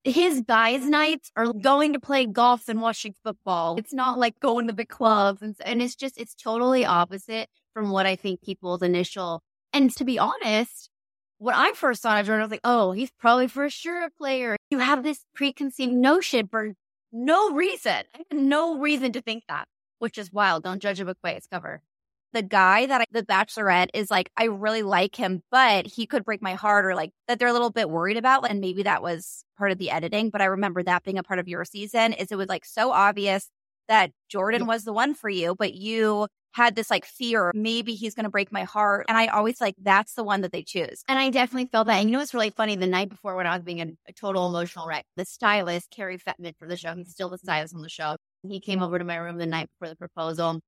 his 0.05 0.43
guys' 0.47 0.87
nights 0.87 1.29
are 1.35 1.51
going 1.51 1.91
to 1.91 1.99
play 1.99 2.25
golf 2.25 2.69
and 2.69 2.79
watching 2.79 3.15
football. 3.21 3.75
It's 3.77 3.93
not 3.93 4.17
like 4.17 4.39
going 4.39 4.67
to 4.67 4.73
the 4.73 4.85
clubs. 4.85 5.41
And, 5.41 5.57
and 5.65 5.81
it's 5.81 5.97
just, 5.97 6.17
it's 6.17 6.35
totally 6.35 6.85
opposite 6.85 7.49
from 7.73 7.89
what 7.89 8.05
I 8.05 8.15
think 8.15 8.41
people's 8.41 8.81
initial. 8.81 9.41
And 9.73 9.93
to 9.97 10.05
be 10.05 10.17
honest, 10.17 10.89
when 11.37 11.53
I 11.53 11.73
first 11.73 12.03
saw 12.03 12.17
of 12.17 12.25
Jordan, 12.25 12.43
I 12.43 12.45
was 12.45 12.51
like, 12.51 12.61
oh, 12.63 12.93
he's 12.93 13.11
probably 13.19 13.49
for 13.49 13.69
sure 13.69 14.05
a 14.05 14.09
player. 14.09 14.55
You 14.69 14.79
have 14.79 15.03
this 15.03 15.25
preconceived 15.35 15.91
notion 15.91 16.47
for 16.47 16.71
no 17.11 17.51
reason. 17.51 18.03
I 18.15 18.23
had 18.31 18.39
no 18.39 18.77
reason 18.79 19.11
to 19.13 19.21
think 19.21 19.43
that, 19.47 19.67
which 19.99 20.17
is 20.17 20.31
wild. 20.31 20.63
Don't 20.63 20.81
judge 20.81 20.99
a 20.99 21.05
book 21.05 21.17
by 21.21 21.31
its 21.31 21.47
cover. 21.47 21.81
The 22.31 22.43
guy 22.43 22.85
that 22.85 23.01
I, 23.01 23.05
the 23.11 23.23
Bachelorette 23.23 23.89
is 23.95 24.11
like, 24.11 24.29
I 24.37 24.45
really 24.45 24.83
like 24.83 25.15
him, 25.15 25.41
but 25.49 25.87
he 25.87 26.05
could 26.05 26.23
break 26.23 26.43
my 26.43 26.53
heart, 26.53 26.85
or 26.85 26.93
like 26.93 27.11
that 27.27 27.39
they're 27.39 27.47
a 27.47 27.53
little 27.53 27.71
bit 27.71 27.89
worried 27.89 28.17
about. 28.17 28.47
And 28.49 28.61
maybe 28.61 28.83
that 28.83 29.01
was 29.01 29.43
part 29.57 29.71
of 29.71 29.79
the 29.79 29.89
editing, 29.89 30.29
but 30.29 30.41
I 30.41 30.45
remember 30.45 30.83
that 30.83 31.03
being 31.03 31.17
a 31.17 31.23
part 31.23 31.39
of 31.39 31.47
your 31.47 31.65
season. 31.65 32.13
Is 32.13 32.31
it 32.31 32.37
was 32.37 32.47
like 32.47 32.65
so 32.65 32.91
obvious 32.91 33.49
that 33.87 34.11
Jordan 34.29 34.67
was 34.67 34.83
the 34.83 34.93
one 34.93 35.15
for 35.15 35.29
you, 35.29 35.55
but 35.55 35.73
you 35.73 36.27
had 36.53 36.75
this 36.75 36.89
like 36.89 37.05
fear, 37.05 37.51
maybe 37.53 37.93
he's 37.93 38.15
going 38.15 38.23
to 38.23 38.29
break 38.29 38.51
my 38.51 38.63
heart. 38.63 39.05
And 39.07 39.17
I 39.17 39.27
always 39.27 39.61
like, 39.61 39.75
that's 39.81 40.13
the 40.13 40.23
one 40.23 40.41
that 40.41 40.51
they 40.51 40.63
choose. 40.63 41.03
And 41.07 41.19
I 41.19 41.29
definitely 41.29 41.69
felt 41.71 41.87
that. 41.87 41.97
And 41.97 42.09
you 42.09 42.13
know 42.13 42.19
what's 42.19 42.33
really 42.33 42.49
funny? 42.49 42.75
The 42.75 42.87
night 42.87 43.09
before 43.09 43.35
when 43.35 43.47
I 43.47 43.55
was 43.55 43.63
being 43.63 43.81
a, 43.81 43.87
a 44.07 44.13
total 44.13 44.47
emotional 44.47 44.87
wreck, 44.87 45.05
the 45.15 45.25
stylist, 45.25 45.91
Cary 45.91 46.17
Fetman 46.17 46.55
for 46.57 46.67
the 46.67 46.77
show, 46.77 46.95
he's 46.95 47.11
still 47.11 47.29
the 47.29 47.37
stylist 47.37 47.75
on 47.75 47.81
the 47.81 47.89
show. 47.89 48.15
He 48.47 48.59
came 48.59 48.81
over 48.81 48.97
to 48.97 49.05
my 49.05 49.17
room 49.17 49.37
the 49.37 49.45
night 49.45 49.69
before 49.69 49.89
the 49.89 49.95
proposal. 49.95 50.59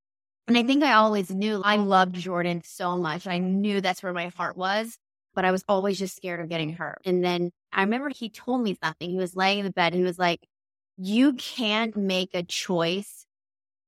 And 0.48 0.58
I 0.58 0.62
think 0.62 0.82
I 0.82 0.92
always 0.94 1.30
knew 1.30 1.62
I 1.64 1.76
loved 1.76 2.16
Jordan 2.16 2.62
so 2.64 2.96
much. 2.96 3.26
I 3.26 3.38
knew 3.38 3.80
that's 3.80 4.02
where 4.02 4.12
my 4.12 4.28
heart 4.28 4.56
was, 4.56 4.96
but 5.34 5.44
I 5.44 5.52
was 5.52 5.64
always 5.68 5.98
just 5.98 6.16
scared 6.16 6.40
of 6.40 6.48
getting 6.48 6.72
hurt. 6.72 6.98
And 7.04 7.24
then 7.24 7.50
I 7.72 7.82
remember 7.82 8.10
he 8.10 8.28
told 8.28 8.62
me 8.62 8.76
something. 8.82 9.08
He 9.08 9.16
was 9.16 9.36
laying 9.36 9.60
in 9.60 9.64
the 9.64 9.72
bed 9.72 9.92
and 9.92 10.00
he 10.00 10.04
was 10.04 10.18
like, 10.18 10.40
you 10.96 11.34
can't 11.34 11.96
make 11.96 12.30
a 12.34 12.42
choice 12.42 13.24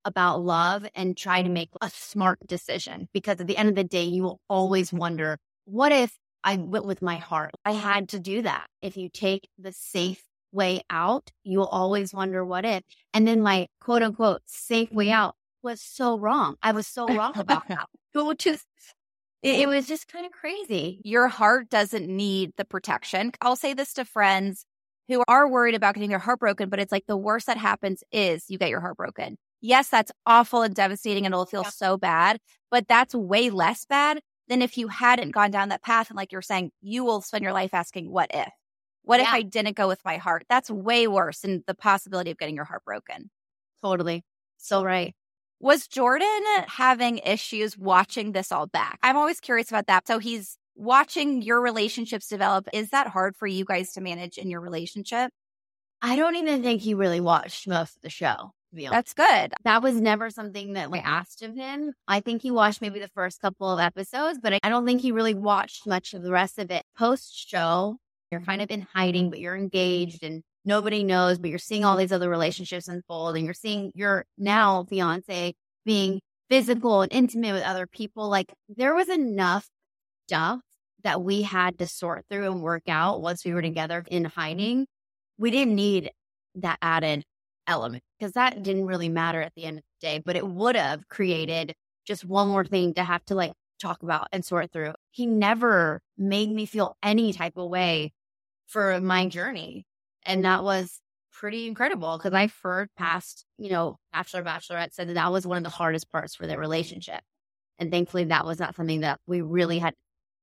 about 0.04 0.42
love 0.42 0.86
and 0.94 1.16
try 1.16 1.42
to 1.42 1.48
make 1.48 1.70
a 1.80 1.90
smart 1.90 2.38
decision 2.46 3.08
because 3.12 3.40
at 3.40 3.46
the 3.46 3.56
end 3.56 3.68
of 3.68 3.74
the 3.74 3.84
day, 3.84 4.04
you 4.04 4.22
will 4.22 4.40
always 4.48 4.92
wonder, 4.92 5.38
what 5.64 5.92
if 5.92 6.16
I 6.42 6.56
went 6.56 6.84
with 6.84 7.02
my 7.02 7.16
heart? 7.16 7.52
I 7.64 7.72
had 7.72 8.10
to 8.10 8.18
do 8.18 8.42
that. 8.42 8.66
If 8.82 8.96
you 8.96 9.08
take 9.08 9.48
the 9.58 9.72
safe 9.72 10.22
way 10.52 10.82
out, 10.90 11.30
you 11.42 11.58
will 11.58 11.68
always 11.68 12.12
wonder, 12.14 12.44
what 12.44 12.64
if? 12.64 12.82
And 13.12 13.26
then 13.26 13.42
my 13.42 13.68
quote 13.80 14.02
unquote 14.02 14.42
safe 14.46 14.92
way 14.92 15.10
out 15.10 15.34
was 15.62 15.80
so 15.80 16.18
wrong. 16.18 16.56
I 16.62 16.72
was 16.72 16.86
so 16.86 17.08
wrong 17.08 17.32
about 17.38 17.68
that. 17.68 17.86
To 18.14 18.30
it, 19.44 19.60
it 19.60 19.68
was 19.68 19.86
just 19.86 20.08
kind 20.08 20.24
of 20.24 20.32
crazy. 20.32 21.00
Your 21.04 21.28
heart 21.28 21.68
doesn't 21.68 22.06
need 22.06 22.52
the 22.56 22.64
protection. 22.64 23.32
I'll 23.40 23.56
say 23.56 23.74
this 23.74 23.92
to 23.94 24.04
friends 24.04 24.64
who 25.08 25.22
are 25.28 25.48
worried 25.48 25.74
about 25.74 25.94
getting 25.94 26.10
their 26.10 26.18
heart 26.18 26.40
broken, 26.40 26.68
but 26.68 26.80
it's 26.80 26.92
like 26.92 27.04
the 27.06 27.16
worst 27.16 27.46
that 27.46 27.58
happens 27.58 28.02
is 28.10 28.44
you 28.48 28.56
get 28.56 28.70
your 28.70 28.80
heart 28.80 28.96
broken 28.96 29.36
yes, 29.64 29.88
that's 29.88 30.12
awful 30.26 30.62
and 30.62 30.74
devastating 30.74 31.24
and 31.24 31.32
it'll 31.32 31.46
feel 31.46 31.62
yeah. 31.62 31.70
so 31.70 31.96
bad, 31.96 32.38
but 32.70 32.86
that's 32.86 33.14
way 33.14 33.48
less 33.48 33.86
bad 33.86 34.20
than 34.46 34.60
if 34.60 34.76
you 34.76 34.88
hadn't 34.88 35.30
gone 35.30 35.50
down 35.50 35.70
that 35.70 35.82
path. 35.82 36.10
And 36.10 36.16
like 36.16 36.32
you're 36.32 36.42
saying, 36.42 36.70
you 36.82 37.02
will 37.02 37.22
spend 37.22 37.42
your 37.42 37.54
life 37.54 37.72
asking, 37.72 38.10
what 38.12 38.30
if? 38.34 38.50
What 39.02 39.20
yeah. 39.20 39.28
if 39.28 39.32
I 39.32 39.42
didn't 39.42 39.76
go 39.76 39.88
with 39.88 40.00
my 40.04 40.18
heart? 40.18 40.44
That's 40.50 40.70
way 40.70 41.08
worse 41.08 41.40
than 41.40 41.64
the 41.66 41.74
possibility 41.74 42.30
of 42.30 42.36
getting 42.36 42.54
your 42.54 42.66
heart 42.66 42.84
broken. 42.84 43.30
Totally. 43.82 44.22
So 44.58 44.84
right. 44.84 45.14
Was 45.60 45.88
Jordan 45.88 46.42
having 46.66 47.18
issues 47.18 47.78
watching 47.78 48.32
this 48.32 48.52
all 48.52 48.66
back? 48.66 48.98
I'm 49.02 49.16
always 49.16 49.40
curious 49.40 49.70
about 49.70 49.86
that. 49.86 50.06
So 50.06 50.18
he's 50.18 50.58
watching 50.74 51.40
your 51.40 51.62
relationships 51.62 52.28
develop. 52.28 52.68
Is 52.74 52.90
that 52.90 53.06
hard 53.06 53.34
for 53.34 53.46
you 53.46 53.64
guys 53.64 53.92
to 53.92 54.02
manage 54.02 54.36
in 54.36 54.50
your 54.50 54.60
relationship? 54.60 55.30
I 56.02 56.16
don't 56.16 56.36
even 56.36 56.62
think 56.62 56.82
he 56.82 56.92
really 56.92 57.20
watched 57.20 57.66
most 57.66 57.96
of 57.96 58.02
the 58.02 58.10
show. 58.10 58.50
That's 58.90 59.14
good. 59.14 59.52
That 59.64 59.82
was 59.82 60.00
never 60.00 60.30
something 60.30 60.74
that 60.74 60.88
I 60.92 60.98
asked 60.98 61.42
of 61.42 61.54
him. 61.54 61.92
I 62.08 62.20
think 62.20 62.42
he 62.42 62.50
watched 62.50 62.80
maybe 62.80 63.00
the 63.00 63.08
first 63.08 63.40
couple 63.40 63.70
of 63.70 63.80
episodes, 63.80 64.38
but 64.42 64.58
I 64.62 64.68
don't 64.68 64.84
think 64.84 65.00
he 65.00 65.12
really 65.12 65.34
watched 65.34 65.86
much 65.86 66.14
of 66.14 66.22
the 66.22 66.30
rest 66.30 66.58
of 66.58 66.70
it. 66.70 66.84
Post 66.96 67.48
show, 67.48 67.96
you're 68.30 68.40
kind 68.40 68.62
of 68.62 68.70
in 68.70 68.86
hiding, 68.92 69.30
but 69.30 69.40
you're 69.40 69.56
engaged 69.56 70.22
and 70.22 70.42
nobody 70.64 71.04
knows, 71.04 71.38
but 71.38 71.50
you're 71.50 71.58
seeing 71.58 71.84
all 71.84 71.96
these 71.96 72.12
other 72.12 72.28
relationships 72.28 72.88
unfold 72.88 73.36
and 73.36 73.44
you're 73.44 73.54
seeing 73.54 73.92
your 73.94 74.24
now 74.38 74.84
fiance 74.84 75.54
being 75.84 76.20
physical 76.48 77.02
and 77.02 77.12
intimate 77.12 77.52
with 77.52 77.62
other 77.62 77.86
people. 77.86 78.28
Like 78.28 78.52
there 78.68 78.94
was 78.94 79.08
enough 79.08 79.68
stuff 80.26 80.60
that 81.02 81.22
we 81.22 81.42
had 81.42 81.78
to 81.78 81.86
sort 81.86 82.24
through 82.30 82.50
and 82.50 82.62
work 82.62 82.88
out 82.88 83.20
once 83.20 83.44
we 83.44 83.52
were 83.52 83.62
together 83.62 84.04
in 84.10 84.24
hiding. 84.24 84.86
We 85.38 85.50
didn't 85.50 85.74
need 85.74 86.10
that 86.56 86.78
added 86.80 87.24
element 87.66 88.02
because 88.18 88.32
that 88.32 88.62
didn't 88.62 88.86
really 88.86 89.08
matter 89.08 89.40
at 89.40 89.52
the 89.54 89.64
end 89.64 89.78
of 89.78 89.84
the 90.00 90.06
day, 90.06 90.22
but 90.24 90.36
it 90.36 90.46
would 90.46 90.76
have 90.76 91.08
created 91.08 91.74
just 92.06 92.24
one 92.24 92.48
more 92.48 92.64
thing 92.64 92.94
to 92.94 93.04
have 93.04 93.24
to 93.26 93.34
like 93.34 93.52
talk 93.80 94.02
about 94.02 94.28
and 94.32 94.44
sort 94.44 94.72
through. 94.72 94.92
He 95.10 95.26
never 95.26 96.00
made 96.16 96.50
me 96.50 96.66
feel 96.66 96.96
any 97.02 97.32
type 97.32 97.56
of 97.56 97.68
way 97.68 98.12
for 98.66 99.00
my 99.00 99.28
journey. 99.28 99.84
And 100.24 100.44
that 100.44 100.64
was 100.64 101.00
pretty 101.32 101.66
incredible 101.66 102.16
because 102.16 102.32
I've 102.32 102.54
heard 102.62 102.88
past, 102.96 103.44
you 103.58 103.70
know, 103.70 103.98
Bachelor, 104.12 104.42
Bachelorette 104.42 104.92
said 104.92 105.08
that 105.08 105.14
that 105.14 105.32
was 105.32 105.46
one 105.46 105.58
of 105.58 105.64
the 105.64 105.70
hardest 105.70 106.10
parts 106.10 106.34
for 106.34 106.46
their 106.46 106.58
relationship. 106.58 107.20
And 107.78 107.90
thankfully, 107.90 108.24
that 108.24 108.46
was 108.46 108.58
not 108.60 108.76
something 108.76 109.00
that 109.00 109.20
we 109.26 109.40
really 109.40 109.78
had 109.78 109.94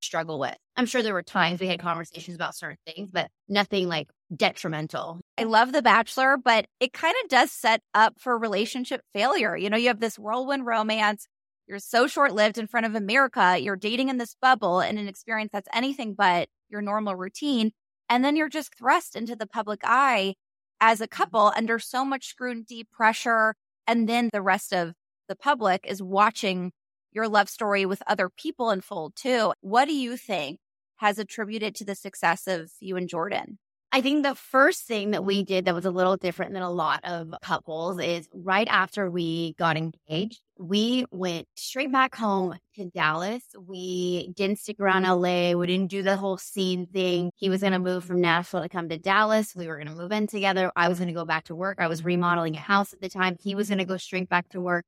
struggle 0.01 0.39
with. 0.39 0.55
I'm 0.75 0.85
sure 0.85 1.03
there 1.03 1.13
were 1.13 1.23
times 1.23 1.59
we 1.59 1.67
had 1.67 1.79
conversations 1.79 2.35
about 2.35 2.55
certain 2.55 2.77
things, 2.85 3.11
but 3.11 3.29
nothing 3.47 3.87
like 3.87 4.09
detrimental. 4.35 5.19
I 5.37 5.43
love 5.43 5.71
The 5.71 5.81
Bachelor, 5.81 6.37
but 6.37 6.65
it 6.79 6.93
kind 6.93 7.15
of 7.23 7.29
does 7.29 7.51
set 7.51 7.81
up 7.93 8.15
for 8.19 8.37
relationship 8.37 9.01
failure. 9.13 9.55
You 9.55 9.69
know, 9.69 9.77
you 9.77 9.87
have 9.87 9.99
this 9.99 10.17
whirlwind 10.17 10.65
romance. 10.65 11.27
You're 11.67 11.79
so 11.79 12.07
short 12.07 12.33
lived 12.33 12.57
in 12.57 12.67
front 12.67 12.85
of 12.85 12.95
America. 12.95 13.57
You're 13.59 13.75
dating 13.75 14.09
in 14.09 14.17
this 14.17 14.35
bubble 14.41 14.81
in 14.81 14.97
an 14.97 15.07
experience 15.07 15.51
that's 15.53 15.69
anything 15.73 16.15
but 16.17 16.49
your 16.69 16.81
normal 16.81 17.15
routine. 17.15 17.71
And 18.09 18.25
then 18.25 18.35
you're 18.35 18.49
just 18.49 18.77
thrust 18.77 19.15
into 19.15 19.35
the 19.35 19.47
public 19.47 19.81
eye 19.83 20.35
as 20.81 20.99
a 20.99 21.05
mm-hmm. 21.05 21.15
couple 21.15 21.53
under 21.55 21.79
so 21.79 22.03
much 22.03 22.27
scrutiny, 22.27 22.83
pressure. 22.91 23.55
And 23.87 24.09
then 24.09 24.29
the 24.33 24.41
rest 24.41 24.73
of 24.73 24.93
the 25.29 25.35
public 25.35 25.85
is 25.87 26.03
watching 26.03 26.71
your 27.11 27.27
love 27.27 27.49
story 27.49 27.85
with 27.85 28.01
other 28.07 28.29
people 28.29 28.69
unfold 28.69 29.15
too. 29.15 29.53
What 29.61 29.85
do 29.85 29.93
you 29.93 30.17
think 30.17 30.59
has 30.97 31.17
attributed 31.19 31.75
to 31.75 31.85
the 31.85 31.95
success 31.95 32.47
of 32.47 32.71
you 32.79 32.95
and 32.95 33.09
Jordan? 33.09 33.57
I 33.93 33.99
think 33.99 34.23
the 34.23 34.35
first 34.35 34.83
thing 34.83 35.11
that 35.11 35.25
we 35.25 35.43
did 35.43 35.65
that 35.65 35.75
was 35.75 35.83
a 35.83 35.91
little 35.91 36.15
different 36.15 36.53
than 36.53 36.61
a 36.61 36.71
lot 36.71 37.01
of 37.03 37.33
couples 37.41 37.99
is 37.99 38.29
right 38.33 38.67
after 38.69 39.11
we 39.11 39.53
got 39.59 39.75
engaged, 39.75 40.39
we 40.57 41.05
went 41.11 41.47
straight 41.55 41.91
back 41.91 42.15
home 42.15 42.55
to 42.75 42.85
Dallas. 42.85 43.43
We 43.59 44.31
didn't 44.33 44.59
stick 44.59 44.79
around 44.79 45.03
LA. 45.03 45.51
We 45.53 45.67
didn't 45.67 45.89
do 45.89 46.03
the 46.03 46.15
whole 46.15 46.37
scene 46.37 46.85
thing. 46.85 47.31
He 47.35 47.49
was 47.49 47.59
going 47.59 47.73
to 47.73 47.79
move 47.79 48.05
from 48.05 48.21
Nashville 48.21 48.61
to 48.61 48.69
come 48.69 48.87
to 48.87 48.97
Dallas. 48.97 49.53
We 49.57 49.67
were 49.67 49.75
going 49.75 49.89
to 49.89 49.95
move 49.95 50.13
in 50.13 50.27
together. 50.27 50.71
I 50.73 50.87
was 50.87 50.99
going 50.99 51.09
to 51.09 51.13
go 51.13 51.25
back 51.25 51.45
to 51.45 51.55
work. 51.55 51.79
I 51.81 51.87
was 51.87 52.05
remodeling 52.05 52.55
a 52.55 52.59
house 52.59 52.93
at 52.93 53.01
the 53.01 53.09
time. 53.09 53.35
He 53.41 53.55
was 53.55 53.67
going 53.67 53.79
to 53.79 53.85
go 53.85 53.97
straight 53.97 54.29
back 54.29 54.47
to 54.49 54.61
work. 54.61 54.85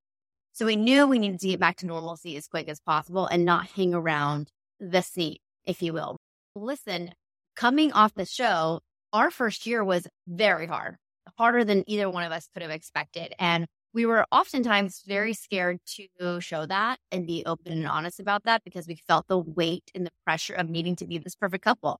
So 0.53 0.67
we 0.67 0.75
knew 0.75 1.07
we 1.07 1.17
needed 1.17 1.39
to 1.39 1.47
get 1.47 1.59
back 1.59 1.77
to 1.77 1.87
normalcy 1.87 2.37
as 2.37 2.47
quick 2.47 2.67
as 2.67 2.79
possible 2.79 3.25
and 3.25 3.43
not 3.43 3.67
hang 3.71 3.95
around 3.95 4.49
the 4.79 5.01
seat, 5.01 5.41
if 5.65 5.81
you 5.81 5.93
will. 5.93 6.17
Listen, 6.55 7.11
coming 7.55 7.91
off 7.91 8.13
the 8.13 8.25
show, 8.25 8.79
our 9.11 9.31
first 9.31 9.65
year 9.65 9.83
was 9.83 10.07
very 10.27 10.67
hard, 10.67 10.97
harder 11.39 11.63
than 11.63 11.83
either 11.87 12.07
one 12.07 12.23
of 12.23 12.31
us 12.31 12.47
could 12.53 12.61
have 12.61 12.69
expected. 12.69 13.33
And 13.39 13.65
we 13.95 14.05
were 14.05 14.27
oftentimes 14.31 15.01
very 15.07 15.33
scared 15.33 15.79
to 15.95 16.39
show 16.39 16.67
that 16.67 16.99
and 17.11 17.25
be 17.25 17.43
open 17.47 17.71
and 17.71 17.87
honest 17.87 18.19
about 18.19 18.43
that 18.43 18.63
because 18.63 18.87
we 18.87 18.95
felt 19.07 19.27
the 19.27 19.39
weight 19.39 19.89
and 19.95 20.05
the 20.05 20.11
pressure 20.23 20.53
of 20.53 20.69
needing 20.69 20.95
to 20.97 21.07
be 21.07 21.17
this 21.17 21.35
perfect 21.35 21.63
couple, 21.63 21.99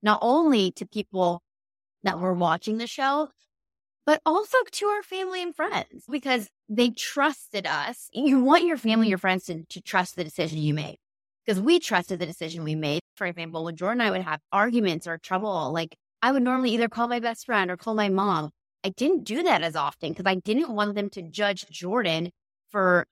not 0.00 0.20
only 0.22 0.70
to 0.72 0.86
people 0.86 1.42
that 2.04 2.20
were 2.20 2.34
watching 2.34 2.78
the 2.78 2.86
show, 2.86 3.30
but 4.06 4.20
also 4.24 4.58
to 4.72 4.86
our 4.86 5.02
family 5.02 5.42
and 5.42 5.54
friends 5.54 6.04
because 6.10 6.48
they 6.68 6.90
trusted 6.90 7.66
us. 7.66 8.08
You 8.12 8.42
want 8.42 8.64
your 8.64 8.76
family, 8.76 9.08
your 9.08 9.18
friends 9.18 9.44
to, 9.44 9.64
to 9.64 9.80
trust 9.80 10.16
the 10.16 10.24
decision 10.24 10.58
you 10.58 10.74
made 10.74 10.98
because 11.44 11.60
we 11.60 11.78
trusted 11.78 12.18
the 12.18 12.26
decision 12.26 12.64
we 12.64 12.74
made. 12.74 13.00
For 13.16 13.26
example, 13.26 13.64
when 13.64 13.76
Jordan 13.76 14.00
and 14.00 14.08
I 14.08 14.10
would 14.10 14.22
have 14.22 14.40
arguments 14.52 15.06
or 15.06 15.18
trouble, 15.18 15.72
like 15.72 15.96
I 16.22 16.32
would 16.32 16.42
normally 16.42 16.70
either 16.70 16.88
call 16.88 17.08
my 17.08 17.20
best 17.20 17.46
friend 17.46 17.70
or 17.70 17.76
call 17.76 17.94
my 17.94 18.08
mom. 18.08 18.50
I 18.84 18.90
didn't 18.90 19.24
do 19.24 19.42
that 19.42 19.62
as 19.62 19.76
often 19.76 20.10
because 20.10 20.26
I 20.26 20.36
didn't 20.36 20.70
want 20.70 20.94
them 20.94 21.10
to 21.10 21.22
judge 21.22 21.66
Jordan 21.70 22.30
for 22.70 23.06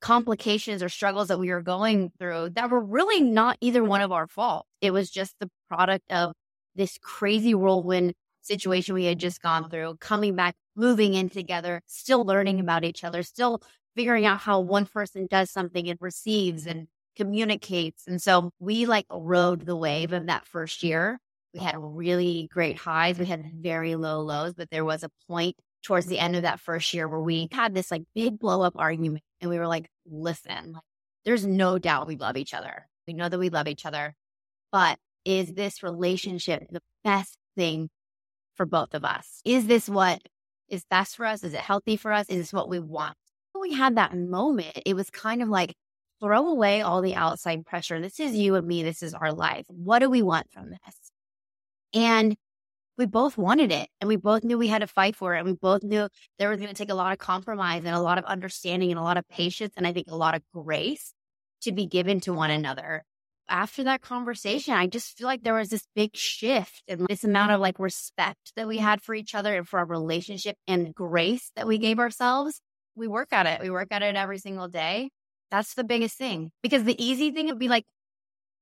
complications 0.00 0.82
or 0.82 0.88
struggles 0.88 1.28
that 1.28 1.38
we 1.38 1.50
were 1.50 1.62
going 1.62 2.10
through 2.18 2.50
that 2.50 2.70
were 2.70 2.80
really 2.80 3.20
not 3.20 3.56
either 3.60 3.84
one 3.84 4.00
of 4.00 4.10
our 4.10 4.26
fault. 4.26 4.66
It 4.80 4.90
was 4.90 5.10
just 5.10 5.36
the 5.38 5.48
product 5.68 6.10
of 6.10 6.32
this 6.74 6.98
crazy 7.00 7.54
whirlwind 7.54 8.14
situation 8.42 8.94
we 8.94 9.04
had 9.04 9.18
just 9.18 9.42
gone 9.42 9.70
through, 9.70 9.96
coming 10.00 10.36
back, 10.36 10.54
moving 10.76 11.14
in 11.14 11.28
together, 11.28 11.80
still 11.86 12.24
learning 12.24 12.60
about 12.60 12.84
each 12.84 13.04
other, 13.04 13.22
still 13.22 13.62
figuring 13.96 14.26
out 14.26 14.40
how 14.40 14.60
one 14.60 14.86
person 14.86 15.26
does 15.30 15.50
something 15.50 15.88
and 15.88 15.98
receives 16.00 16.66
and 16.66 16.88
communicates. 17.16 18.04
And 18.06 18.20
so 18.20 18.50
we 18.58 18.86
like 18.86 19.06
rode 19.10 19.66
the 19.66 19.76
wave 19.76 20.12
of 20.12 20.26
that 20.26 20.46
first 20.46 20.82
year 20.82 21.18
we 21.54 21.60
had 21.60 21.76
really 21.78 22.48
great 22.52 22.78
highs. 22.78 23.18
We 23.18 23.26
had 23.26 23.44
very 23.54 23.94
low 23.94 24.20
lows, 24.20 24.54
but 24.54 24.70
there 24.70 24.84
was 24.84 25.02
a 25.02 25.10
point 25.28 25.56
towards 25.82 26.06
the 26.06 26.18
end 26.18 26.36
of 26.36 26.42
that 26.42 26.60
first 26.60 26.94
year 26.94 27.08
where 27.08 27.20
we 27.20 27.48
had 27.52 27.74
this 27.74 27.90
like 27.90 28.02
big 28.14 28.38
blow 28.38 28.62
up 28.62 28.74
argument 28.76 29.22
and 29.40 29.50
we 29.50 29.58
were 29.58 29.66
like, 29.66 29.88
listen, 30.06 30.72
like, 30.72 30.82
there's 31.24 31.46
no 31.46 31.78
doubt 31.78 32.06
we 32.06 32.16
love 32.16 32.36
each 32.36 32.54
other. 32.54 32.88
We 33.06 33.14
know 33.14 33.28
that 33.28 33.38
we 33.38 33.50
love 33.50 33.68
each 33.68 33.84
other, 33.84 34.14
but 34.70 34.98
is 35.24 35.52
this 35.52 35.82
relationship 35.82 36.66
the 36.70 36.82
best 37.04 37.36
thing 37.56 37.90
for 38.54 38.66
both 38.66 38.94
of 38.94 39.04
us? 39.04 39.40
Is 39.44 39.66
this 39.66 39.88
what 39.88 40.20
is 40.68 40.84
best 40.84 41.16
for 41.16 41.26
us? 41.26 41.44
Is 41.44 41.54
it 41.54 41.60
healthy 41.60 41.96
for 41.96 42.12
us? 42.12 42.28
Is 42.28 42.38
this 42.38 42.52
what 42.52 42.68
we 42.68 42.80
want? 42.80 43.16
When 43.52 43.62
we 43.62 43.74
had 43.74 43.96
that 43.96 44.16
moment, 44.16 44.78
it 44.86 44.94
was 44.94 45.10
kind 45.10 45.42
of 45.42 45.48
like, 45.48 45.74
throw 46.22 46.46
away 46.48 46.80
all 46.80 47.02
the 47.02 47.16
outside 47.16 47.66
pressure. 47.66 48.00
This 48.00 48.20
is 48.20 48.34
you 48.34 48.54
and 48.54 48.66
me. 48.66 48.82
This 48.82 49.02
is 49.02 49.12
our 49.12 49.32
life. 49.32 49.66
What 49.68 49.98
do 49.98 50.08
we 50.08 50.22
want 50.22 50.50
from 50.52 50.70
this? 50.70 51.10
And 51.92 52.36
we 52.96 53.06
both 53.06 53.36
wanted 53.36 53.72
it 53.72 53.88
and 54.00 54.06
we 54.06 54.16
both 54.16 54.44
knew 54.44 54.56
we 54.56 54.68
had 54.68 54.82
to 54.82 54.86
fight 54.86 55.16
for 55.16 55.34
it. 55.34 55.38
And 55.38 55.46
we 55.46 55.54
both 55.54 55.82
knew 55.82 56.08
there 56.38 56.48
was 56.48 56.58
going 56.60 56.68
to 56.68 56.76
take 56.76 56.90
a 56.90 56.94
lot 56.94 57.12
of 57.12 57.18
compromise 57.18 57.84
and 57.84 57.94
a 57.94 58.00
lot 58.00 58.18
of 58.18 58.24
understanding 58.24 58.90
and 58.90 59.00
a 59.00 59.02
lot 59.02 59.16
of 59.16 59.28
patience. 59.28 59.74
And 59.76 59.86
I 59.86 59.92
think 59.92 60.06
a 60.08 60.16
lot 60.16 60.36
of 60.36 60.42
grace 60.54 61.12
to 61.62 61.72
be 61.72 61.86
given 61.86 62.20
to 62.20 62.32
one 62.32 62.50
another. 62.50 63.04
After 63.48 63.84
that 63.84 64.00
conversation, 64.00 64.74
I 64.74 64.86
just 64.86 65.18
feel 65.18 65.26
like 65.26 65.42
there 65.42 65.54
was 65.54 65.68
this 65.68 65.86
big 65.94 66.16
shift 66.16 66.82
and 66.88 67.06
this 67.08 67.24
amount 67.24 67.52
of 67.52 67.60
like 67.60 67.78
respect 67.78 68.52
that 68.56 68.68
we 68.68 68.78
had 68.78 69.02
for 69.02 69.14
each 69.14 69.34
other 69.34 69.56
and 69.56 69.68
for 69.68 69.78
our 69.78 69.84
relationship 69.84 70.56
and 70.66 70.94
grace 70.94 71.50
that 71.56 71.66
we 71.66 71.78
gave 71.78 71.98
ourselves. 71.98 72.60
We 72.94 73.08
work 73.08 73.32
at 73.32 73.46
it. 73.46 73.60
We 73.60 73.70
work 73.70 73.88
at 73.90 74.02
it 74.02 74.16
every 74.16 74.38
single 74.38 74.68
day. 74.68 75.10
That's 75.50 75.74
the 75.74 75.84
biggest 75.84 76.16
thing 76.16 76.50
because 76.62 76.84
the 76.84 77.02
easy 77.02 77.30
thing 77.30 77.46
would 77.46 77.58
be 77.58 77.68
like, 77.68 77.84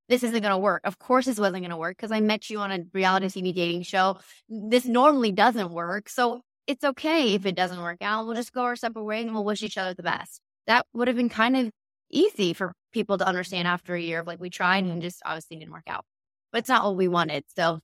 this 0.08 0.24
isn't 0.24 0.42
going 0.42 0.50
to 0.50 0.58
work. 0.58 0.82
Of 0.84 0.98
course, 0.98 1.26
this 1.26 1.38
wasn't 1.38 1.62
going 1.62 1.70
to 1.70 1.76
work 1.76 1.96
because 1.96 2.10
I 2.10 2.20
met 2.20 2.50
you 2.50 2.58
on 2.58 2.72
a 2.72 2.80
reality 2.92 3.26
TV 3.26 3.54
dating 3.54 3.82
show. 3.82 4.18
This 4.48 4.84
normally 4.84 5.30
doesn't 5.30 5.70
work. 5.70 6.08
So 6.08 6.42
it's 6.66 6.82
okay 6.82 7.34
if 7.34 7.46
it 7.46 7.54
doesn't 7.54 7.80
work 7.80 7.98
out. 8.00 8.26
We'll 8.26 8.34
just 8.34 8.52
go 8.52 8.62
our 8.62 8.76
separate 8.76 9.04
ways 9.04 9.24
and 9.24 9.34
we'll 9.34 9.44
wish 9.44 9.62
each 9.62 9.78
other 9.78 9.94
the 9.94 10.02
best. 10.02 10.40
That 10.66 10.84
would 10.92 11.06
have 11.06 11.16
been 11.16 11.28
kind 11.28 11.56
of 11.56 11.70
easy 12.10 12.52
for 12.52 12.72
people 12.92 13.18
to 13.18 13.26
understand 13.26 13.68
after 13.68 13.94
a 13.94 14.00
year 14.00 14.20
of 14.20 14.26
like 14.26 14.40
we 14.40 14.50
tried 14.50 14.84
and 14.84 15.02
just 15.02 15.22
obviously 15.24 15.56
didn't 15.56 15.72
work 15.72 15.88
out. 15.88 16.04
But 16.52 16.58
it's 16.58 16.68
not 16.68 16.84
what 16.84 16.96
we 16.96 17.08
wanted. 17.08 17.44
So 17.56 17.80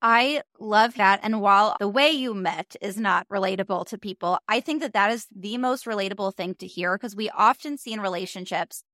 I 0.00 0.42
love 0.58 0.94
that. 0.96 1.20
And 1.22 1.40
while 1.40 1.76
the 1.80 1.88
way 1.88 2.10
you 2.10 2.34
met 2.34 2.76
is 2.80 2.98
not 2.98 3.28
relatable 3.28 3.86
to 3.86 3.98
people, 3.98 4.38
I 4.48 4.60
think 4.60 4.82
that 4.82 4.92
that 4.92 5.10
is 5.10 5.26
the 5.34 5.56
most 5.58 5.86
relatable 5.86 6.34
thing 6.34 6.54
to 6.56 6.66
hear 6.66 6.96
because 6.96 7.16
we 7.16 7.30
often 7.30 7.78
see 7.78 7.92
in 7.92 8.00
relationships 8.00 8.84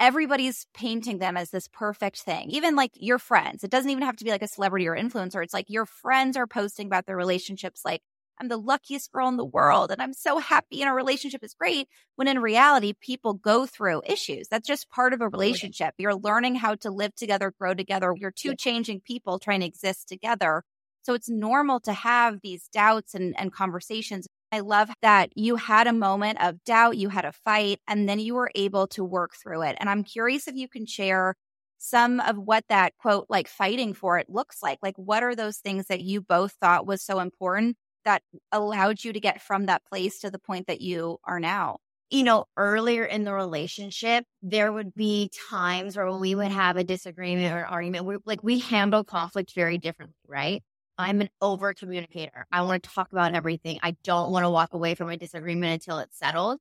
everybody's 0.00 0.66
painting 0.74 1.18
them 1.18 1.36
as 1.36 1.50
this 1.50 1.68
perfect 1.68 2.18
thing. 2.18 2.50
Even 2.50 2.76
like 2.76 2.92
your 2.94 3.18
friends, 3.18 3.64
it 3.64 3.70
doesn't 3.70 3.90
even 3.90 4.04
have 4.04 4.16
to 4.16 4.24
be 4.24 4.30
like 4.30 4.42
a 4.42 4.48
celebrity 4.48 4.86
or 4.86 4.96
influencer. 4.96 5.42
It's 5.42 5.54
like 5.54 5.66
your 5.68 5.86
friends 5.86 6.36
are 6.36 6.46
posting 6.46 6.86
about 6.86 7.06
their 7.06 7.16
relationships 7.16 7.82
like, 7.84 8.02
I'm 8.40 8.48
the 8.48 8.56
luckiest 8.56 9.12
girl 9.12 9.28
in 9.28 9.36
the 9.36 9.44
world 9.44 9.90
and 9.90 10.02
I'm 10.02 10.12
so 10.12 10.38
happy 10.38 10.80
and 10.80 10.88
our 10.88 10.94
relationship 10.94 11.44
is 11.44 11.54
great. 11.54 11.88
When 12.16 12.28
in 12.28 12.40
reality, 12.40 12.94
people 13.00 13.34
go 13.34 13.66
through 13.66 14.02
issues. 14.06 14.48
That's 14.48 14.66
just 14.66 14.90
part 14.90 15.12
of 15.12 15.20
a 15.20 15.28
relationship. 15.28 15.94
You're 15.98 16.14
learning 16.14 16.56
how 16.56 16.74
to 16.76 16.90
live 16.90 17.14
together, 17.14 17.52
grow 17.58 17.74
together. 17.74 18.14
You're 18.16 18.30
two 18.30 18.54
changing 18.56 19.00
people 19.00 19.38
trying 19.38 19.60
to 19.60 19.66
exist 19.66 20.08
together. 20.08 20.62
So 21.02 21.14
it's 21.14 21.28
normal 21.28 21.80
to 21.80 21.92
have 21.92 22.40
these 22.42 22.68
doubts 22.72 23.14
and, 23.14 23.38
and 23.38 23.52
conversations 23.52 24.26
I 24.54 24.60
love 24.60 24.88
that 25.02 25.36
you 25.36 25.56
had 25.56 25.88
a 25.88 25.92
moment 25.92 26.40
of 26.40 26.62
doubt, 26.62 26.96
you 26.96 27.08
had 27.08 27.24
a 27.24 27.32
fight, 27.32 27.80
and 27.88 28.08
then 28.08 28.20
you 28.20 28.36
were 28.36 28.52
able 28.54 28.86
to 28.88 29.02
work 29.02 29.32
through 29.34 29.62
it. 29.62 29.76
And 29.80 29.90
I'm 29.90 30.04
curious 30.04 30.46
if 30.46 30.54
you 30.54 30.68
can 30.68 30.86
share 30.86 31.34
some 31.78 32.20
of 32.20 32.38
what 32.38 32.64
that 32.68 32.96
quote, 32.96 33.26
like 33.28 33.48
fighting 33.48 33.94
for 33.94 34.16
it 34.16 34.30
looks 34.30 34.62
like. 34.62 34.78
Like, 34.80 34.96
what 34.96 35.24
are 35.24 35.34
those 35.34 35.58
things 35.58 35.86
that 35.86 36.02
you 36.02 36.20
both 36.20 36.52
thought 36.60 36.86
was 36.86 37.02
so 37.02 37.18
important 37.18 37.76
that 38.04 38.22
allowed 38.52 39.04
you 39.04 39.12
to 39.12 39.20
get 39.20 39.42
from 39.42 39.66
that 39.66 39.84
place 39.86 40.20
to 40.20 40.30
the 40.30 40.38
point 40.38 40.66
that 40.66 40.80
you 40.80 41.18
are 41.24 41.40
now? 41.40 41.78
You 42.10 42.22
know, 42.22 42.44
earlier 42.56 43.04
in 43.04 43.24
the 43.24 43.32
relationship, 43.32 44.24
there 44.42 44.72
would 44.72 44.94
be 44.94 45.30
times 45.50 45.96
where 45.96 46.12
we 46.12 46.34
would 46.34 46.52
have 46.52 46.76
a 46.76 46.84
disagreement 46.84 47.52
or 47.54 47.64
argument. 47.64 48.04
We, 48.04 48.16
like 48.24 48.42
we 48.42 48.60
handle 48.60 49.04
conflict 49.04 49.52
very 49.54 49.78
differently, 49.78 50.14
right? 50.28 50.62
I'm 50.98 51.20
an 51.20 51.30
over 51.40 51.74
communicator. 51.74 52.46
I 52.52 52.62
want 52.62 52.82
to 52.84 52.90
talk 52.90 53.10
about 53.10 53.34
everything. 53.34 53.80
I 53.82 53.96
don't 54.04 54.30
want 54.30 54.44
to 54.44 54.50
walk 54.50 54.74
away 54.74 54.94
from 54.94 55.10
a 55.10 55.16
disagreement 55.16 55.72
until 55.82 55.98
it's 55.98 56.16
settled. 56.18 56.60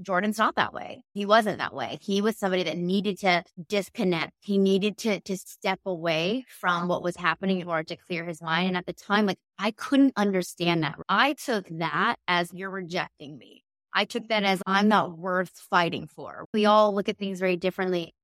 Jordan's 0.00 0.38
not 0.38 0.56
that 0.56 0.72
way. 0.72 1.02
He 1.12 1.26
wasn't 1.26 1.58
that 1.58 1.74
way. 1.74 1.98
He 2.00 2.20
was 2.20 2.38
somebody 2.38 2.62
that 2.64 2.76
needed 2.76 3.18
to 3.20 3.44
disconnect. 3.68 4.32
He 4.40 4.58
needed 4.58 4.98
to 4.98 5.20
to 5.20 5.36
step 5.36 5.80
away 5.86 6.44
from 6.48 6.88
what 6.88 7.02
was 7.02 7.16
happening 7.16 7.60
in 7.60 7.68
order 7.68 7.84
to 7.84 7.96
clear 7.96 8.24
his 8.24 8.42
mind. 8.42 8.68
And 8.68 8.76
at 8.76 8.86
the 8.86 8.92
time, 8.92 9.26
like 9.26 9.38
I 9.58 9.70
couldn't 9.70 10.12
understand 10.16 10.82
that. 10.82 10.96
I 11.08 11.32
took 11.34 11.66
that 11.78 12.16
as 12.28 12.50
you're 12.52 12.70
rejecting 12.70 13.38
me. 13.38 13.62
I 13.92 14.04
took 14.04 14.28
that 14.28 14.44
as 14.44 14.62
I'm 14.66 14.88
not 14.88 15.16
worth 15.16 15.52
fighting 15.70 16.06
for. 16.06 16.46
We 16.52 16.66
all 16.66 16.94
look 16.94 17.08
at 17.08 17.16
things 17.16 17.40
very 17.40 17.56
differently. 17.56 18.14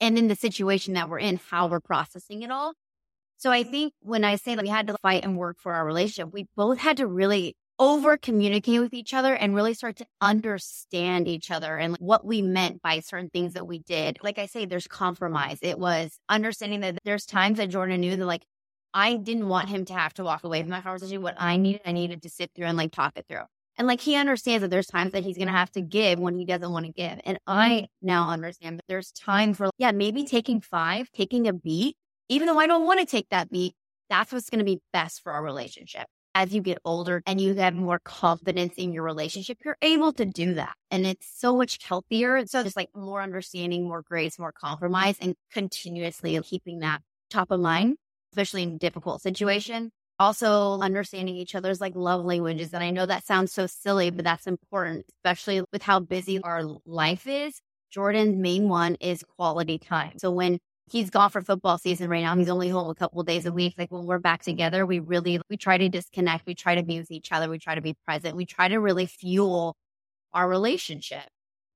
And 0.00 0.18
in 0.18 0.28
the 0.28 0.34
situation 0.34 0.94
that 0.94 1.08
we're 1.08 1.20
in, 1.20 1.38
how 1.50 1.68
we're 1.68 1.80
processing 1.80 2.42
it 2.42 2.50
all. 2.50 2.72
So 3.36 3.50
I 3.50 3.62
think 3.62 3.92
when 4.00 4.24
I 4.24 4.36
say 4.36 4.54
that 4.54 4.62
we 4.62 4.68
had 4.68 4.88
to 4.88 4.98
fight 5.00 5.24
and 5.24 5.38
work 5.38 5.58
for 5.60 5.72
our 5.72 5.86
relationship, 5.86 6.32
we 6.32 6.46
both 6.56 6.78
had 6.78 6.98
to 6.98 7.06
really 7.06 7.54
over 7.80 8.16
communicate 8.16 8.80
with 8.80 8.94
each 8.94 9.12
other 9.12 9.34
and 9.34 9.54
really 9.54 9.74
start 9.74 9.96
to 9.96 10.06
understand 10.20 11.26
each 11.26 11.50
other 11.50 11.76
and 11.76 11.96
what 11.96 12.24
we 12.24 12.42
meant 12.42 12.80
by 12.82 13.00
certain 13.00 13.30
things 13.30 13.54
that 13.54 13.66
we 13.66 13.80
did. 13.80 14.18
Like 14.22 14.38
I 14.38 14.46
say, 14.46 14.66
there's 14.66 14.86
compromise. 14.86 15.58
It 15.62 15.78
was 15.78 16.20
understanding 16.28 16.80
that 16.80 16.98
there's 17.04 17.26
times 17.26 17.56
that 17.56 17.70
Jordan 17.70 18.00
knew 18.00 18.16
that 18.16 18.24
like 18.24 18.44
I 18.94 19.16
didn't 19.16 19.48
want 19.48 19.68
him 19.68 19.84
to 19.86 19.94
have 19.94 20.14
to 20.14 20.24
walk 20.24 20.44
away 20.44 20.60
from 20.60 20.70
that 20.70 20.84
conversation. 20.84 21.22
What 21.22 21.36
I 21.38 21.56
needed, 21.56 21.80
I 21.84 21.92
needed 21.92 22.22
to 22.22 22.30
sit 22.30 22.52
through 22.54 22.66
and 22.66 22.78
like 22.78 22.92
talk 22.92 23.14
it 23.16 23.26
through. 23.28 23.44
And 23.78 23.88
like 23.88 24.00
he 24.00 24.14
understands 24.14 24.62
that 24.62 24.70
there's 24.70 24.86
times 24.86 25.12
that 25.12 25.24
he's 25.24 25.36
going 25.36 25.48
to 25.48 25.52
have 25.52 25.70
to 25.72 25.80
give 25.80 26.20
when 26.20 26.36
he 26.36 26.44
doesn't 26.44 26.70
want 26.70 26.86
to 26.86 26.92
give. 26.92 27.18
And 27.24 27.38
I 27.46 27.88
now 28.02 28.28
understand 28.28 28.78
that 28.78 28.84
there's 28.88 29.10
times 29.10 29.58
where, 29.58 29.70
yeah, 29.78 29.92
maybe 29.92 30.24
taking 30.24 30.60
five, 30.60 31.10
taking 31.12 31.48
a 31.48 31.52
beat 31.52 31.96
even 32.30 32.46
though 32.46 32.60
I 32.60 32.68
don't 32.68 32.86
want 32.86 33.00
to 33.00 33.06
take 33.06 33.28
that 33.30 33.50
beat, 33.50 33.74
that's 34.08 34.32
what's 34.32 34.48
going 34.48 34.60
to 34.60 34.64
be 34.64 34.80
best 34.92 35.20
for 35.22 35.32
our 35.32 35.42
relationship. 35.42 36.06
As 36.34 36.54
you 36.54 36.62
get 36.62 36.78
older 36.84 37.22
and 37.26 37.40
you 37.40 37.54
have 37.54 37.74
more 37.74 37.98
confidence 37.98 38.74
in 38.76 38.92
your 38.92 39.02
relationship, 39.02 39.58
you're 39.64 39.76
able 39.82 40.12
to 40.12 40.24
do 40.24 40.54
that. 40.54 40.74
And 40.90 41.04
it's 41.04 41.26
so 41.36 41.56
much 41.56 41.82
healthier. 41.82 42.46
So 42.46 42.62
just 42.62 42.76
like 42.76 42.90
more 42.94 43.20
understanding, 43.20 43.84
more 43.84 44.02
grace, 44.02 44.38
more 44.38 44.52
compromise, 44.52 45.16
and 45.20 45.34
continuously 45.52 46.38
keeping 46.42 46.80
that 46.80 47.02
top 47.30 47.50
of 47.50 47.60
mind, 47.60 47.96
especially 48.32 48.62
in 48.62 48.78
difficult 48.78 49.22
situation. 49.22 49.90
Also, 50.20 50.78
understanding 50.80 51.34
each 51.34 51.54
other's 51.54 51.80
like 51.80 51.94
love 51.96 52.24
languages. 52.24 52.74
And 52.74 52.84
I 52.84 52.90
know 52.90 53.06
that 53.06 53.24
sounds 53.24 53.52
so 53.52 53.66
silly, 53.66 54.10
but 54.10 54.24
that's 54.24 54.46
important, 54.46 55.06
especially 55.24 55.62
with 55.72 55.82
how 55.82 55.98
busy 55.98 56.40
our 56.42 56.62
life 56.84 57.26
is. 57.26 57.60
Jordan's 57.90 58.36
main 58.36 58.68
one 58.68 58.96
is 58.96 59.24
quality 59.36 59.78
time. 59.78 60.18
So 60.18 60.30
when 60.30 60.60
he's 60.90 61.10
gone 61.10 61.30
for 61.30 61.42
football 61.42 61.78
season 61.78 62.08
right 62.10 62.22
now, 62.22 62.36
he's 62.36 62.48
only 62.48 62.68
home 62.68 62.90
a 62.90 62.94
couple 62.94 63.22
days 63.22 63.46
a 63.46 63.52
week. 63.52 63.74
Like 63.78 63.90
when 63.90 64.06
we're 64.06 64.18
back 64.18 64.42
together, 64.42 64.84
we 64.86 64.98
really 64.98 65.40
we 65.48 65.56
try 65.56 65.78
to 65.78 65.88
disconnect. 65.88 66.46
We 66.46 66.54
try 66.54 66.74
to 66.74 66.82
be 66.82 66.98
with 66.98 67.10
each 67.10 67.32
other. 67.32 67.48
We 67.48 67.58
try 67.58 67.74
to 67.74 67.80
be 67.80 67.96
present. 68.06 68.36
We 68.36 68.46
try 68.46 68.68
to 68.68 68.78
really 68.78 69.06
fuel 69.06 69.76
our 70.32 70.48
relationship. 70.48 71.24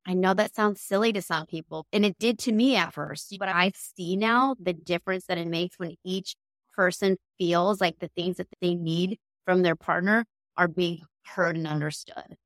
I 0.06 0.14
know 0.14 0.34
that 0.34 0.54
sounds 0.54 0.80
silly 0.80 1.12
to 1.14 1.22
some 1.22 1.46
people, 1.46 1.86
and 1.92 2.04
it 2.04 2.18
did 2.18 2.38
to 2.40 2.52
me 2.52 2.76
at 2.76 2.92
first, 2.92 3.34
but 3.38 3.48
I 3.48 3.72
see 3.74 4.16
now 4.16 4.54
the 4.60 4.74
difference 4.74 5.26
that 5.26 5.38
it 5.38 5.48
makes 5.48 5.78
when 5.78 5.96
each 6.04 6.36
person 6.74 7.16
feels 7.38 7.80
like 7.80 7.98
the 8.00 8.08
things 8.08 8.36
that 8.36 8.48
they 8.60 8.74
need 8.74 9.18
from 9.46 9.62
their 9.62 9.76
partner 9.76 10.26
are 10.56 10.68
being 10.68 11.02
heard 11.24 11.56
and 11.56 11.66
understood. 11.66 12.36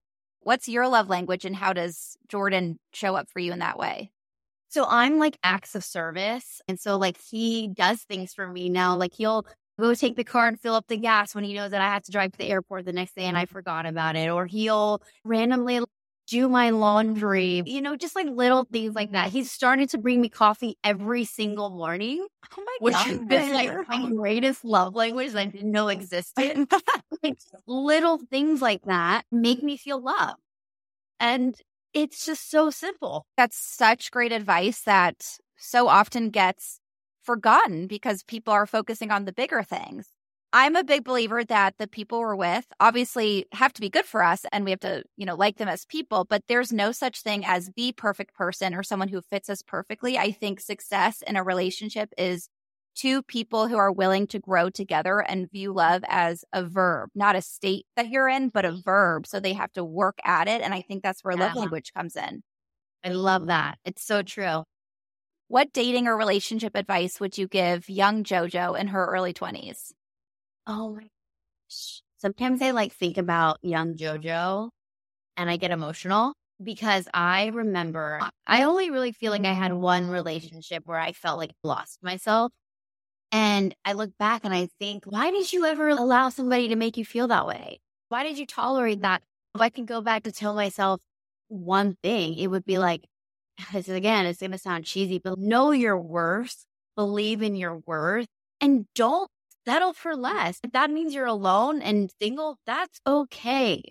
What's 0.41 0.69
your 0.69 0.87
love 0.89 1.09
language 1.09 1.45
and 1.45 1.57
how 1.57 1.73
does 1.73 2.17
Jordan 2.29 2.79
show 2.93 3.17
up 3.17 3.29
for 3.29 3.41
you 3.41 3.53
in 3.53 3.59
that 3.59 3.79
way? 3.79 4.13
So 4.69 4.85
I'm 4.89 5.19
like 5.19 5.39
acts 5.43 5.75
of 5.75 5.85
service. 5.85 6.61
And 6.69 6.79
so 6.79 6.97
like 6.97 7.19
he 7.31 7.69
does 7.69 8.03
things 8.03 8.35
for 8.35 8.47
me 8.47 8.69
now. 8.69 8.97
Like 8.97 9.15
he'll 9.15 9.47
go 9.81 9.95
take 9.95 10.17
the 10.17 10.25
car 10.25 10.49
and 10.49 10.61
fill 10.61 10.75
up 10.75 10.87
the 10.89 10.97
gas 10.97 11.35
when 11.35 11.45
he 11.45 11.55
knows 11.55 11.71
that 11.71 11.81
I 11.81 11.87
have 11.87 12.03
to 12.05 12.13
drive 12.13 12.33
to 12.33 12.39
the 12.39 12.51
airport 12.51 12.85
the 12.85 12.93
next 12.93 13.15
day 13.15 13.25
and 13.25 13.37
I 13.37 13.45
mm-hmm. 13.45 13.53
forgot 13.53 13.87
about 13.87 14.17
it. 14.17 14.29
Or 14.31 14.47
he'll 14.47 15.03
randomly 15.25 15.81
do 16.29 16.49
my 16.49 16.71
laundry, 16.71 17.63
you 17.65 17.81
know, 17.81 17.97
just 17.97 18.15
like 18.15 18.27
little 18.27 18.65
things 18.71 18.95
like 18.95 19.13
that. 19.13 19.31
He's 19.31 19.51
started 19.51 19.89
to 19.91 19.99
bring 19.99 20.21
me 20.21 20.29
coffee 20.29 20.77
every 20.85 21.25
single 21.25 21.71
morning. 21.71 22.27
Oh 22.57 22.65
my 22.65 22.65
God. 22.65 22.81
which 22.81 22.95
god. 23.29 23.33
is 23.33 23.51
like 23.51 23.89
my 23.89 24.11
greatest 24.11 24.65
love 24.65 24.95
language 24.95 25.33
that 25.33 25.41
I 25.41 25.47
didn't 25.47 25.73
know 25.73 25.89
existed. 25.89 26.71
like 27.23 27.39
little 27.67 28.19
things 28.19 28.61
like 28.61 28.83
that 28.85 29.23
make 29.33 29.63
me 29.63 29.79
feel 29.79 30.03
loved. 30.03 30.39
And 31.19 31.57
it's 31.95 32.27
just 32.27 32.51
so 32.51 32.71
simple. 32.71 33.27
That's 33.37 33.57
such 33.57 34.11
great 34.11 34.33
advice 34.33 34.83
that 34.83 35.39
so 35.57 35.89
often 35.89 36.31
gets 36.31 36.81
forgotten 37.23 37.87
because 37.87 38.23
people 38.23 38.53
are 38.53 38.67
focusing 38.67 39.11
on 39.11 39.25
the 39.25 39.33
bigger 39.33 39.63
things. 39.63 40.09
I'm 40.53 40.77
a 40.77 40.85
big 40.85 41.05
believer 41.05 41.45
that 41.45 41.75
the 41.79 41.87
people 41.87 42.21
we're 42.21 42.35
with 42.35 42.65
obviously 42.81 43.45
have 43.53 43.75
to 43.75 43.83
be 43.83 43.91
good 43.91 44.07
for 44.07 44.23
us 44.23 44.47
and 44.51 44.65
we 44.65 44.71
have 44.71 44.81
to, 44.81 45.03
you 45.19 45.27
know, 45.27 45.35
like 45.35 45.59
them 45.59 45.69
as 45.69 45.85
people, 45.85 46.25
but 46.25 46.43
there's 46.49 46.73
no 46.73 46.91
such 46.91 47.21
thing 47.21 47.45
as 47.45 47.71
the 47.77 47.93
perfect 47.93 48.35
person 48.35 48.75
or 48.75 48.83
someone 48.83 49.09
who 49.09 49.21
fits 49.21 49.51
us 49.51 49.61
perfectly. 49.61 50.17
I 50.17 50.33
think 50.33 50.61
success 50.61 51.23
in 51.27 51.37
a 51.37 51.43
relationship 51.43 52.15
is 52.17 52.49
two 52.99 53.23
people 53.23 53.69
who 53.69 53.77
are 53.77 53.93
willing 53.93 54.27
to 54.27 54.39
grow 54.41 54.69
together 54.69 55.21
and 55.21 55.51
view 55.51 55.73
love 55.73 56.03
as 56.09 56.45
a 56.53 56.65
verb, 56.65 57.11
not 57.15 57.37
a 57.37 57.43
state 57.43 57.87
that 57.97 58.09
you're 58.09 58.29
in, 58.29 58.49
but 58.49 58.65
a 58.65 58.73
verb. 58.73 59.27
So 59.27 59.39
they 59.39 59.53
have 59.53 59.73
to 59.75 59.85
work 59.85 60.19
at 60.25 60.49
it. 60.49 60.61
And 60.63 60.75
I 60.75 60.83
think 60.83 61.03
that's 61.03 61.23
where 61.23 61.37
love 61.37 61.55
language 61.55 61.93
comes 61.95 62.17
in. 62.17 62.43
I 63.05 63.11
love 63.11 63.47
that. 63.47 63.79
It's 63.85 64.05
so 64.05 64.23
true. 64.23 64.65
What 65.47 65.73
dating 65.73 66.09
or 66.09 66.17
relationship 66.17 66.75
advice 66.75 67.21
would 67.21 67.39
you 67.39 67.47
give 67.47 67.89
young 67.89 68.25
JoJo 68.25 68.79
in 68.79 68.89
her 68.89 69.07
early 69.07 69.33
20s? 69.33 69.93
Oh 70.67 70.95
my 70.95 71.03
gosh. 71.03 72.03
Sometimes 72.19 72.61
I 72.61 72.73
like 72.73 72.93
think 72.93 73.17
about 73.17 73.59
young 73.63 73.95
JoJo 73.95 74.71
and 75.37 75.49
I 75.49 75.57
get 75.57 75.71
emotional 75.71 76.35
because 76.63 77.09
I 77.15 77.47
remember 77.47 78.21
I 78.47 78.65
only 78.65 78.91
really 78.91 79.13
feel 79.13 79.31
like 79.31 79.45
I 79.45 79.53
had 79.53 79.73
one 79.73 80.09
relationship 80.09 80.83
where 80.85 80.99
I 80.99 81.13
felt 81.13 81.39
like 81.39 81.53
lost 81.63 82.01
myself. 82.03 82.53
And 83.31 83.75
I 83.85 83.93
look 83.93 84.17
back 84.19 84.45
and 84.45 84.55
I 84.55 84.69
think, 84.79 85.05
why 85.05 85.31
did 85.31 85.53
you 85.53 85.67
ever 85.67 85.89
allow 85.89 86.31
somebody 86.31 86.69
to 86.69 86.77
make 86.77 86.97
you 86.97 87.05
feel 87.05 87.29
that 87.29 87.47
way? 87.47 87.81
Why 88.09 88.23
did 88.23 88.39
you 88.39 88.47
tolerate 88.47 89.03
that? 89.03 89.23
If 89.55 89.61
I 89.61 89.69
can 89.69 89.85
go 89.85 90.01
back 90.01 90.23
to 90.23 90.33
tell 90.33 90.55
myself 90.55 91.01
one 91.49 91.97
thing, 92.03 92.35
it 92.39 92.47
would 92.49 92.65
be 92.65 92.79
like, 92.79 93.05
this 93.73 93.89
is 93.89 93.95
again, 93.95 94.27
it's 94.27 94.41
going 94.41 94.53
to 94.53 94.59
sound 94.59 94.85
cheesy, 94.85 95.19
but 95.19 95.39
know 95.39 95.73
your 95.73 95.99
worth, 95.99 96.65
believe 96.97 97.43
in 97.43 97.55
your 97.55 97.83
worth, 97.87 98.29
and 98.61 98.87
don't 98.95 99.31
settle 99.67 99.93
for 99.93 100.17
less. 100.17 100.59
If 100.65 100.73
that 100.73 100.91
means 100.91 101.15
you're 101.15 101.27
alone 101.27 101.83
and 101.83 102.11
single, 102.21 102.59
that's 102.67 103.01
okay. 103.07 103.83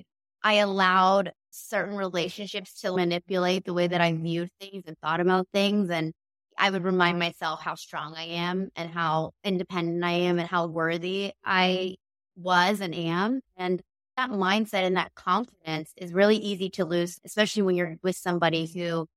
I 0.43 0.53
allowed 0.55 1.33
certain 1.51 1.95
relationships 1.95 2.81
to 2.81 2.95
manipulate 2.95 3.65
the 3.65 3.73
way 3.73 3.87
that 3.87 4.01
I 4.01 4.13
viewed 4.13 4.49
things 4.59 4.83
and 4.87 4.97
thought 4.99 5.19
about 5.19 5.47
things. 5.53 5.89
And 5.89 6.13
I 6.57 6.69
would 6.69 6.83
remind 6.83 7.13
mm-hmm. 7.13 7.27
myself 7.27 7.61
how 7.61 7.75
strong 7.75 8.15
I 8.15 8.23
am 8.23 8.69
and 8.75 8.89
how 8.89 9.31
independent 9.43 10.03
I 10.03 10.11
am 10.11 10.39
and 10.39 10.47
how 10.47 10.67
worthy 10.67 11.31
I 11.45 11.95
was 12.35 12.81
and 12.81 12.93
am. 12.95 13.41
And 13.55 13.81
that 14.15 14.31
mindset 14.31 14.83
and 14.83 14.97
that 14.97 15.13
confidence 15.15 15.93
is 15.95 16.13
really 16.13 16.37
easy 16.37 16.69
to 16.71 16.85
lose, 16.85 17.19
especially 17.23 17.61
when 17.63 17.75
you're 17.75 17.95
with 18.01 18.15
somebody 18.15 18.65
who 18.65 19.07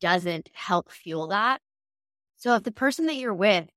doesn't 0.00 0.50
help 0.52 0.90
fuel 0.90 1.28
that. 1.28 1.60
So 2.36 2.54
if 2.54 2.62
the 2.62 2.72
person 2.72 3.06
that 3.06 3.16
you're 3.16 3.34
with 3.34 3.68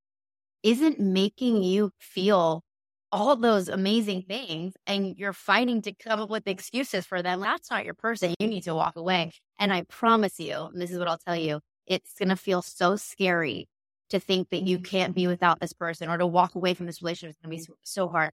isn't 0.62 1.00
making 1.00 1.64
you 1.64 1.92
feel 2.00 2.64
all 3.12 3.36
those 3.36 3.70
amazing 3.70 4.24
things 4.24 4.74
and 4.88 5.16
you're 5.18 5.34
fighting 5.34 5.82
to 5.84 5.94
come 5.94 6.20
up 6.20 6.30
with 6.30 6.48
excuses 6.48 7.06
for 7.06 7.22
them, 7.22 7.42
that's 7.42 7.70
not 7.70 7.86
your 7.86 7.94
person. 7.94 8.34
You 8.40 8.48
need 8.48 8.64
to 8.64 8.74
walk 8.74 8.96
away. 8.96 9.32
And 9.60 9.72
I 9.72 9.84
promise 9.84 10.40
you, 10.40 10.70
and 10.74 10.82
this 10.82 10.92
is 10.92 10.98
what 10.98 11.08
I'll 11.08 11.18
tell 11.18 11.36
you, 11.36 11.60
it's 11.88 12.14
going 12.14 12.30
to 12.30 12.36
feel 12.36 12.62
so 12.62 12.96
scary 12.96 13.68
to 14.10 14.20
think 14.20 14.50
that 14.50 14.64
you 14.64 14.80
can't 14.80 15.16
be 15.16 15.24
mm-hmm. 15.24 15.32
without 15.32 15.60
this 15.60 15.74
person 15.74 16.10
or 16.10 16.18
to 16.18 16.28
walk 16.28 16.56
away 16.56 16.74
from 16.74 16.86
this 16.86 17.02
relationship 17.02 17.32
is 17.32 17.38
going 17.38 17.58
to 17.58 17.58
be 17.58 17.64
mm-hmm. 17.64 17.74
so, 17.84 18.06
so 18.06 18.08
hard. 18.10 18.32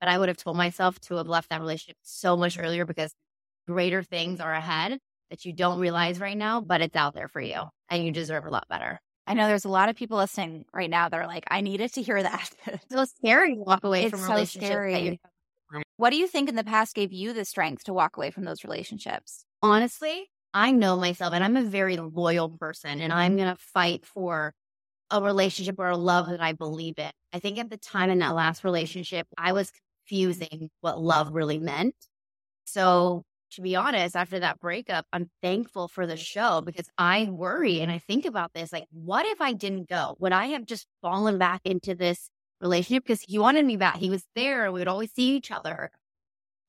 But 0.00 0.08
I 0.08 0.18
would 0.18 0.28
have 0.28 0.36
told 0.36 0.56
myself 0.56 1.00
to 1.02 1.16
have 1.16 1.28
left 1.28 1.50
that 1.50 1.60
relationship 1.60 1.96
so 2.02 2.36
much 2.36 2.58
earlier 2.58 2.84
because 2.84 3.14
greater 3.66 4.02
things 4.02 4.40
are 4.40 4.52
ahead 4.52 4.98
that 5.30 5.44
you 5.44 5.52
don't 5.52 5.78
realize 5.78 6.20
right 6.20 6.36
now, 6.36 6.60
but 6.60 6.80
it's 6.80 6.96
out 6.96 7.14
there 7.14 7.28
for 7.28 7.40
you 7.40 7.62
and 7.88 8.04
you 8.04 8.12
deserve 8.12 8.44
a 8.44 8.50
lot 8.50 8.68
better. 8.68 9.00
I 9.26 9.32
know 9.32 9.46
there's 9.46 9.64
a 9.64 9.70
lot 9.70 9.88
of 9.88 9.96
people 9.96 10.18
listening 10.18 10.66
right 10.74 10.90
now 10.90 11.08
that 11.08 11.18
are 11.18 11.26
like, 11.26 11.44
I 11.50 11.62
needed 11.62 11.94
to 11.94 12.02
hear 12.02 12.22
that. 12.22 12.50
It's 12.66 12.84
so 12.90 13.04
scary 13.04 13.54
to 13.54 13.60
walk 13.60 13.84
away 13.84 14.04
It's 14.04 14.10
from 14.10 14.20
so 14.20 14.28
relationships. 14.28 14.68
scary. 14.68 15.20
what 15.96 16.10
do 16.10 16.16
you 16.16 16.26
think 16.26 16.50
in 16.50 16.56
the 16.56 16.64
past 16.64 16.94
gave 16.94 17.12
you 17.12 17.32
the 17.32 17.46
strength 17.46 17.84
to 17.84 17.94
walk 17.94 18.18
away 18.18 18.30
from 18.30 18.44
those 18.44 18.64
relationships? 18.64 19.46
honestly, 19.64 20.28
I 20.54 20.70
know 20.70 20.96
myself 20.96 21.34
and 21.34 21.42
I'm 21.42 21.56
a 21.56 21.64
very 21.64 21.96
loyal 21.96 22.48
person 22.48 23.00
and 23.00 23.12
I'm 23.12 23.36
going 23.36 23.54
to 23.54 23.60
fight 23.60 24.06
for 24.06 24.54
a 25.10 25.20
relationship 25.20 25.78
or 25.78 25.88
a 25.88 25.96
love 25.96 26.28
that 26.28 26.40
I 26.40 26.52
believe 26.52 26.98
in. 26.98 27.10
I 27.32 27.40
think 27.40 27.58
at 27.58 27.70
the 27.70 27.76
time 27.76 28.08
in 28.08 28.20
that 28.20 28.34
last 28.34 28.62
relationship, 28.64 29.26
I 29.36 29.52
was 29.52 29.72
confusing 30.06 30.70
what 30.80 31.00
love 31.00 31.32
really 31.32 31.58
meant. 31.58 31.96
So, 32.64 33.24
to 33.52 33.62
be 33.62 33.76
honest, 33.76 34.16
after 34.16 34.40
that 34.40 34.58
breakup, 34.58 35.06
I'm 35.12 35.30
thankful 35.42 35.86
for 35.86 36.06
the 36.06 36.16
show 36.16 36.60
because 36.60 36.88
I 36.98 37.28
worry 37.30 37.80
and 37.80 37.90
I 37.92 37.98
think 37.98 38.24
about 38.24 38.52
this 38.52 38.72
like, 38.72 38.86
what 38.90 39.26
if 39.26 39.40
I 39.40 39.52
didn't 39.52 39.88
go? 39.88 40.16
Would 40.18 40.32
I 40.32 40.46
have 40.46 40.66
just 40.66 40.86
fallen 41.02 41.38
back 41.38 41.60
into 41.64 41.94
this 41.94 42.30
relationship? 42.60 43.04
Because 43.04 43.20
he 43.22 43.38
wanted 43.38 43.64
me 43.64 43.76
back. 43.76 43.96
He 43.96 44.10
was 44.10 44.24
there. 44.34 44.72
We 44.72 44.80
would 44.80 44.88
always 44.88 45.12
see 45.12 45.36
each 45.36 45.52
other. 45.52 45.90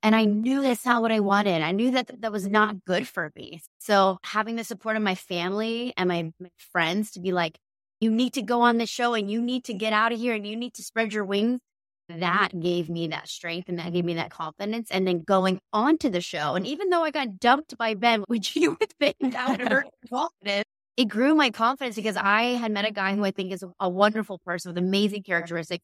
And 0.05 0.15
I 0.15 0.25
knew 0.25 0.61
that's 0.61 0.85
not 0.85 1.01
what 1.01 1.11
I 1.11 1.19
wanted. 1.19 1.63
I 1.63 1.71
knew 1.71 1.89
that 1.89 2.21
that 2.21 2.31
was 2.31 2.45
not 2.45 2.85
good 2.85 3.07
for 3.07 3.31
me. 3.35 3.63
So 3.79 4.19
having 4.23 4.55
the 4.55 4.63
support 4.63 4.95
of 4.97 5.01
my 5.01 5.15
family 5.15 5.95
and 5.97 6.07
my, 6.07 6.31
my 6.39 6.49
friends 6.59 7.09
to 7.13 7.19
be 7.19 7.31
like, 7.31 7.57
you 7.99 8.11
need 8.11 8.33
to 8.33 8.43
go 8.43 8.61
on 8.61 8.77
the 8.77 8.85
show 8.85 9.15
and 9.15 9.31
you 9.31 9.41
need 9.41 9.63
to 9.63 9.73
get 9.73 9.93
out 9.93 10.11
of 10.11 10.19
here 10.19 10.35
and 10.35 10.45
you 10.45 10.55
need 10.55 10.75
to 10.75 10.83
spread 10.83 11.11
your 11.11 11.25
wings. 11.25 11.59
That 12.07 12.49
gave 12.59 12.87
me 12.87 13.07
that 13.07 13.27
strength 13.27 13.67
and 13.67 13.79
that 13.79 13.93
gave 13.93 14.05
me 14.05 14.13
that 14.13 14.29
confidence. 14.29 14.91
And 14.91 15.07
then 15.07 15.23
going 15.23 15.59
on 15.73 15.97
to 15.97 16.11
the 16.11 16.21
show. 16.21 16.53
And 16.53 16.67
even 16.67 16.91
though 16.91 17.03
I 17.03 17.09
got 17.09 17.39
dumped 17.39 17.75
by 17.75 17.95
Ben, 17.95 18.23
which 18.27 18.55
you 18.55 18.77
would 18.79 18.93
think 18.99 19.15
that 19.19 19.49
would 19.49 19.61
hurt 19.67 19.85
your 20.11 20.19
confidence, 20.19 20.65
it 20.97 21.05
grew 21.05 21.33
my 21.33 21.49
confidence 21.49 21.95
because 21.95 22.15
I 22.15 22.43
had 22.43 22.71
met 22.71 22.85
a 22.85 22.91
guy 22.91 23.15
who 23.15 23.25
I 23.25 23.31
think 23.31 23.51
is 23.51 23.65
a 23.79 23.89
wonderful 23.89 24.37
person 24.45 24.69
with 24.69 24.77
amazing 24.77 25.23
characteristics 25.23 25.83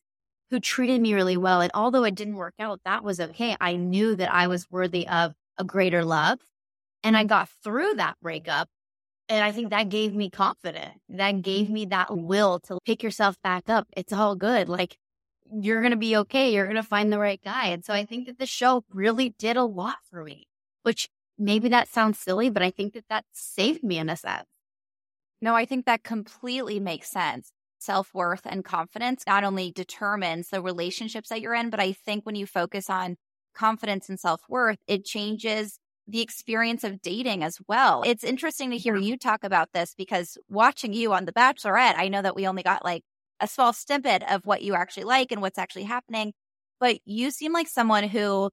who 0.51 0.59
treated 0.59 1.01
me 1.01 1.13
really 1.13 1.37
well. 1.37 1.61
And 1.61 1.71
although 1.73 2.03
it 2.03 2.13
didn't 2.13 2.35
work 2.35 2.53
out, 2.59 2.81
that 2.85 3.03
was 3.03 3.19
okay. 3.19 3.55
I 3.59 3.77
knew 3.77 4.15
that 4.17 4.31
I 4.31 4.47
was 4.47 4.69
worthy 4.69 5.07
of 5.07 5.33
a 5.57 5.63
greater 5.63 6.03
love. 6.03 6.39
And 7.03 7.17
I 7.17 7.23
got 7.23 7.49
through 7.63 7.95
that 7.95 8.17
breakup. 8.21 8.69
And 9.29 9.43
I 9.43 9.51
think 9.53 9.69
that 9.69 9.89
gave 9.89 10.13
me 10.13 10.29
confidence. 10.29 10.99
That 11.09 11.41
gave 11.41 11.69
me 11.69 11.85
that 11.85 12.15
will 12.15 12.59
to 12.67 12.77
pick 12.85 13.01
yourself 13.01 13.37
back 13.41 13.69
up. 13.69 13.87
It's 13.95 14.13
all 14.13 14.35
good. 14.35 14.67
Like 14.67 14.97
you're 15.51 15.81
going 15.81 15.91
to 15.91 15.97
be 15.97 16.17
okay. 16.17 16.53
You're 16.53 16.65
going 16.65 16.75
to 16.75 16.83
find 16.83 17.11
the 17.11 17.19
right 17.19 17.41
guy. 17.43 17.67
And 17.67 17.83
so 17.83 17.93
I 17.93 18.05
think 18.05 18.27
that 18.27 18.37
the 18.37 18.45
show 18.45 18.83
really 18.93 19.29
did 19.29 19.55
a 19.55 19.63
lot 19.63 19.97
for 20.09 20.23
me, 20.23 20.47
which 20.83 21.09
maybe 21.39 21.69
that 21.69 21.87
sounds 21.87 22.19
silly, 22.19 22.49
but 22.49 22.61
I 22.61 22.71
think 22.71 22.93
that 22.93 23.05
that 23.09 23.25
saved 23.31 23.83
me 23.83 23.97
in 23.97 24.09
a 24.09 24.17
sense. 24.17 24.47
No, 25.41 25.55
I 25.55 25.65
think 25.65 25.85
that 25.85 26.03
completely 26.03 26.79
makes 26.79 27.09
sense. 27.09 27.51
Self 27.81 28.13
worth 28.13 28.41
and 28.45 28.63
confidence 28.63 29.23
not 29.25 29.43
only 29.43 29.71
determines 29.71 30.49
the 30.49 30.61
relationships 30.61 31.29
that 31.29 31.41
you're 31.41 31.55
in, 31.55 31.71
but 31.71 31.79
I 31.79 31.93
think 31.93 32.25
when 32.25 32.35
you 32.35 32.45
focus 32.45 32.89
on 32.91 33.17
confidence 33.55 34.07
and 34.07 34.19
self 34.19 34.41
worth, 34.47 34.77
it 34.87 35.03
changes 35.03 35.79
the 36.07 36.21
experience 36.21 36.83
of 36.83 37.01
dating 37.01 37.43
as 37.43 37.57
well. 37.67 38.03
It's 38.05 38.23
interesting 38.23 38.69
to 38.71 38.77
hear 38.77 38.95
you 38.97 39.17
talk 39.17 39.43
about 39.43 39.71
this 39.73 39.95
because 39.97 40.37
watching 40.49 40.93
you 40.93 41.11
on 41.13 41.25
The 41.25 41.33
Bachelorette, 41.33 41.95
I 41.97 42.07
know 42.07 42.21
that 42.21 42.35
we 42.35 42.47
only 42.47 42.63
got 42.63 42.85
like 42.85 43.03
a 43.39 43.47
small 43.47 43.73
snippet 43.73 44.23
of 44.29 44.45
what 44.45 44.61
you 44.61 44.75
actually 44.75 45.05
like 45.05 45.31
and 45.31 45.41
what's 45.41 45.57
actually 45.59 45.83
happening. 45.85 46.33
but 46.79 46.99
you 47.05 47.31
seem 47.31 47.53
like 47.53 47.67
someone 47.67 48.03
who 48.09 48.49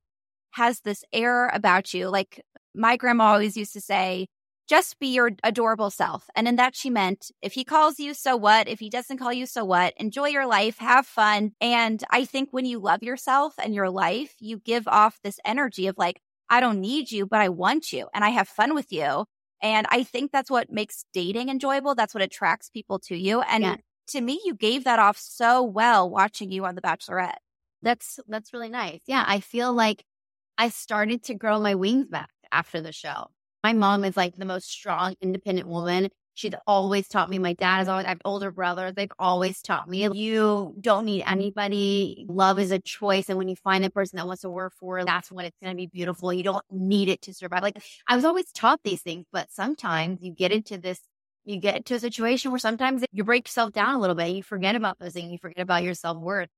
has 0.53 0.81
this 0.81 1.05
air 1.12 1.49
about 1.49 1.95
you. 1.95 2.09
Like 2.09 2.43
my 2.74 2.97
grandma 2.97 3.24
always 3.33 3.57
used 3.57 3.72
to 3.74 3.81
say, 3.81 4.26
just 4.68 4.98
be 4.98 5.08
your 5.08 5.30
adorable 5.42 5.90
self. 5.90 6.28
And 6.36 6.46
in 6.46 6.56
that, 6.56 6.76
she 6.76 6.90
meant 6.90 7.30
if 7.40 7.54
he 7.54 7.64
calls 7.64 7.98
you, 7.98 8.12
so 8.12 8.36
what? 8.36 8.68
If 8.68 8.80
he 8.80 8.90
doesn't 8.90 9.18
call 9.18 9.32
you, 9.32 9.46
so 9.46 9.64
what? 9.64 9.94
Enjoy 9.96 10.28
your 10.28 10.46
life, 10.46 10.78
have 10.78 11.06
fun. 11.06 11.52
And 11.60 12.04
I 12.10 12.24
think 12.24 12.50
when 12.50 12.66
you 12.66 12.78
love 12.78 13.02
yourself 13.02 13.54
and 13.62 13.74
your 13.74 13.88
life, 13.88 14.34
you 14.38 14.58
give 14.58 14.86
off 14.86 15.18
this 15.22 15.40
energy 15.44 15.86
of 15.86 15.96
like, 15.96 16.20
I 16.50 16.60
don't 16.60 16.80
need 16.80 17.10
you, 17.10 17.26
but 17.26 17.40
I 17.40 17.48
want 17.48 17.92
you 17.92 18.08
and 18.14 18.24
I 18.24 18.30
have 18.30 18.48
fun 18.48 18.74
with 18.74 18.92
you. 18.92 19.24
And 19.62 19.86
I 19.90 20.02
think 20.02 20.30
that's 20.30 20.50
what 20.50 20.70
makes 20.70 21.04
dating 21.12 21.48
enjoyable. 21.48 21.94
That's 21.94 22.14
what 22.14 22.22
attracts 22.22 22.70
people 22.70 22.98
to 23.00 23.16
you. 23.16 23.40
And 23.40 23.64
yeah. 23.64 23.76
to 24.08 24.20
me, 24.20 24.40
you 24.44 24.54
gave 24.54 24.84
that 24.84 24.98
off 24.98 25.18
so 25.18 25.62
well 25.62 26.08
watching 26.08 26.52
you 26.52 26.64
on 26.64 26.74
The 26.74 26.82
Bachelorette. 26.82 27.38
That's 27.82 28.18
that's 28.28 28.52
really 28.52 28.68
nice. 28.68 29.00
Yeah, 29.06 29.24
I 29.26 29.40
feel 29.40 29.72
like 29.72 30.04
I 30.56 30.68
started 30.68 31.24
to 31.24 31.34
grow 31.34 31.60
my 31.60 31.74
wings 31.74 32.06
back 32.06 32.30
after 32.50 32.80
the 32.80 32.92
show. 32.92 33.28
My 33.64 33.72
mom 33.72 34.04
is 34.04 34.16
like 34.16 34.36
the 34.36 34.44
most 34.44 34.70
strong, 34.70 35.14
independent 35.20 35.68
woman. 35.68 36.09
She's 36.34 36.52
always 36.68 37.09
taught 37.09 37.28
me. 37.28 37.40
My 37.40 37.54
dad 37.54 37.82
is 37.82 37.88
always, 37.88 38.06
I 38.06 38.11
have 38.11 38.20
older 38.24 38.52
brothers. 38.52 38.94
They've 38.94 39.11
always 39.18 39.61
taught 39.61 39.88
me 39.88 40.09
you 40.14 40.76
don't 40.80 41.04
need 41.04 41.24
anybody. 41.26 42.26
Love 42.28 42.61
is 42.61 42.70
a 42.70 42.78
choice. 42.78 43.28
And 43.28 43.36
when 43.38 43.48
you 43.48 43.56
find 43.56 43.82
the 43.82 43.90
person 43.90 44.18
that 44.18 44.26
wants 44.28 44.42
to 44.42 44.50
work 44.50 44.72
for, 44.78 45.04
that's 45.04 45.32
when 45.32 45.46
it's 45.46 45.56
going 45.61 45.72
to 45.72 45.76
be 45.76 45.88
beautiful. 45.88 46.32
You 46.32 46.44
don't 46.44 46.64
need 46.70 47.09
it 47.09 47.22
to 47.22 47.34
survive. 47.34 47.62
Like 47.62 47.82
I 48.06 48.14
was 48.14 48.24
always 48.24 48.52
taught 48.52 48.80
these 48.84 49.02
things, 49.02 49.26
but 49.32 49.50
sometimes 49.50 50.20
you 50.22 50.32
get 50.32 50.52
into 50.52 50.78
this 50.78 51.00
you 51.44 51.59
get 51.59 51.86
to 51.86 51.94
a 51.94 51.98
situation 51.98 52.50
where 52.50 52.59
sometimes 52.59 53.02
you 53.11 53.24
break 53.24 53.48
yourself 53.48 53.72
down 53.72 53.94
a 53.94 53.98
little 53.98 54.14
bit. 54.14 54.28
You 54.28 54.42
forget 54.42 54.76
about 54.76 54.98
those 54.98 55.14
things. 55.14 55.32
You 55.32 55.38
forget 55.38 55.62
about 55.62 55.82
your 55.82 55.94
self 55.94 56.18
worth. 56.18 56.50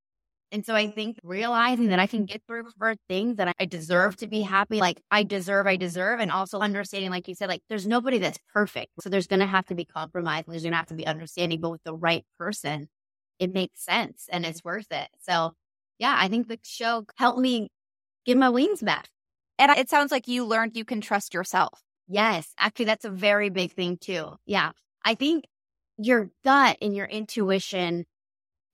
And 0.53 0.66
so 0.66 0.74
I 0.74 0.90
think 0.90 1.18
realizing 1.22 1.88
that 1.88 2.01
I 2.01 2.07
can 2.07 2.24
get 2.24 2.42
through 2.46 2.64
for 2.76 2.96
things 3.09 3.36
that 3.36 3.55
I 3.61 3.64
deserve 3.66 4.16
to 4.16 4.26
be 4.26 4.40
happy, 4.42 4.78
like 4.78 5.01
I 5.11 5.22
deserve, 5.22 5.66
I 5.66 5.76
deserve, 5.76 6.18
and 6.18 6.30
also 6.30 6.59
understanding, 6.59 7.11
like 7.11 7.28
you 7.28 7.36
said, 7.36 7.48
like 7.48 7.62
there's 7.68 7.86
nobody 7.86 8.18
that's 8.18 8.38
perfect. 8.53 8.90
So 9.01 9.09
there's 9.09 9.28
going 9.28 9.40
to 9.40 9.46
have 9.46 9.66
to 9.66 9.76
be 9.76 9.84
compromise. 9.84 10.44
And 10.46 10.53
there's 10.53 10.62
going 10.62 10.72
to 10.72 10.78
have 10.78 10.86
to 10.86 10.94
be 10.94 11.07
understanding, 11.07 11.61
but 11.61 11.70
with 11.70 11.84
the 11.84 11.94
right 11.94 12.24
person, 12.36 12.88
it 13.38 13.53
makes 13.53 13.84
sense 13.84 14.26
and 14.30 14.44
it's 14.44 14.64
worth 14.64 14.90
it. 14.90 15.09
So 15.20 15.53
yeah, 15.98 16.16
I 16.18 16.28
think 16.28 16.48
the 16.48 16.59
show 16.64 17.05
helped 17.16 17.38
me 17.38 17.68
get 18.26 18.36
my 18.36 18.48
wings 18.48 18.80
back. 18.82 19.09
And 19.59 19.70
it 19.72 19.88
sounds 19.88 20.11
like 20.11 20.26
you 20.26 20.44
learned 20.44 20.76
you 20.76 20.84
can 20.84 21.01
trust 21.01 21.32
yourself. 21.32 21.80
Yes. 22.09 22.53
Actually, 22.59 22.86
that's 22.86 23.05
a 23.05 23.11
very 23.11 23.51
big 23.51 23.72
thing 23.72 23.98
too. 23.98 24.32
Yeah. 24.46 24.72
I 25.05 25.14
think 25.14 25.44
your 25.96 26.30
gut 26.44 26.78
and 26.82 26.96
your 26.96 27.07
intuition 27.07 28.05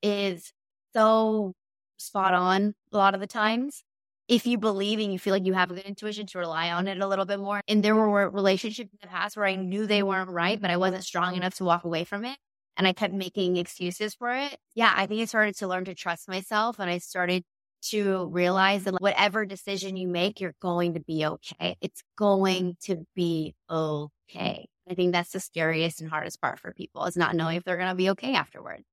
is 0.01 0.51
so 0.93 1.53
spot 1.97 2.33
on 2.33 2.73
a 2.91 2.97
lot 2.97 3.13
of 3.13 3.19
the 3.19 3.27
times. 3.27 3.83
If 4.27 4.45
you 4.45 4.57
believe 4.57 4.99
and 4.99 5.13
you 5.13 5.19
feel 5.19 5.33
like 5.33 5.45
you 5.45 5.53
have 5.53 5.71
a 5.71 5.75
good 5.75 5.85
intuition 5.85 6.27
to 6.27 6.39
rely 6.39 6.69
on 6.71 6.87
it 6.87 6.99
a 6.99 7.07
little 7.07 7.25
bit 7.25 7.39
more. 7.39 7.61
And 7.67 7.81
there 7.81 7.95
were 7.95 8.29
relationships 8.29 8.91
in 8.91 8.99
the 9.01 9.07
past 9.07 9.37
where 9.37 9.45
I 9.45 9.55
knew 9.55 9.87
they 9.87 10.03
weren't 10.03 10.29
right, 10.29 10.59
but 10.59 10.69
I 10.69 10.77
wasn't 10.77 11.05
strong 11.05 11.35
enough 11.35 11.55
to 11.55 11.63
walk 11.63 11.85
away 11.85 12.03
from 12.03 12.25
it. 12.25 12.37
And 12.75 12.85
I 12.85 12.93
kept 12.93 13.13
making 13.13 13.57
excuses 13.57 14.15
for 14.15 14.35
it. 14.35 14.57
Yeah, 14.75 14.93
I 14.95 15.07
think 15.07 15.21
I 15.21 15.25
started 15.25 15.55
to 15.57 15.67
learn 15.67 15.85
to 15.85 15.95
trust 15.95 16.27
myself 16.27 16.77
and 16.79 16.89
I 16.89 16.97
started 16.97 17.43
to 17.89 18.25
realize 18.27 18.83
that 18.83 18.95
whatever 18.99 19.45
decision 19.45 19.95
you 19.97 20.07
make, 20.07 20.41
you're 20.41 20.55
going 20.61 20.95
to 20.95 20.99
be 20.99 21.25
okay. 21.25 21.77
It's 21.79 22.03
going 22.17 22.75
to 22.83 23.05
be 23.15 23.55
okay. 23.69 24.67
I 24.89 24.93
think 24.93 25.13
that's 25.13 25.31
the 25.31 25.39
scariest 25.39 26.01
and 26.01 26.09
hardest 26.09 26.41
part 26.41 26.59
for 26.59 26.73
people 26.73 27.05
is 27.05 27.17
not 27.17 27.35
knowing 27.35 27.57
if 27.57 27.63
they're 27.63 27.77
going 27.77 27.89
to 27.89 27.95
be 27.95 28.09
okay 28.11 28.33
afterwards. 28.35 28.83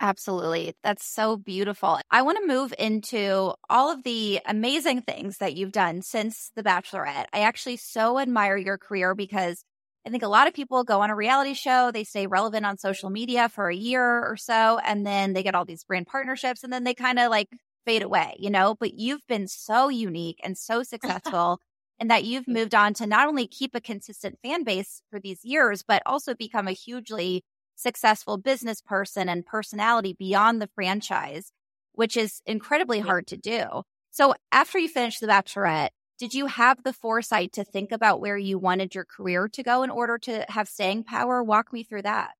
Absolutely. 0.00 0.74
That's 0.82 1.04
so 1.06 1.36
beautiful. 1.36 2.00
I 2.10 2.22
want 2.22 2.38
to 2.40 2.46
move 2.46 2.74
into 2.78 3.54
all 3.70 3.90
of 3.90 4.02
the 4.02 4.40
amazing 4.46 5.02
things 5.02 5.38
that 5.38 5.54
you've 5.54 5.72
done 5.72 6.02
since 6.02 6.50
The 6.56 6.62
Bachelorette. 6.62 7.26
I 7.32 7.40
actually 7.40 7.76
so 7.76 8.18
admire 8.18 8.56
your 8.56 8.76
career 8.76 9.14
because 9.14 9.64
I 10.06 10.10
think 10.10 10.22
a 10.22 10.28
lot 10.28 10.48
of 10.48 10.52
people 10.52 10.84
go 10.84 11.00
on 11.00 11.10
a 11.10 11.16
reality 11.16 11.54
show, 11.54 11.90
they 11.90 12.04
stay 12.04 12.26
relevant 12.26 12.66
on 12.66 12.76
social 12.76 13.08
media 13.08 13.48
for 13.48 13.68
a 13.68 13.74
year 13.74 14.02
or 14.26 14.36
so, 14.36 14.78
and 14.84 15.06
then 15.06 15.32
they 15.32 15.42
get 15.42 15.54
all 15.54 15.64
these 15.64 15.84
brand 15.84 16.06
partnerships 16.08 16.62
and 16.64 16.72
then 16.72 16.84
they 16.84 16.92
kind 16.94 17.18
of 17.18 17.30
like 17.30 17.48
fade 17.86 18.02
away, 18.02 18.34
you 18.38 18.50
know? 18.50 18.74
But 18.78 18.94
you've 18.94 19.26
been 19.28 19.48
so 19.48 19.88
unique 19.88 20.40
and 20.42 20.58
so 20.58 20.82
successful. 20.82 21.60
and 22.00 22.10
that 22.10 22.24
you've 22.24 22.48
moved 22.48 22.74
on 22.74 22.92
to 22.94 23.06
not 23.06 23.28
only 23.28 23.46
keep 23.46 23.74
a 23.74 23.80
consistent 23.80 24.38
fan 24.42 24.64
base 24.64 25.00
for 25.10 25.20
these 25.20 25.44
years, 25.44 25.82
but 25.86 26.02
also 26.04 26.34
become 26.34 26.66
a 26.66 26.72
hugely 26.72 27.44
successful 27.74 28.36
business 28.36 28.80
person 28.80 29.28
and 29.28 29.46
personality 29.46 30.14
beyond 30.18 30.60
the 30.60 30.68
franchise, 30.74 31.52
which 31.92 32.16
is 32.16 32.40
incredibly 32.46 33.00
hard 33.00 33.26
to 33.28 33.36
do. 33.36 33.82
So 34.10 34.34
after 34.52 34.78
you 34.78 34.88
finished 34.88 35.20
The 35.20 35.26
Bachelorette, 35.26 35.90
did 36.18 36.34
you 36.34 36.46
have 36.46 36.84
the 36.84 36.92
foresight 36.92 37.52
to 37.54 37.64
think 37.64 37.90
about 37.90 38.20
where 38.20 38.38
you 38.38 38.58
wanted 38.58 38.94
your 38.94 39.04
career 39.04 39.48
to 39.48 39.62
go 39.62 39.82
in 39.82 39.90
order 39.90 40.18
to 40.18 40.44
have 40.48 40.68
staying 40.68 41.04
power? 41.04 41.42
Walk 41.42 41.72
me 41.72 41.82
through 41.82 42.02
that. 42.02 42.30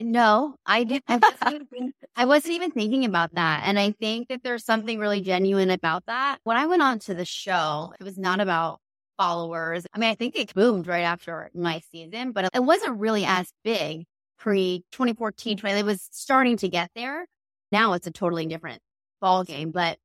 No, 0.00 0.56
I 0.66 0.84
didn't. 0.84 1.04
I 1.08 1.16
wasn't, 1.16 1.68
even, 1.72 1.92
I 2.16 2.24
wasn't 2.26 2.54
even 2.54 2.70
thinking 2.70 3.04
about 3.04 3.34
that. 3.34 3.62
And 3.66 3.78
I 3.78 3.92
think 3.92 4.28
that 4.28 4.42
there's 4.42 4.64
something 4.64 4.98
really 4.98 5.20
genuine 5.20 5.70
about 5.70 6.06
that. 6.06 6.38
When 6.44 6.56
I 6.56 6.66
went 6.66 6.82
on 6.82 6.98
to 7.00 7.14
the 7.14 7.24
show, 7.24 7.92
it 7.98 8.04
was 8.04 8.18
not 8.18 8.40
about 8.40 8.80
followers. 9.16 9.86
I 9.92 9.98
mean, 9.98 10.10
I 10.10 10.14
think 10.14 10.36
it 10.36 10.54
boomed 10.54 10.86
right 10.86 11.02
after 11.02 11.50
my 11.54 11.80
season, 11.92 12.32
but 12.32 12.50
it 12.52 12.62
wasn't 12.62 12.98
really 12.98 13.24
as 13.24 13.52
big 13.62 14.04
pre 14.38 14.84
2014, 14.92 15.58
20, 15.58 15.78
it 15.78 15.84
was 15.84 16.08
starting 16.12 16.56
to 16.58 16.68
get 16.68 16.90
there. 16.94 17.26
Now 17.72 17.94
it's 17.94 18.06
a 18.06 18.10
totally 18.10 18.46
different 18.46 18.80
ball 19.20 19.44
game, 19.44 19.70
but 19.70 19.98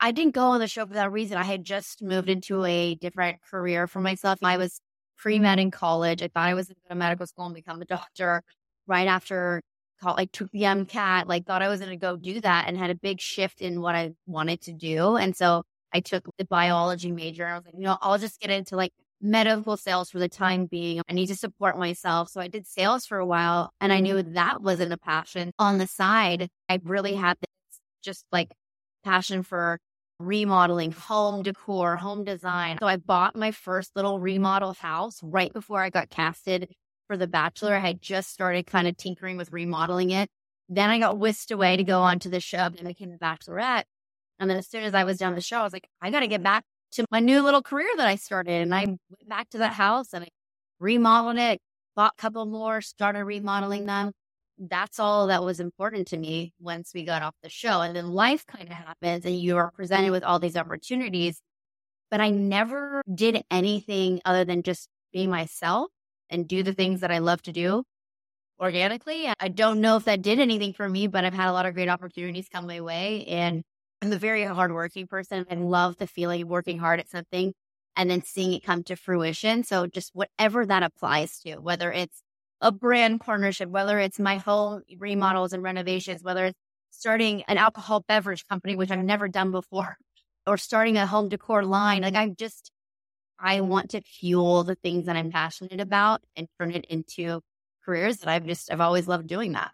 I 0.00 0.12
didn't 0.12 0.34
go 0.34 0.48
on 0.48 0.60
the 0.60 0.68
show 0.68 0.86
for 0.86 0.94
that 0.94 1.12
reason. 1.12 1.38
I 1.38 1.44
had 1.44 1.64
just 1.64 2.02
moved 2.02 2.28
into 2.28 2.64
a 2.64 2.94
different 2.96 3.38
career 3.42 3.86
for 3.86 4.00
myself. 4.00 4.38
I 4.42 4.58
was 4.58 4.80
pre 5.16 5.38
med 5.38 5.58
in 5.58 5.70
college. 5.70 6.22
I 6.22 6.28
thought 6.28 6.48
I 6.48 6.54
was 6.54 6.66
going 6.66 6.76
to 6.76 6.82
go 6.82 6.88
to 6.90 6.98
medical 6.98 7.26
school 7.26 7.46
and 7.46 7.54
become 7.54 7.80
a 7.80 7.86
doctor 7.86 8.42
right 8.86 9.08
after 9.08 9.62
college. 10.00 10.18
Like 10.18 10.32
took 10.32 10.50
the 10.50 10.62
MCAT, 10.62 11.26
like 11.26 11.46
thought 11.46 11.62
I 11.62 11.68
was 11.68 11.80
going 11.80 11.90
to 11.90 11.96
go 11.96 12.16
do 12.16 12.40
that 12.40 12.68
and 12.68 12.76
had 12.76 12.90
a 12.90 12.94
big 12.94 13.20
shift 13.20 13.60
in 13.60 13.80
what 13.80 13.94
I 13.94 14.12
wanted 14.26 14.60
to 14.62 14.72
do. 14.72 15.16
And 15.16 15.34
so 15.34 15.62
I 15.92 16.00
took 16.00 16.24
the 16.38 16.44
biology 16.44 17.10
major. 17.12 17.46
I 17.46 17.54
was 17.54 17.64
like, 17.64 17.74
you 17.76 17.84
know, 17.84 17.96
I'll 18.02 18.18
just 18.18 18.40
get 18.40 18.50
into 18.50 18.76
like 18.76 18.92
medical 19.20 19.76
sales 19.76 20.10
for 20.10 20.18
the 20.18 20.28
time 20.28 20.66
being. 20.66 21.00
I 21.08 21.12
need 21.12 21.28
to 21.28 21.36
support 21.36 21.78
myself. 21.78 22.28
So 22.30 22.40
I 22.40 22.48
did 22.48 22.66
sales 22.66 23.06
for 23.06 23.18
a 23.18 23.26
while 23.26 23.70
and 23.80 23.92
I 23.92 24.00
knew 24.00 24.14
mm-hmm. 24.14 24.34
that 24.34 24.62
wasn't 24.62 24.92
a 24.92 24.98
passion. 24.98 25.52
On 25.58 25.78
the 25.78 25.86
side, 25.86 26.48
I 26.68 26.80
really 26.82 27.14
had 27.14 27.36
this 27.40 27.80
just 28.02 28.24
like 28.30 28.52
passion 29.04 29.42
for 29.42 29.78
remodeling, 30.18 30.92
home 30.92 31.42
decor, 31.42 31.96
home 31.96 32.24
design. 32.24 32.78
So 32.80 32.86
I 32.86 32.96
bought 32.96 33.36
my 33.36 33.50
first 33.50 33.92
little 33.94 34.18
remodel 34.18 34.74
house 34.74 35.20
right 35.22 35.52
before 35.52 35.82
I 35.82 35.90
got 35.90 36.10
casted 36.10 36.72
for 37.06 37.16
The 37.16 37.26
Bachelor. 37.26 37.74
I 37.74 37.80
had 37.80 38.00
just 38.00 38.30
started 38.30 38.66
kind 38.66 38.88
of 38.88 38.96
tinkering 38.96 39.36
with 39.36 39.52
remodeling 39.52 40.10
it. 40.10 40.28
Then 40.68 40.90
I 40.90 40.98
got 40.98 41.18
whisked 41.18 41.50
away 41.50 41.76
to 41.76 41.84
go 41.84 42.00
on 42.00 42.18
to 42.20 42.28
the 42.28 42.40
show 42.40 42.58
and 42.58 42.80
I 42.80 42.88
became 42.88 43.10
The 43.10 43.18
Bachelorette. 43.18 43.84
And 44.38 44.50
then 44.50 44.56
as 44.56 44.68
soon 44.68 44.84
as 44.84 44.94
I 44.94 45.04
was 45.04 45.18
done 45.18 45.34
the 45.34 45.40
show, 45.40 45.60
I 45.60 45.64
was 45.64 45.72
like, 45.72 45.88
I 46.02 46.10
got 46.10 46.20
to 46.20 46.26
get 46.26 46.42
back 46.42 46.64
to 46.92 47.04
my 47.10 47.20
new 47.20 47.42
little 47.42 47.62
career 47.62 47.88
that 47.96 48.06
I 48.06 48.16
started. 48.16 48.62
And 48.62 48.74
I 48.74 48.84
mm-hmm. 48.84 48.94
went 49.10 49.28
back 49.28 49.48
to 49.50 49.58
that 49.58 49.72
house 49.72 50.12
and 50.12 50.24
I 50.24 50.28
remodeled 50.78 51.38
it, 51.38 51.60
bought 51.94 52.14
a 52.18 52.20
couple 52.20 52.46
more, 52.46 52.80
started 52.80 53.24
remodeling 53.24 53.86
them. 53.86 54.12
That's 54.58 54.98
all 54.98 55.26
that 55.26 55.44
was 55.44 55.60
important 55.60 56.08
to 56.08 56.16
me 56.16 56.52
once 56.58 56.92
we 56.94 57.04
got 57.04 57.22
off 57.22 57.34
the 57.42 57.50
show. 57.50 57.82
And 57.82 57.94
then 57.94 58.12
life 58.12 58.46
kind 58.46 58.64
of 58.64 58.74
happens 58.74 59.26
and 59.26 59.38
you 59.38 59.56
are 59.56 59.70
presented 59.70 60.10
with 60.10 60.24
all 60.24 60.38
these 60.38 60.56
opportunities. 60.56 61.40
But 62.10 62.20
I 62.20 62.30
never 62.30 63.02
did 63.12 63.42
anything 63.50 64.20
other 64.24 64.44
than 64.44 64.62
just 64.62 64.88
be 65.12 65.26
myself 65.26 65.90
and 66.30 66.48
do 66.48 66.62
the 66.62 66.72
things 66.72 67.00
that 67.00 67.10
I 67.10 67.18
love 67.18 67.42
to 67.42 67.52
do 67.52 67.82
organically. 68.60 69.30
I 69.38 69.48
don't 69.48 69.80
know 69.80 69.96
if 69.96 70.04
that 70.04 70.22
did 70.22 70.38
anything 70.40 70.72
for 70.72 70.88
me, 70.88 71.06
but 71.06 71.24
I've 71.24 71.34
had 71.34 71.48
a 71.48 71.52
lot 71.52 71.66
of 71.66 71.74
great 71.74 71.88
opportunities 71.88 72.48
come 72.48 72.66
my 72.66 72.80
way. 72.80 73.24
And 73.26 73.62
I'm 74.02 74.12
a 74.12 74.18
very 74.18 74.44
hardworking 74.44 75.06
person. 75.06 75.46
I 75.50 75.54
love 75.54 75.96
the 75.96 76.06
feeling 76.06 76.42
of 76.42 76.48
working 76.48 76.78
hard 76.78 77.00
at 77.00 77.08
something 77.08 77.54
and 77.96 78.10
then 78.10 78.22
seeing 78.22 78.52
it 78.52 78.62
come 78.62 78.82
to 78.84 78.96
fruition. 78.96 79.64
So 79.64 79.86
just 79.86 80.10
whatever 80.14 80.66
that 80.66 80.82
applies 80.82 81.40
to, 81.40 81.56
whether 81.56 81.90
it's 81.90 82.22
a 82.60 82.70
brand 82.70 83.20
partnership, 83.20 83.70
whether 83.70 83.98
it's 83.98 84.18
my 84.18 84.36
home 84.36 84.82
remodels 84.98 85.52
and 85.52 85.62
renovations, 85.62 86.22
whether 86.22 86.46
it's 86.46 86.58
starting 86.90 87.42
an 87.48 87.58
alcohol 87.58 88.04
beverage 88.06 88.46
company, 88.46 88.76
which 88.76 88.90
I've 88.90 89.04
never 89.04 89.28
done 89.28 89.50
before, 89.50 89.96
or 90.46 90.58
starting 90.58 90.96
a 90.98 91.06
home 91.06 91.28
decor 91.28 91.64
line. 91.64 92.02
Like 92.02 92.14
I'm 92.14 92.36
just, 92.36 92.70
I 93.38 93.62
want 93.62 93.90
to 93.90 94.02
fuel 94.02 94.64
the 94.64 94.76
things 94.76 95.06
that 95.06 95.16
I'm 95.16 95.30
passionate 95.30 95.80
about 95.80 96.22
and 96.36 96.48
turn 96.58 96.72
it 96.72 96.84
into 96.86 97.40
careers 97.84 98.18
that 98.18 98.28
I've 98.28 98.46
just, 98.46 98.70
I've 98.70 98.80
always 98.80 99.08
loved 99.08 99.26
doing 99.26 99.52
that 99.52 99.72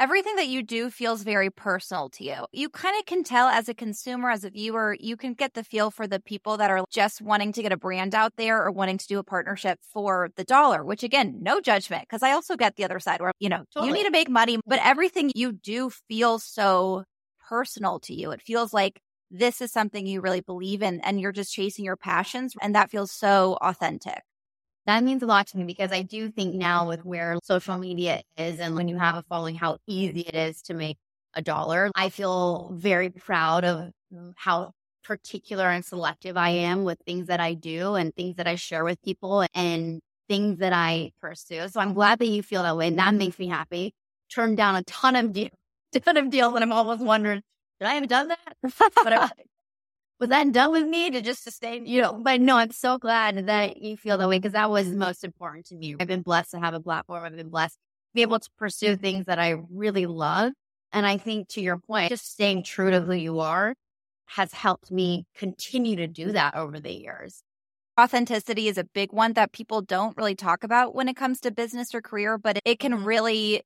everything 0.00 0.34
that 0.36 0.48
you 0.48 0.62
do 0.62 0.90
feels 0.90 1.22
very 1.22 1.50
personal 1.50 2.08
to 2.08 2.24
you. 2.24 2.46
You 2.52 2.70
kind 2.70 2.98
of 2.98 3.04
can 3.04 3.22
tell 3.22 3.48
as 3.48 3.68
a 3.68 3.74
consumer, 3.74 4.30
as 4.30 4.44
a 4.44 4.50
viewer, 4.50 4.96
you 4.98 5.16
can 5.16 5.34
get 5.34 5.52
the 5.52 5.62
feel 5.62 5.90
for 5.90 6.06
the 6.06 6.18
people 6.18 6.56
that 6.56 6.70
are 6.70 6.84
just 6.90 7.20
wanting 7.20 7.52
to 7.52 7.62
get 7.62 7.70
a 7.70 7.76
brand 7.76 8.14
out 8.14 8.32
there 8.36 8.64
or 8.64 8.70
wanting 8.70 8.96
to 8.96 9.06
do 9.06 9.18
a 9.18 9.24
partnership 9.24 9.78
for 9.82 10.30
the 10.36 10.44
dollar, 10.44 10.84
which 10.84 11.02
again, 11.02 11.36
no 11.42 11.60
judgment, 11.60 12.04
because 12.08 12.22
I 12.22 12.32
also 12.32 12.56
get 12.56 12.76
the 12.76 12.84
other 12.84 12.98
side 12.98 13.20
where, 13.20 13.32
you 13.38 13.50
know, 13.50 13.64
totally. 13.74 13.88
you 13.88 13.94
need 13.94 14.04
to 14.04 14.10
make 14.10 14.30
money, 14.30 14.58
but 14.66 14.80
everything 14.82 15.30
you 15.34 15.52
do 15.52 15.90
feels 16.08 16.44
so 16.44 17.04
personal 17.46 18.00
to 18.00 18.14
you. 18.14 18.30
It 18.30 18.40
feels 18.40 18.72
like 18.72 19.00
this 19.30 19.60
is 19.60 19.70
something 19.70 20.06
you 20.06 20.22
really 20.22 20.40
believe 20.40 20.82
in 20.82 21.00
and 21.00 21.20
you're 21.20 21.30
just 21.30 21.52
chasing 21.52 21.84
your 21.84 21.96
passions. 21.96 22.54
And 22.62 22.74
that 22.74 22.90
feels 22.90 23.12
so 23.12 23.58
authentic. 23.60 24.22
That 24.90 25.04
means 25.04 25.22
a 25.22 25.26
lot 25.26 25.46
to 25.48 25.56
me 25.56 25.62
because 25.62 25.92
I 25.92 26.02
do 26.02 26.30
think 26.32 26.52
now 26.52 26.88
with 26.88 27.04
where 27.04 27.38
social 27.44 27.78
media 27.78 28.22
is 28.36 28.58
and 28.58 28.74
when 28.74 28.88
you 28.88 28.98
have 28.98 29.14
a 29.14 29.22
following, 29.22 29.54
how 29.54 29.78
easy 29.86 30.22
it 30.22 30.34
is 30.34 30.62
to 30.62 30.74
make 30.74 30.98
a 31.32 31.40
dollar. 31.40 31.92
I 31.94 32.08
feel 32.08 32.72
very 32.74 33.08
proud 33.08 33.64
of 33.64 33.92
how 34.34 34.72
particular 35.04 35.70
and 35.70 35.84
selective 35.84 36.36
I 36.36 36.48
am 36.48 36.82
with 36.82 36.98
things 37.06 37.28
that 37.28 37.38
I 37.38 37.54
do 37.54 37.94
and 37.94 38.12
things 38.16 38.34
that 38.38 38.48
I 38.48 38.56
share 38.56 38.82
with 38.82 39.00
people 39.02 39.46
and 39.54 40.00
things 40.28 40.58
that 40.58 40.72
I 40.72 41.12
pursue. 41.20 41.68
So 41.68 41.78
I'm 41.78 41.94
glad 41.94 42.18
that 42.18 42.26
you 42.26 42.42
feel 42.42 42.64
that 42.64 42.76
way. 42.76 42.88
And 42.88 42.98
that 42.98 43.14
makes 43.14 43.38
me 43.38 43.46
happy. 43.46 43.92
Turned 44.28 44.56
down 44.56 44.74
a 44.74 44.82
ton 44.82 45.14
of 45.14 45.32
deals, 45.32 45.52
ton 46.04 46.16
of 46.16 46.30
deals, 46.30 46.52
and 46.56 46.64
I'm 46.64 46.72
almost 46.72 47.00
wondering, 47.00 47.42
did 47.78 47.86
I 47.86 47.94
have 47.94 48.08
done 48.08 48.26
that? 48.26 48.56
but 49.04 49.12
I, 49.12 49.30
was 50.20 50.28
that 50.28 50.52
done 50.52 50.70
with 50.70 50.86
me 50.86 51.10
to 51.10 51.22
just 51.22 51.42
sustain, 51.42 51.86
you 51.86 52.02
know? 52.02 52.12
But 52.12 52.42
no, 52.42 52.58
I'm 52.58 52.70
so 52.72 52.98
glad 52.98 53.46
that 53.46 53.78
you 53.78 53.96
feel 53.96 54.18
that 54.18 54.28
way 54.28 54.38
because 54.38 54.52
that 54.52 54.70
was 54.70 54.88
most 54.88 55.24
important 55.24 55.66
to 55.66 55.74
me. 55.74 55.96
I've 55.98 56.06
been 56.06 56.20
blessed 56.20 56.50
to 56.50 56.60
have 56.60 56.74
a 56.74 56.80
platform. 56.80 57.24
I've 57.24 57.36
been 57.36 57.48
blessed 57.48 57.74
to 57.74 58.14
be 58.14 58.22
able 58.22 58.38
to 58.38 58.50
pursue 58.58 58.96
things 58.96 59.24
that 59.26 59.38
I 59.38 59.56
really 59.72 60.04
love. 60.04 60.52
And 60.92 61.06
I 61.06 61.16
think 61.16 61.48
to 61.50 61.62
your 61.62 61.78
point, 61.78 62.10
just 62.10 62.30
staying 62.30 62.64
true 62.64 62.90
to 62.90 63.00
who 63.00 63.14
you 63.14 63.40
are 63.40 63.74
has 64.26 64.52
helped 64.52 64.92
me 64.92 65.24
continue 65.34 65.96
to 65.96 66.06
do 66.06 66.32
that 66.32 66.54
over 66.54 66.78
the 66.78 66.92
years. 66.92 67.42
Authenticity 67.98 68.68
is 68.68 68.78
a 68.78 68.84
big 68.84 69.12
one 69.12 69.32
that 69.34 69.52
people 69.52 69.82
don't 69.82 70.16
really 70.16 70.34
talk 70.34 70.64
about 70.64 70.94
when 70.94 71.08
it 71.08 71.16
comes 71.16 71.40
to 71.40 71.50
business 71.50 71.94
or 71.94 72.00
career, 72.00 72.38
but 72.38 72.58
it 72.64 72.78
can 72.78 73.04
really 73.04 73.62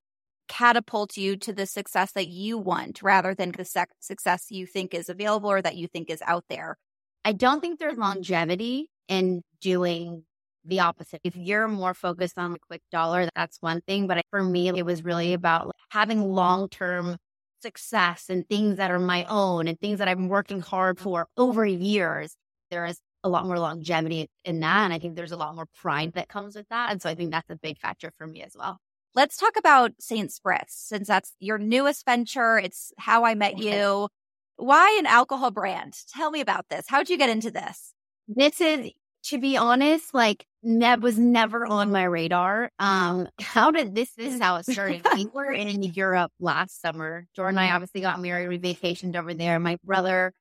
catapult 0.49 1.16
you 1.16 1.36
to 1.36 1.53
the 1.53 1.66
success 1.66 2.12
that 2.12 2.28
you 2.28 2.59
want 2.59 3.03
rather 3.03 3.34
than 3.34 3.53
the 3.53 3.64
sec- 3.64 3.90
success 4.01 4.47
you 4.51 4.66
think 4.66 4.95
is 4.95 5.09
available 5.09 5.51
or 5.51 5.62
that 5.62 5.76
you 5.76 5.86
think 5.88 6.11
is 6.11 6.22
out 6.26 6.45
there. 6.49 6.76
I 7.24 7.32
don't 7.32 7.61
think 7.61 7.78
there's 7.78 7.92
mm-hmm. 7.92 8.03
longevity 8.03 8.90
in 9.09 9.42
doing 9.61 10.24
the 10.64 10.80
opposite. 10.80 11.20
If 11.24 11.36
you're 11.36 11.68
more 11.68 11.95
focused 11.95 12.38
on 12.38 12.53
the 12.53 12.59
quick 12.59 12.82
dollar, 12.90 13.28
that's 13.34 13.59
one 13.61 13.80
thing. 13.82 14.07
But 14.07 14.24
for 14.30 14.42
me, 14.42 14.68
it 14.68 14.84
was 14.84 15.05
really 15.05 15.32
about 15.32 15.74
having 15.90 16.32
long 16.32 16.68
term 16.68 17.16
success 17.61 18.26
and 18.28 18.47
things 18.49 18.76
that 18.76 18.90
are 18.90 18.99
my 18.99 19.24
own 19.24 19.68
and 19.68 19.78
things 19.80 19.99
that 19.99 20.09
I've 20.09 20.18
been 20.18 20.28
working 20.28 20.61
hard 20.61 20.97
mm-hmm. 20.97 21.05
for 21.05 21.26
over 21.36 21.64
years. 21.64 22.36
There 22.70 22.84
is 22.86 22.99
a 23.22 23.28
lot 23.28 23.47
more 23.47 23.59
longevity 23.59 24.28
in 24.45 24.61
that. 24.61 24.84
And 24.84 24.92
I 24.92 24.99
think 24.99 25.16
there's 25.16 25.32
a 25.32 25.36
lot 25.36 25.55
more 25.55 25.66
pride 25.74 26.12
that 26.14 26.28
comes 26.28 26.55
with 26.55 26.68
that. 26.68 26.92
And 26.92 27.01
so 27.01 27.09
I 27.09 27.14
think 27.14 27.30
that's 27.30 27.49
a 27.49 27.57
big 27.57 27.78
factor 27.78 28.12
for 28.18 28.26
me 28.26 28.42
as 28.42 28.55
well. 28.57 28.78
Let's 29.14 29.36
talk 29.36 29.56
about 29.56 29.92
Saint 30.00 30.30
Spritz 30.30 30.70
since 30.70 31.06
that's 31.06 31.32
your 31.38 31.56
newest 31.56 32.04
venture. 32.04 32.58
It's 32.58 32.92
how 32.98 33.24
I 33.24 33.36
met 33.36 33.58
you. 33.58 34.08
Why 34.56 34.96
an 34.98 35.06
alcohol 35.06 35.52
brand? 35.52 35.94
Tell 36.12 36.32
me 36.32 36.40
about 36.40 36.68
this. 36.68 36.86
How'd 36.88 37.08
you 37.08 37.16
get 37.16 37.30
into 37.30 37.52
this? 37.52 37.92
This 38.26 38.60
is, 38.60 38.90
to 39.26 39.38
be 39.38 39.56
honest, 39.56 40.14
like 40.14 40.46
that 40.64 41.00
was 41.00 41.16
never 41.16 41.64
on 41.64 41.92
my 41.92 42.02
radar. 42.02 42.70
Um, 42.80 43.28
how 43.40 43.70
did 43.70 43.94
this? 43.94 44.12
This 44.16 44.34
is 44.34 44.40
how 44.40 44.56
it 44.56 44.66
started. 44.66 45.06
we 45.14 45.26
were 45.32 45.52
in 45.52 45.84
Europe 45.84 46.32
last 46.40 46.80
summer. 46.80 47.28
Jordan 47.36 47.58
and 47.58 47.70
I 47.70 47.72
obviously 47.72 48.00
got 48.00 48.20
married. 48.20 48.48
We 48.48 48.58
vacationed 48.58 49.14
over 49.14 49.32
there. 49.32 49.60
My 49.60 49.78
brother 49.84 50.32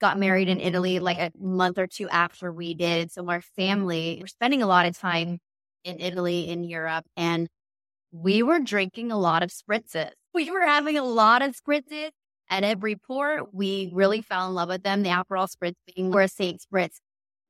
got 0.00 0.18
married 0.18 0.48
in 0.48 0.60
Italy 0.60 0.98
like 0.98 1.18
a 1.18 1.30
month 1.38 1.78
or 1.78 1.86
two 1.86 2.08
after 2.08 2.50
we 2.50 2.72
did. 2.72 3.12
So 3.12 3.28
our 3.28 3.42
family, 3.42 4.16
we're 4.18 4.28
spending 4.28 4.62
a 4.62 4.66
lot 4.66 4.86
of 4.86 4.96
time 4.96 5.40
in 5.84 6.00
Italy, 6.00 6.48
in 6.48 6.64
Europe, 6.64 7.04
and 7.18 7.48
we 8.14 8.44
were 8.44 8.60
drinking 8.60 9.10
a 9.10 9.18
lot 9.18 9.42
of 9.42 9.50
spritzes. 9.50 10.10
We 10.34 10.50
were 10.50 10.66
having 10.66 10.98
a 10.98 11.04
lot 11.04 11.42
of 11.42 11.54
spritzes 11.54 12.10
at 12.50 12.64
every 12.64 12.96
port. 12.96 13.54
We 13.54 13.92
really 13.94 14.20
fell 14.20 14.48
in 14.48 14.54
love 14.54 14.68
with 14.68 14.82
them. 14.82 15.04
The 15.04 15.10
Aperol 15.10 15.48
Spritz 15.48 15.76
being 15.94 16.10
where 16.10 16.26
St. 16.26 16.60
Spritz 16.60 16.96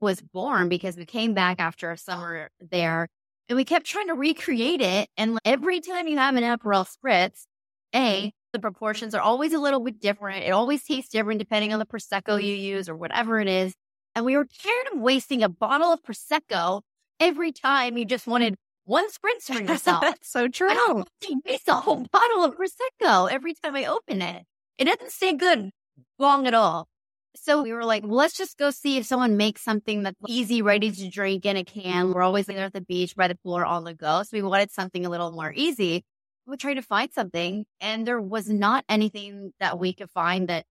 was 0.03 0.21
born 0.21 0.69
because 0.69 0.95
we 0.95 1.07
came 1.07 1.33
back 1.33 1.61
after 1.61 1.91
a 1.91 1.97
summer 1.97 2.51
there 2.61 3.09
and 3.49 3.57
we 3.57 3.65
kept 3.65 3.87
trying 3.87 4.09
to 4.09 4.15
recreate 4.15 4.83
it. 4.83 5.09
And 5.17 5.39
every 5.47 5.81
time 5.81 6.09
you 6.09 6.19
have 6.19 6.37
an 6.37 6.45
Aperol 6.45 6.87
Spritz, 6.87 7.47
A, 7.95 8.33
the 8.53 8.59
proportions 8.59 9.15
are 9.15 9.23
always 9.23 9.55
a 9.55 9.59
little 9.59 9.81
bit 9.81 9.99
different. 9.99 10.45
It 10.45 10.51
always 10.51 10.85
tastes 10.85 11.11
different 11.11 11.39
depending 11.39 11.73
on 11.73 11.79
the 11.79 11.87
Prosecco 11.87 12.37
you 12.37 12.55
use 12.55 12.91
or 12.91 12.97
whatever 12.97 13.41
it 13.41 13.49
is. 13.49 13.73
And 14.15 14.27
we 14.27 14.37
were 14.37 14.45
tired 14.45 14.87
of 14.93 15.01
wasting 15.01 15.43
a 15.43 15.49
bottle 15.49 15.91
of 15.91 16.03
Prosecco 16.03 16.83
every 17.19 17.51
time 17.51 17.97
you 17.97 18.05
just 18.05 18.27
wanted 18.27 18.57
one 18.85 19.09
spritz 19.11 19.53
for 19.53 19.63
yourself. 19.73 20.03
That's 20.03 20.31
so 20.31 20.49
true. 20.49 20.71
I 20.71 20.75
don't 20.75 21.09
waste 21.45 21.65
a 21.69 21.75
whole 21.75 22.07
bottle 22.11 22.45
of 22.45 22.57
Prosecco 22.57 23.31
every 23.31 23.55
time 23.55 23.77
I 23.77 23.87
open 23.87 24.23
it. 24.23 24.45
It 24.79 24.85
doesn't 24.85 25.13
stay 25.13 25.35
good 25.35 25.71
long 26.19 26.47
at 26.47 26.55
all. 26.55 26.89
So 27.37 27.63
we 27.63 27.73
were 27.73 27.85
like, 27.85 28.05
well, 28.05 28.15
let's 28.15 28.37
just 28.37 28.59
go 28.59 28.71
see 28.71 28.97
if 28.97 29.07
someone 29.07 29.37
makes 29.37 29.63
something 29.63 30.05
that's 30.05 30.17
easy, 30.29 30.63
ready 30.63 30.91
to 30.93 31.09
drink 31.11 31.45
in 31.45 31.57
a 31.57 31.65
can. 31.65 32.13
We're 32.13 32.23
always 32.23 32.47
there 32.47 32.65
at 32.65 32.73
the 32.73 32.81
beach, 32.81 33.17
by 33.17 33.27
the 33.27 33.35
pool, 33.35 33.57
or 33.57 33.65
on 33.65 33.83
the 33.83 33.95
go. 33.95 34.23
So 34.23 34.31
we 34.33 34.43
wanted 34.43 34.71
something 34.71 35.05
a 35.05 35.11
little 35.11 35.33
more 35.33 35.53
easy. 35.55 36.05
We 36.47 36.57
tried 36.57 36.75
to 36.75 36.83
find 36.83 37.13
something, 37.13 37.65
and 37.81 38.07
there 38.07 38.21
was 38.21 38.49
not 38.49 38.85
anything 38.89 39.53
that 39.59 39.79
we 39.79 39.95
could 39.95 40.11
find 40.11 40.49
that 40.49 40.65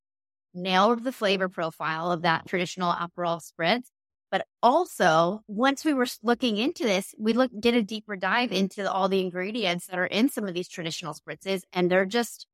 nailed 0.54 1.04
the 1.04 1.12
flavor 1.12 1.50
profile 1.50 2.12
of 2.12 2.22
that 2.22 2.48
traditional 2.48 2.94
Aperol 2.94 3.42
spritz. 3.42 3.88
But 4.34 4.48
also, 4.64 5.44
once 5.48 5.86
we 5.86 5.94
were 5.94 6.08
looking 6.24 6.58
into 6.58 6.86
this, 6.86 7.14
we 7.20 7.34
looked 7.34 7.62
did 7.62 7.76
a 7.76 7.84
deeper 7.84 8.16
dive 8.16 8.52
into 8.52 8.92
all 8.92 9.08
the 9.08 9.20
ingredients 9.20 9.86
that 9.86 10.00
are 10.00 10.08
in 10.08 10.28
some 10.28 10.48
of 10.48 10.56
these 10.56 10.68
traditional 10.68 11.14
spritzes, 11.14 11.62
and 11.72 11.92
they're 11.92 12.08
just 12.08 12.48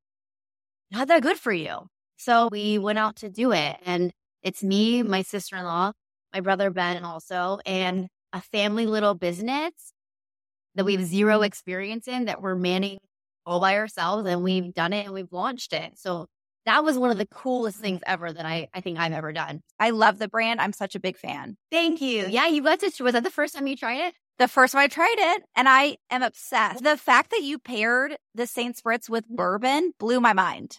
not 0.90 1.08
that 1.08 1.22
good 1.22 1.38
for 1.38 1.54
you. 1.54 1.88
So 2.18 2.50
we 2.52 2.76
went 2.76 2.98
out 2.98 3.16
to 3.16 3.30
do 3.30 3.52
it, 3.52 3.78
and 3.86 4.12
it's 4.42 4.62
me, 4.62 5.02
my 5.02 5.22
sister 5.22 5.56
in 5.56 5.64
law, 5.64 5.92
my 6.34 6.40
brother 6.40 6.68
Ben, 6.68 7.02
also, 7.02 7.60
and 7.64 8.08
a 8.34 8.42
family 8.42 8.84
little 8.84 9.14
business 9.14 9.72
that 10.74 10.84
we 10.84 10.96
have 10.96 11.06
zero 11.06 11.40
experience 11.40 12.06
in 12.06 12.26
that 12.26 12.42
we're 12.42 12.56
manning 12.56 12.98
all 13.46 13.58
by 13.58 13.78
ourselves, 13.78 14.28
and 14.28 14.42
we've 14.42 14.74
done 14.74 14.92
it 14.92 15.06
and 15.06 15.14
we've 15.14 15.32
launched 15.32 15.72
it. 15.72 15.98
So 15.98 16.26
that 16.66 16.84
was 16.84 16.98
one 16.98 17.10
of 17.10 17.18
the 17.18 17.26
coolest 17.26 17.78
things 17.78 18.00
ever 18.06 18.32
that 18.32 18.44
I, 18.44 18.68
I 18.74 18.80
think 18.80 18.98
I've 18.98 19.12
ever 19.12 19.32
done. 19.32 19.62
I 19.78 19.90
love 19.90 20.18
the 20.18 20.28
brand. 20.28 20.60
I'm 20.60 20.72
such 20.72 20.94
a 20.94 21.00
big 21.00 21.16
fan. 21.16 21.56
Thank 21.70 22.00
you. 22.00 22.26
Yeah, 22.28 22.48
you 22.48 22.62
got 22.62 22.80
to. 22.80 23.02
Was 23.02 23.14
that 23.14 23.24
the 23.24 23.30
first 23.30 23.54
time 23.54 23.66
you 23.66 23.76
tried 23.76 24.08
it? 24.08 24.14
The 24.38 24.48
first 24.48 24.72
time 24.72 24.82
I 24.82 24.86
tried 24.88 25.16
it, 25.18 25.42
and 25.54 25.68
I 25.68 25.96
am 26.10 26.22
obsessed. 26.22 26.82
The 26.82 26.96
fact 26.96 27.30
that 27.30 27.42
you 27.42 27.58
paired 27.58 28.16
the 28.34 28.46
Saint 28.46 28.76
Spritz 28.76 29.08
with 29.08 29.28
bourbon 29.28 29.92
blew 29.98 30.20
my 30.20 30.32
mind. 30.32 30.78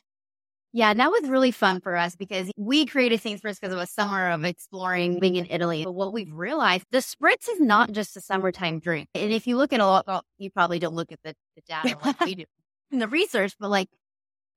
Yeah, 0.74 0.94
that 0.94 1.12
was 1.12 1.30
really 1.30 1.52
fun 1.52 1.82
for 1.82 1.98
us 1.98 2.16
because 2.16 2.50
we 2.56 2.86
created 2.86 3.22
Saint 3.22 3.42
Spritz 3.42 3.60
because 3.60 3.74
it 3.74 3.78
was 3.78 3.90
summer 3.90 4.32
of 4.32 4.46
exploring 4.46 5.20
being 5.20 5.36
in 5.36 5.48
Italy. 5.50 5.84
But 5.84 5.92
what 5.92 6.14
we've 6.14 6.32
realized, 6.32 6.86
the 6.92 7.00
Spritz 7.00 7.50
is 7.52 7.60
not 7.60 7.92
just 7.92 8.16
a 8.16 8.22
summertime 8.22 8.80
drink. 8.80 9.10
And 9.14 9.34
if 9.34 9.48
you 9.48 9.58
look 9.58 9.74
at 9.74 9.82
a 9.82 9.86
lot, 9.86 10.08
well, 10.08 10.24
you 10.38 10.50
probably 10.50 10.80
don't 10.80 10.96
look 10.96 11.12
at 11.12 11.20
the, 11.24 11.36
the 11.56 11.62
data 11.68 11.98
like 12.06 12.20
we 12.22 12.36
do 12.36 12.46
in 12.92 13.00
the 13.00 13.08
research, 13.08 13.54
but 13.60 13.70
like 13.70 13.90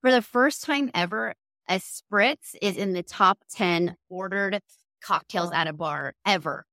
for 0.04 0.10
the 0.10 0.20
first 0.20 0.64
time 0.64 0.90
ever, 0.92 1.32
a 1.66 1.76
spritz 1.76 2.54
is 2.60 2.76
in 2.76 2.92
the 2.92 3.02
top 3.02 3.38
10 3.52 3.96
ordered 4.10 4.60
cocktails 5.02 5.50
at 5.50 5.66
a 5.66 5.72
bar 5.72 6.12
ever. 6.26 6.66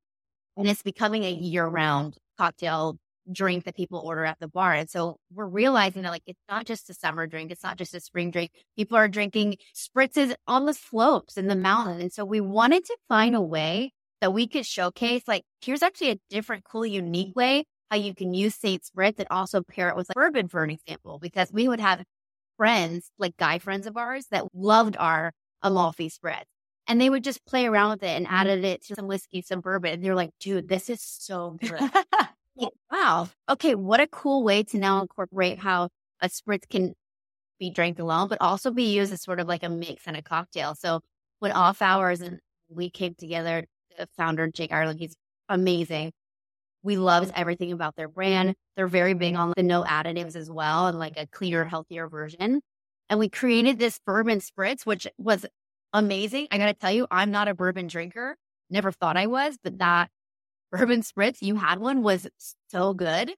And 0.57 0.67
it's 0.67 0.83
becoming 0.83 1.23
a 1.23 1.31
year 1.31 1.65
round 1.65 2.17
cocktail 2.37 2.97
drink 3.31 3.63
that 3.63 3.77
people 3.77 3.99
order 3.99 4.25
at 4.25 4.37
the 4.41 4.49
bar. 4.49 4.73
And 4.73 4.89
so 4.89 5.15
we're 5.33 5.45
realizing 5.45 6.01
that 6.01 6.11
like 6.11 6.23
it's 6.27 6.41
not 6.49 6.65
just 6.65 6.89
a 6.89 6.93
summer 6.93 7.25
drink, 7.25 7.51
it's 7.51 7.63
not 7.63 7.77
just 7.77 7.95
a 7.95 8.01
spring 8.01 8.31
drink. 8.31 8.51
People 8.75 8.97
are 8.97 9.07
drinking 9.07 9.55
spritzes 9.73 10.35
on 10.45 10.65
the 10.65 10.73
slopes 10.73 11.37
in 11.37 11.47
the 11.47 11.55
mountain. 11.55 12.01
And 12.01 12.11
so 12.11 12.25
we 12.25 12.41
wanted 12.41 12.83
to 12.83 12.97
find 13.07 13.33
a 13.33 13.41
way 13.41 13.93
that 14.19 14.33
we 14.33 14.45
could 14.45 14.65
showcase 14.65 15.23
like 15.25 15.43
here's 15.61 15.83
actually 15.83 16.11
a 16.11 16.19
different, 16.29 16.65
cool, 16.65 16.85
unique 16.85 17.33
way 17.37 17.63
how 17.89 17.95
you 17.95 18.13
can 18.13 18.33
use 18.33 18.55
Saint 18.55 18.83
Spritz 18.83 19.19
and 19.19 19.27
also 19.31 19.61
pair 19.61 19.87
it 19.87 19.95
with 19.95 20.09
like 20.09 20.15
bourbon, 20.15 20.49
for 20.49 20.63
an 20.63 20.69
example, 20.69 21.17
because 21.17 21.51
we 21.51 21.69
would 21.69 21.79
have 21.79 22.03
friends, 22.57 23.09
like 23.17 23.37
guy 23.37 23.59
friends 23.59 23.87
of 23.87 23.97
ours, 23.97 24.27
that 24.31 24.45
loved 24.53 24.95
our 24.97 25.33
Amalfi 25.61 26.09
Spritz. 26.09 26.43
And 26.87 26.99
they 26.99 27.09
would 27.09 27.23
just 27.23 27.45
play 27.45 27.65
around 27.65 27.91
with 27.91 28.03
it 28.03 28.17
and 28.17 28.27
added 28.27 28.65
it 28.65 28.85
to 28.87 28.95
some 28.95 29.07
whiskey, 29.07 29.41
some 29.41 29.61
bourbon. 29.61 29.93
And 29.93 30.03
they're 30.03 30.15
like, 30.15 30.31
dude, 30.39 30.67
this 30.67 30.89
is 30.89 31.01
so 31.01 31.57
good. 31.61 31.79
wow. 32.91 33.29
Okay. 33.49 33.75
What 33.75 33.99
a 33.99 34.07
cool 34.07 34.43
way 34.43 34.63
to 34.63 34.77
now 34.77 35.01
incorporate 35.01 35.59
how 35.59 35.89
a 36.21 36.27
spritz 36.27 36.67
can 36.69 36.93
be 37.59 37.69
drank 37.69 37.99
alone, 37.99 38.27
but 38.27 38.41
also 38.41 38.71
be 38.71 38.93
used 38.93 39.13
as 39.13 39.21
sort 39.21 39.39
of 39.39 39.47
like 39.47 39.63
a 39.63 39.69
mix 39.69 40.03
and 40.07 40.17
a 40.17 40.21
cocktail. 40.21 40.75
So 40.75 41.01
when 41.39 41.51
off 41.51 41.81
hours 41.81 42.21
and 42.21 42.39
we 42.69 42.89
came 42.89 43.15
together, 43.15 43.65
the 43.97 44.07
founder, 44.17 44.47
Jake 44.47 44.71
Ireland, 44.73 44.99
he's 44.99 45.15
amazing. 45.47 46.11
We 46.83 46.97
loved 46.97 47.31
everything 47.35 47.71
about 47.71 47.95
their 47.95 48.07
brand. 48.07 48.55
They're 48.75 48.87
very 48.87 49.13
big 49.13 49.35
on 49.35 49.53
the 49.55 49.63
no 49.63 49.83
additives 49.83 50.35
as 50.35 50.49
well 50.49 50.87
and 50.87 50.97
like 50.97 51.17
a 51.17 51.27
cleaner, 51.27 51.65
healthier 51.65 52.07
version. 52.07 52.61
And 53.09 53.19
we 53.19 53.29
created 53.29 53.77
this 53.77 53.99
bourbon 54.05 54.39
spritz, 54.39 54.85
which 54.85 55.07
was 55.17 55.45
amazing. 55.93 56.47
I 56.51 56.57
got 56.57 56.67
to 56.67 56.73
tell 56.73 56.91
you, 56.91 57.07
I'm 57.11 57.31
not 57.31 57.47
a 57.47 57.53
bourbon 57.53 57.87
drinker. 57.87 58.35
Never 58.69 58.91
thought 58.91 59.17
I 59.17 59.27
was, 59.27 59.57
but 59.63 59.79
that 59.79 60.09
bourbon 60.71 61.01
spritz, 61.01 61.41
you 61.41 61.55
had 61.55 61.79
one, 61.79 62.01
was 62.01 62.27
so 62.69 62.93
good. 62.93 63.33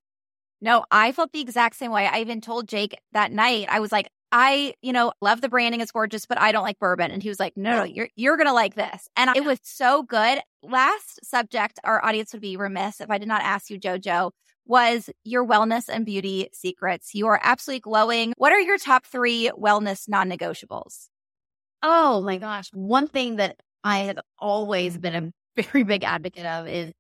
No, 0.62 0.86
I 0.92 1.12
felt 1.12 1.34
the 1.34 1.42
exact 1.42 1.76
same 1.76 1.92
way. 1.92 2.08
I 2.08 2.20
even 2.20 2.40
told 2.40 2.70
Jake 2.70 2.98
that 3.12 3.32
night, 3.32 3.68
I 3.70 3.80
was 3.82 3.92
like, 3.92 4.08
I, 4.36 4.74
you 4.82 4.92
know, 4.92 5.14
love 5.22 5.42
the 5.42 5.48
branding. 5.48 5.80
It's 5.80 5.92
gorgeous, 5.92 6.26
but 6.26 6.42
I 6.42 6.52
don't 6.52 6.64
like 6.64 6.80
bourbon. 6.80 7.12
And 7.12 7.22
he 7.22 7.30
was 7.30 7.40
like, 7.40 7.56
no, 7.56 7.78
no, 7.78 7.84
you're, 7.84 8.10
you're 8.16 8.36
going 8.36 8.48
to 8.48 8.54
like 8.54 8.74
this. 8.74 9.08
And 9.16 9.30
it 9.36 9.46
was 9.46 9.60
so 9.62 10.02
good. 10.02 10.40
Last 10.64 11.24
subject, 11.24 11.80
our 11.84 12.04
audience 12.04 12.34
would 12.34 12.42
be 12.42 12.58
remiss 12.58 13.00
if 13.00 13.12
I 13.12 13.20
did 13.20 13.28
not 13.28 13.44
ask 13.44 13.70
you, 13.70 13.80
JoJo, 13.80 14.32
was 14.66 15.12
your 15.24 15.46
wellness 15.46 15.88
and 15.88 16.04
beauty 16.04 16.50
secrets. 16.52 17.14
You 17.14 17.28
are 17.28 17.40
absolutely 17.44 17.82
glowing. 17.82 18.34
What 18.38 18.52
are 18.52 18.60
your 18.60 18.80
top 18.80 19.06
three 19.06 19.52
wellness 19.56 20.10
non 20.10 20.32
negotiables? 20.32 21.10
Oh 21.84 22.22
my 22.22 22.38
gosh. 22.38 22.70
One 22.74 23.08
thing 23.08 23.36
that 23.36 23.60
I 23.84 24.00
have 24.00 24.18
always 24.40 24.98
been 24.98 25.34
a 25.56 25.62
very 25.62 25.84
big 25.84 26.04
advocate 26.04 26.48
of 26.48 26.68
is 26.68 26.92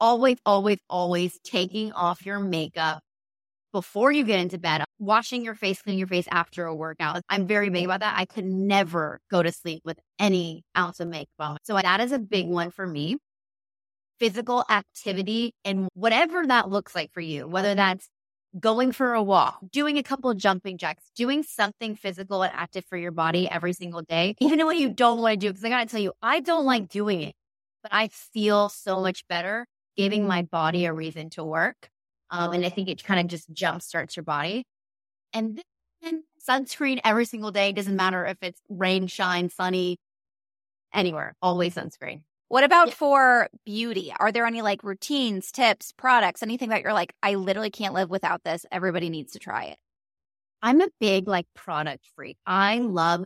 always, 0.00 0.38
always, 0.44 0.78
always 0.90 1.38
taking 1.44 1.92
off 1.92 2.26
your 2.26 2.40
makeup 2.40 3.04
before 3.74 4.12
you 4.12 4.22
get 4.22 4.38
into 4.38 4.56
bed, 4.56 4.84
washing 5.00 5.44
your 5.44 5.56
face, 5.56 5.82
cleaning 5.82 5.98
your 5.98 6.06
face 6.06 6.28
after 6.30 6.64
a 6.64 6.74
workout. 6.74 7.20
I'm 7.28 7.44
very 7.48 7.70
big 7.70 7.82
mm-hmm. 7.82 7.90
about 7.90 8.00
that. 8.00 8.14
I 8.16 8.24
could 8.24 8.44
never 8.44 9.18
go 9.32 9.42
to 9.42 9.50
sleep 9.50 9.82
with 9.84 9.98
any 10.20 10.62
ounce 10.78 11.00
of 11.00 11.08
makeup 11.08 11.28
on. 11.40 11.56
So 11.64 11.74
that 11.74 12.00
is 12.00 12.12
a 12.12 12.20
big 12.20 12.46
one 12.46 12.70
for 12.70 12.86
me. 12.86 13.18
Physical 14.20 14.64
activity 14.70 15.54
and 15.64 15.88
whatever 15.94 16.46
that 16.46 16.70
looks 16.70 16.94
like 16.94 17.10
for 17.12 17.20
you, 17.20 17.48
whether 17.48 17.74
that's 17.74 18.08
going 18.60 18.92
for 18.92 19.12
a 19.12 19.22
walk, 19.22 19.58
doing 19.72 19.98
a 19.98 20.04
couple 20.04 20.30
of 20.30 20.38
jumping 20.38 20.78
jacks, 20.78 21.02
doing 21.16 21.42
something 21.42 21.96
physical 21.96 22.44
and 22.44 22.52
active 22.54 22.84
for 22.88 22.96
your 22.96 23.10
body 23.10 23.50
every 23.50 23.72
single 23.72 24.02
day, 24.02 24.36
even 24.38 24.64
when 24.64 24.78
you 24.78 24.88
don't 24.88 25.20
want 25.20 25.32
to 25.32 25.36
do 25.36 25.48
it. 25.48 25.54
Because 25.54 25.64
I 25.64 25.68
got 25.70 25.80
to 25.80 25.90
tell 25.90 26.00
you, 26.00 26.12
I 26.22 26.38
don't 26.38 26.64
like 26.64 26.88
doing 26.88 27.22
it, 27.22 27.34
but 27.82 27.92
I 27.92 28.06
feel 28.06 28.68
so 28.68 29.00
much 29.00 29.26
better 29.26 29.66
giving 29.96 30.20
mm-hmm. 30.20 30.28
my 30.28 30.42
body 30.42 30.84
a 30.84 30.92
reason 30.92 31.28
to 31.30 31.42
work. 31.42 31.88
Um, 32.34 32.52
and 32.52 32.66
I 32.66 32.68
think 32.68 32.88
it 32.88 33.04
kind 33.04 33.20
of 33.20 33.28
just 33.28 33.48
jump 33.52 33.80
starts 33.80 34.16
your 34.16 34.24
body. 34.24 34.64
And 35.32 35.62
then 36.02 36.24
sunscreen 36.46 37.00
every 37.04 37.26
single 37.26 37.52
day. 37.52 37.70
Doesn't 37.70 37.94
matter 37.94 38.26
if 38.26 38.38
it's 38.42 38.60
rain, 38.68 39.06
shine, 39.06 39.50
sunny, 39.50 39.98
anywhere, 40.92 41.36
always 41.40 41.76
sunscreen. 41.76 42.22
What 42.48 42.64
about 42.64 42.88
yeah. 42.88 42.94
for 42.94 43.48
beauty? 43.64 44.12
Are 44.18 44.32
there 44.32 44.46
any 44.46 44.62
like 44.62 44.82
routines, 44.82 45.52
tips, 45.52 45.92
products, 45.92 46.42
anything 46.42 46.70
that 46.70 46.82
you're 46.82 46.92
like, 46.92 47.14
I 47.22 47.36
literally 47.36 47.70
can't 47.70 47.94
live 47.94 48.10
without 48.10 48.42
this? 48.42 48.66
Everybody 48.72 49.10
needs 49.10 49.32
to 49.34 49.38
try 49.38 49.66
it. 49.66 49.78
I'm 50.60 50.80
a 50.80 50.88
big 51.00 51.28
like 51.28 51.46
product 51.54 52.04
freak. 52.16 52.36
I 52.44 52.78
love 52.78 53.24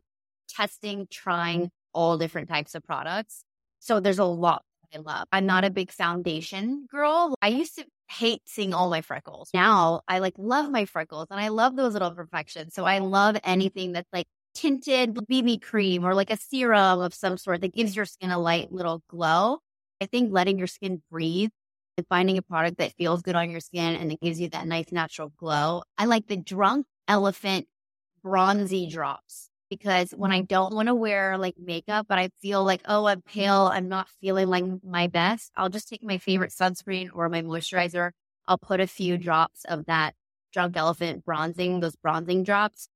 testing, 0.50 1.06
trying 1.10 1.70
all 1.94 2.18
different 2.18 2.50
types 2.50 2.74
of 2.74 2.84
products. 2.84 3.42
So 3.80 4.00
there's 4.00 4.18
a 4.18 4.24
lot 4.24 4.62
I 4.94 4.98
love. 4.98 5.26
I'm 5.32 5.46
not 5.46 5.64
a 5.64 5.70
big 5.70 5.90
foundation 5.90 6.86
girl. 6.90 7.34
I 7.42 7.48
used 7.48 7.76
to 7.76 7.84
hate 8.08 8.42
seeing 8.46 8.74
all 8.74 8.90
my 8.90 9.00
freckles. 9.02 9.50
Now 9.54 10.02
I 10.08 10.18
like 10.20 10.34
love 10.38 10.70
my 10.70 10.84
freckles 10.84 11.26
and 11.30 11.40
I 11.40 11.48
love 11.48 11.76
those 11.76 11.92
little 11.92 12.08
imperfections. 12.08 12.74
So 12.74 12.84
I 12.84 12.98
love 12.98 13.36
anything 13.44 13.92
that's 13.92 14.08
like 14.12 14.26
tinted 14.54 15.14
BB 15.14 15.58
cream 15.58 16.04
or 16.04 16.14
like 16.14 16.30
a 16.30 16.36
serum 16.36 17.00
of 17.00 17.14
some 17.14 17.36
sort 17.36 17.60
that 17.60 17.74
gives 17.74 17.94
your 17.94 18.06
skin 18.06 18.30
a 18.30 18.38
light 18.38 18.72
little 18.72 19.02
glow. 19.08 19.58
I 20.00 20.06
think 20.06 20.32
letting 20.32 20.58
your 20.58 20.66
skin 20.66 21.02
breathe 21.10 21.50
and 21.96 22.06
finding 22.08 22.38
a 22.38 22.42
product 22.42 22.78
that 22.78 22.92
feels 22.92 23.22
good 23.22 23.34
on 23.36 23.50
your 23.50 23.60
skin 23.60 23.96
and 23.96 24.10
that 24.10 24.20
gives 24.20 24.40
you 24.40 24.48
that 24.50 24.66
nice 24.66 24.90
natural 24.92 25.32
glow. 25.36 25.82
I 25.98 26.06
like 26.06 26.26
the 26.28 26.36
drunk 26.36 26.86
elephant 27.08 27.66
bronzy 28.22 28.88
drops 28.88 29.47
because 29.68 30.12
when 30.12 30.32
I 30.32 30.42
don't 30.42 30.74
want 30.74 30.88
to 30.88 30.94
wear 30.94 31.38
like 31.38 31.56
makeup, 31.58 32.06
but 32.08 32.18
I 32.18 32.30
feel 32.40 32.64
like, 32.64 32.82
oh, 32.86 33.06
I'm 33.06 33.18
mm-hmm. 33.18 33.38
pale, 33.40 33.70
I'm 33.72 33.88
not 33.88 34.08
feeling 34.20 34.48
like 34.48 34.64
my 34.84 35.06
best, 35.06 35.52
I'll 35.56 35.68
just 35.68 35.88
take 35.88 36.02
my 36.02 36.18
favorite 36.18 36.50
sunscreen 36.50 37.10
or 37.12 37.28
my 37.28 37.42
moisturizer. 37.42 38.10
I'll 38.46 38.58
put 38.58 38.80
a 38.80 38.86
few 38.86 39.18
drops 39.18 39.64
of 39.66 39.86
that 39.86 40.14
drunk 40.52 40.76
elephant 40.76 41.24
bronzing, 41.24 41.80
those 41.80 41.96
bronzing 41.96 42.44
drops, 42.44 42.88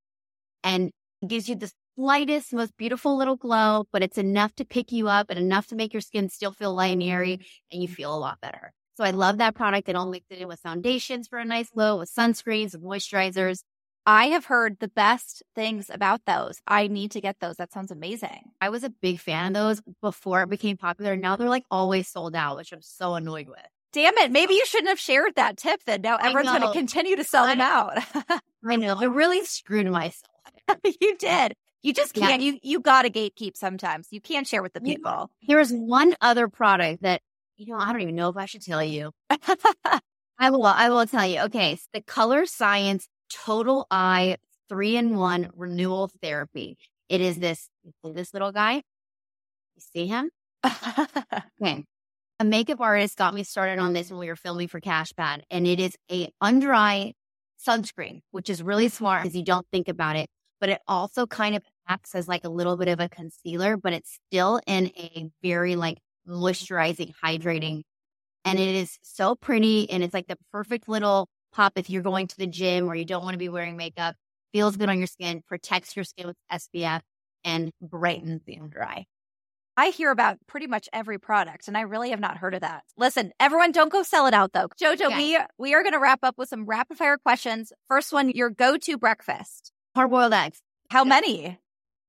and 0.65 0.91
it 1.21 1.29
gives 1.29 1.49
you 1.49 1.57
the 1.57 1.71
slightest, 1.97 2.53
most 2.53 2.77
beautiful 2.77 3.17
little 3.17 3.37
glow, 3.37 3.85
but 3.93 4.03
it's 4.03 4.19
enough 4.19 4.55
to 4.55 4.65
pick 4.65 4.93
you 4.93 5.09
up 5.09 5.29
and 5.29 5.39
enough 5.39 5.67
to 5.69 5.77
make 5.77 5.93
your 5.93 6.01
skin 6.01 6.29
still 6.29 6.53
feel 6.53 6.75
light 6.75 6.95
and 6.95 7.03
airy, 7.03 7.35
and 7.71 7.83
you 7.83 7.89
mm-hmm. 7.89 7.95
feel 7.95 8.15
a 8.15 8.19
lot 8.19 8.41
better. 8.41 8.73
So 8.95 9.05
I 9.05 9.11
love 9.11 9.39
that 9.39 9.55
product. 9.55 9.89
And 9.89 9.97
I'll 9.97 10.09
mix 10.09 10.27
it 10.31 10.39
in 10.39 10.49
with 10.49 10.61
foundations 10.61 11.29
for 11.29 11.39
a 11.39 11.45
nice 11.45 11.71
glow, 11.71 11.99
with 11.99 12.13
sunscreens, 12.15 12.73
with 12.73 12.83
moisturizers. 12.83 13.63
I 14.05 14.27
have 14.29 14.47
heard 14.47 14.79
the 14.81 14.89
best 14.89 15.43
things 15.55 15.89
about 15.89 16.23
those. 16.27 16.61
I 16.67 16.89
need 16.89 17.13
to 17.13 17.21
get 17.21 17.39
those. 17.41 17.57
That 17.57 17.73
sounds 17.73 17.91
amazing. 17.91 18.51
I 18.61 18.69
was 18.69 18.83
a 18.83 18.91
big 18.91 19.21
fan 19.21 19.49
of 19.49 19.55
those 19.55 19.83
before 20.01 20.43
it 20.43 20.51
became 20.51 20.77
popular. 20.77 21.17
Now 21.17 21.37
they're 21.37 21.49
like 21.49 21.65
always 21.71 22.09
sold 22.09 22.35
out, 22.35 22.57
which 22.57 22.73
I'm 22.73 22.83
so 22.83 23.15
annoyed 23.15 23.49
with. 23.49 23.59
Damn 23.93 24.17
it. 24.19 24.33
Maybe 24.33 24.55
you 24.55 24.65
shouldn't 24.67 24.89
have 24.89 24.99
shared 24.99 25.35
that 25.37 25.57
tip 25.57 25.85
then. 25.85 26.01
Now 26.01 26.17
everyone's 26.17 26.59
going 26.59 26.63
to 26.63 26.73
continue 26.73 27.15
to 27.17 27.25
sell 27.25 27.45
I, 27.45 27.55
them 27.55 27.61
out. 27.61 27.99
I 28.67 28.77
know. 28.77 28.97
I 28.99 29.05
really 29.05 29.45
screwed 29.45 29.87
myself. 29.87 30.31
you 31.01 31.17
did. 31.19 31.55
You 31.83 31.93
just 31.93 32.15
can't. 32.15 32.41
Yeah. 32.41 32.53
You 32.53 32.59
you 32.63 32.81
got 32.81 33.03
to 33.03 33.11
gatekeep 33.11 33.57
sometimes. 33.57 34.09
You 34.11 34.21
can't 34.21 34.47
share 34.47 34.63
with 34.63 34.73
the 34.73 34.81
people. 34.81 35.31
Here's 35.41 35.71
one 35.71 36.15
other 36.21 36.49
product 36.49 37.03
that, 37.03 37.21
you 37.57 37.67
know, 37.67 37.79
I 37.79 37.93
don't 37.93 38.03
even 38.03 38.15
know 38.15 38.29
if 38.29 38.37
I 38.37 38.47
should 38.47 38.63
tell 38.63 38.83
you. 38.83 39.13
I 39.31 40.51
will 40.51 40.65
I 40.65 40.89
will 40.89 41.07
tell 41.07 41.27
you. 41.27 41.41
Okay. 41.43 41.77
So 41.77 41.85
the 41.93 42.01
Colorescience 42.01 43.07
Total 43.33 43.87
Eye 43.91 44.37
three 44.69 44.97
in 44.97 45.17
one 45.17 45.51
renewal 45.55 46.11
therapy. 46.23 46.77
It 47.09 47.21
is 47.21 47.39
this 47.39 47.69
this 48.05 48.33
little 48.33 48.53
guy. 48.53 48.75
You 48.75 49.83
see 49.95 50.07
him? 50.07 50.31
okay. 51.63 51.85
A 52.41 52.45
makeup 52.45 52.81
artist 52.81 53.17
got 53.17 53.35
me 53.35 53.45
started 53.45 53.79
on 53.79 53.93
this 53.93 54.11
when 54.11 54.19
we 54.19 54.29
were 54.29 54.37
filming 54.37 54.69
for 54.69 54.81
Cash 54.81 55.13
Pad, 55.17 55.45
and 55.51 55.67
it 55.67 55.79
is 55.79 55.97
a 56.11 56.29
under 56.41 56.75
eye 56.75 57.13
sunscreen, 57.65 58.21
which 58.31 58.51
is 58.51 58.63
really 58.63 58.89
smart 58.89 59.23
because 59.23 59.37
you 59.37 59.45
don't 59.45 59.67
think 59.71 59.89
about 59.89 60.17
it. 60.17 60.29
But 60.61 60.71
it 60.71 60.81
also 60.89 61.27
kind 61.27 61.55
of 61.57 61.63
acts 61.89 62.15
as 62.15 62.29
like 62.29 62.45
a 62.45 62.49
little 62.49 62.77
bit 62.77 62.89
of 62.89 63.01
a 63.01 63.09
concealer, 63.09 63.77
but 63.77 63.93
it's 63.93 64.19
still 64.29 64.61
in 64.67 64.87
a 64.97 65.29
very 65.43 65.77
like 65.77 65.99
moisturizing, 66.29 67.13
hydrating. 67.23 67.83
And 68.45 68.59
it 68.59 68.75
is 68.75 68.99
so 69.03 69.35
pretty. 69.37 69.89
And 69.91 70.03
it's 70.03 70.15
like 70.15 70.27
the 70.27 70.39
perfect 70.51 70.89
little 70.89 71.29
pop 71.53 71.73
if 71.77 71.91
you're 71.91 72.03
going 72.03 72.27
to 72.29 72.37
the 72.37 72.47
gym 72.47 72.89
or 72.89 72.95
you 72.95 73.05
don't 73.05 73.23
want 73.23 73.35
to 73.35 73.39
be 73.39 73.49
wearing 73.49 73.77
makeup. 73.77 74.17
Feels 74.53 74.77
good 74.77 74.89
on 74.89 74.99
your 74.99 75.07
skin, 75.07 75.43
protects 75.47 75.97
your 75.97 76.05
skin 76.05 76.27
with 76.27 76.37
SPF, 76.53 77.01
and 77.45 77.73
brightens 77.81 78.43
the 78.45 78.59
under 78.59 78.85
eye. 78.85 79.07
I 79.77 79.89
hear 79.89 80.11
about 80.11 80.39
pretty 80.47 80.67
much 80.67 80.89
every 80.93 81.19
product, 81.19 81.67
and 81.67 81.77
I 81.79 81.83
really 81.83 82.11
have 82.11 82.21
not 82.21 82.37
heard 82.37 82.55
of 82.55 82.61
that. 82.61 82.85
Listen, 82.99 83.33
everyone, 83.41 83.73
don't 83.73 83.91
go 83.91 84.03
sell 84.03 84.27
it 84.27 84.35
out 84.35 84.53
though. 84.53 84.69
Jojo, 84.81 85.07
okay. 85.07 85.17
we 85.17 85.39
we 85.59 85.75
are 85.75 85.83
going 85.83 85.95
to 85.95 85.99
wrap 85.99 86.21
up 86.23 86.37
with 86.37 86.51
some 86.51 86.67
rapid 86.67 86.99
fire 86.99 87.17
questions. 87.17 87.73
First 87.89 88.13
one, 88.13 88.31
your 88.31 88.51
go 88.51 88.77
to 88.77 88.99
breakfast: 88.99 89.73
hard 89.95 90.11
boiled 90.11 90.35
eggs. 90.35 90.61
How 90.91 91.05
many? 91.05 91.59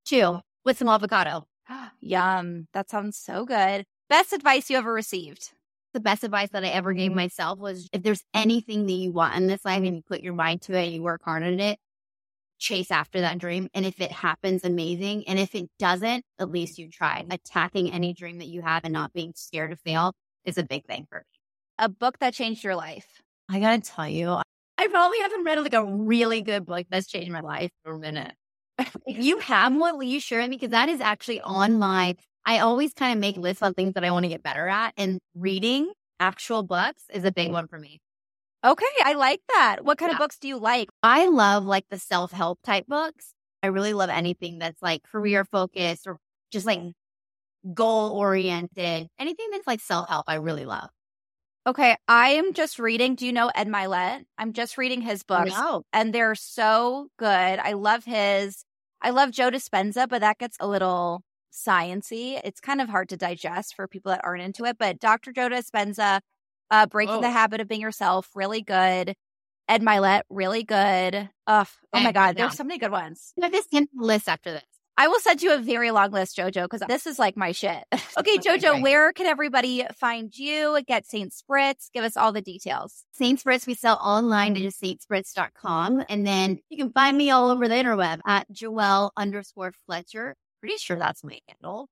Two 0.06 0.42
with 0.66 0.78
some 0.78 0.90
avocado. 0.90 1.48
Yum! 2.02 2.68
That 2.74 2.90
sounds 2.90 3.18
so 3.18 3.46
good. 3.46 3.86
Best 4.10 4.34
advice 4.34 4.70
you 4.70 4.78
ever 4.78 4.92
received? 4.92 5.54
The 5.94 6.00
best 6.00 6.24
advice 6.24 6.50
that 6.50 6.64
I 6.64 6.70
ever 6.70 6.94
gave 6.94 7.12
mm-hmm. 7.12 7.18
myself 7.20 7.60
was 7.60 7.90
if 7.94 8.04
there's 8.04 8.24
anything 8.34 8.86
that 8.86 8.94
you 8.94 9.12
want 9.12 9.36
in 9.36 9.48
this 9.48 9.64
life 9.64 9.78
and 9.78 9.96
you 9.96 10.02
put 10.02 10.22
your 10.22 10.34
mind 10.34 10.62
to 10.64 10.74
it 10.74 10.86
and 10.86 10.94
you 10.94 11.04
work 11.04 11.22
hard 11.24 11.44
at 11.44 11.60
it, 11.60 11.80
chase 12.60 12.92
after 12.92 13.22
that 13.22 13.38
dream. 13.38 13.70
And 13.74 13.86
if 13.86 14.00
it 14.02 14.12
happens, 14.12 14.64
amazing. 14.64 15.28
And 15.28 15.38
if 15.38 15.54
it 15.54 15.70
doesn't, 15.80 16.24
at 16.40 16.52
least 16.52 16.78
you 16.78 16.90
tried. 16.90 17.28
Attacking 17.32 17.92
any 17.92 18.14
dream 18.14 18.40
that 18.40 18.48
you 18.48 18.62
have 18.62 18.84
and 18.84 18.94
not 18.94 19.14
being 19.14 19.34
scared 19.36 19.72
to 19.72 19.78
fail 19.78 20.14
is 20.46 20.58
a 20.58 20.64
big 20.64 20.86
thing 20.86 21.06
for 21.10 21.20
me. 21.20 21.40
A 21.80 21.90
book 21.90 22.20
that 22.20 22.34
changed 22.34 22.64
your 22.64 22.76
life. 22.76 23.08
I 23.50 23.60
gotta 23.60 23.82
tell 23.82 24.08
you, 24.08 24.40
I 24.78 24.88
probably 24.88 25.20
haven't 25.20 25.44
read 25.44 25.60
like 25.60 25.74
a 25.74 25.86
really 25.86 26.42
good 26.42 26.66
book 26.66 26.88
that's 26.90 27.08
changed 27.08 27.32
my 27.32 27.42
life 27.42 27.72
for 27.84 27.94
a 27.94 28.00
minute. 28.00 28.34
if 28.80 28.92
you 29.06 29.40
have 29.40 29.76
one, 29.76 29.98
will 29.98 30.04
you 30.04 30.20
share 30.20 30.42
with 30.42 30.50
me? 30.50 30.56
Because 30.56 30.72
that 30.72 30.90
is 30.90 31.02
actually 31.02 31.42
on 31.42 31.78
my 31.78 32.16
I 32.46 32.60
always 32.60 32.94
kind 32.94 33.14
of 33.14 33.20
make 33.20 33.38
lists 33.38 33.64
on 33.64 33.74
things 33.74 33.94
that 33.94 34.04
I 34.04 34.12
want 34.12 34.24
to 34.24 34.30
get 34.30 34.44
better 34.44 34.68
at, 34.68 34.94
and 34.98 35.20
reading 35.36 35.92
actual 36.20 36.64
books 36.64 37.04
is 37.14 37.24
a 37.24 37.32
big 37.32 37.52
one 37.52 37.68
for 37.68 37.80
me. 37.80 38.00
Okay, 38.66 38.86
I 39.04 39.14
like 39.14 39.42
that. 39.50 39.84
What 39.84 39.98
kind 39.98 40.10
yeah. 40.10 40.16
of 40.16 40.20
books 40.20 40.38
do 40.40 40.48
you 40.48 40.58
like? 40.58 40.90
I 41.02 41.28
love 41.28 41.66
like 41.66 41.86
the 41.90 42.00
self 42.00 42.32
help 42.32 42.60
type 42.64 42.86
books. 42.88 43.34
I 43.62 43.68
really 43.68 43.94
love 43.94 44.10
anything 44.10 44.60
that's 44.60 44.82
like 44.82 45.04
career 45.04 45.46
focused 45.46 46.08
or 46.08 46.18
just 46.52 46.66
like 46.66 46.80
goal 47.74 48.12
oriented. 48.12 49.08
Anything 49.20 49.48
that's 49.52 49.68
like 49.68 49.82
self 49.82 50.08
help, 50.08 50.26
I 50.28 50.36
really 50.36 50.66
love. 50.66 50.90
Okay, 51.66 51.96
I 52.08 52.32
am 52.32 52.54
just 52.54 52.78
reading. 52.78 53.16
Do 53.16 53.26
you 53.26 53.32
know 53.32 53.50
Ed 53.56 53.68
Mylett? 53.68 54.24
I'm 54.38 54.52
just 54.52 54.78
reading 54.78 55.02
his 55.02 55.24
books, 55.24 55.52
no. 55.52 55.84
and 55.94 56.14
they're 56.14 56.36
so 56.36 57.08
good. 57.18 57.28
I 57.28 57.74
love 57.74 58.04
his. 58.04 58.66
I 59.02 59.12
love 59.12 59.32
Joe 59.32 59.50
Dispenza, 59.50 60.08
but 60.08 60.22
that 60.22 60.38
gets 60.38 60.58
a 60.60 60.68
little 60.68 61.22
sciency. 61.54 62.40
It's 62.44 62.60
kind 62.60 62.82
of 62.82 62.90
hard 62.90 63.10
to 63.10 63.18
digest 63.18 63.76
for 63.76 63.88
people 63.88 64.12
that 64.12 64.22
aren't 64.24 64.44
into 64.44 64.66
it. 64.66 64.78
But 64.78 65.00
Dr. 65.00 65.32
Joe 65.32 65.50
Dispenza, 65.50 66.22
uh, 66.72 66.88
Breaking 66.88 67.16
oh. 67.16 67.22
the 67.22 67.30
Habit 67.30 67.62
of 67.62 67.68
Being 67.68 67.82
Yourself, 67.82 68.30
really 68.36 68.62
good. 68.62 69.16
Ed 69.70 69.82
Mylett, 69.82 70.24
really 70.30 70.64
good. 70.64 71.30
Oh, 71.48 71.66
oh 71.94 72.00
my 72.00 72.12
God, 72.12 72.36
there's 72.36 72.58
so 72.58 72.64
many 72.64 72.80
good 72.80 72.92
ones. 72.92 73.34
You 73.38 73.44
have 73.44 73.52
this 73.52 73.68
list 73.96 74.28
after 74.28 74.52
this. 74.52 74.64
I 74.96 75.08
will 75.08 75.20
send 75.20 75.42
you 75.42 75.54
a 75.54 75.58
very 75.58 75.90
long 75.90 76.12
list, 76.12 76.38
Jojo, 76.38 76.70
because 76.70 76.82
this 76.88 77.08
is 77.08 77.18
like 77.18 77.36
my 77.36 77.52
shit. 77.52 77.84
okay, 78.18 78.38
Jojo, 78.38 78.80
where 78.82 79.12
can 79.12 79.26
everybody 79.26 79.86
find 79.96 80.36
you? 80.38 80.80
Get 80.88 81.08
Saint 81.08 81.34
Spritz. 81.34 81.90
Give 81.92 82.04
us 82.04 82.16
all 82.16 82.32
the 82.32 82.42
details. 82.42 83.04
Saint 83.14 83.44
Spritz, 83.44 83.66
we 83.66 83.74
sell 83.74 83.96
online 83.96 84.56
at 84.56 84.62
just 84.62 84.82
saintspritz.com. 84.82 86.04
And 86.10 86.28
then 86.28 86.60
you 86.70 86.78
can 86.78 86.92
find 86.92 87.18
me 87.18 87.32
all 87.32 87.50
over 87.50 87.68
the 87.68 87.74
interweb 87.74 88.20
at 88.28 88.52
Joelle 88.52 89.10
underscore 89.18 89.74
Fletcher. 89.88 90.36
Pretty 90.64 90.78
sure 90.78 90.98
that's 90.98 91.26
my 91.26 91.40
handle. 91.50 91.90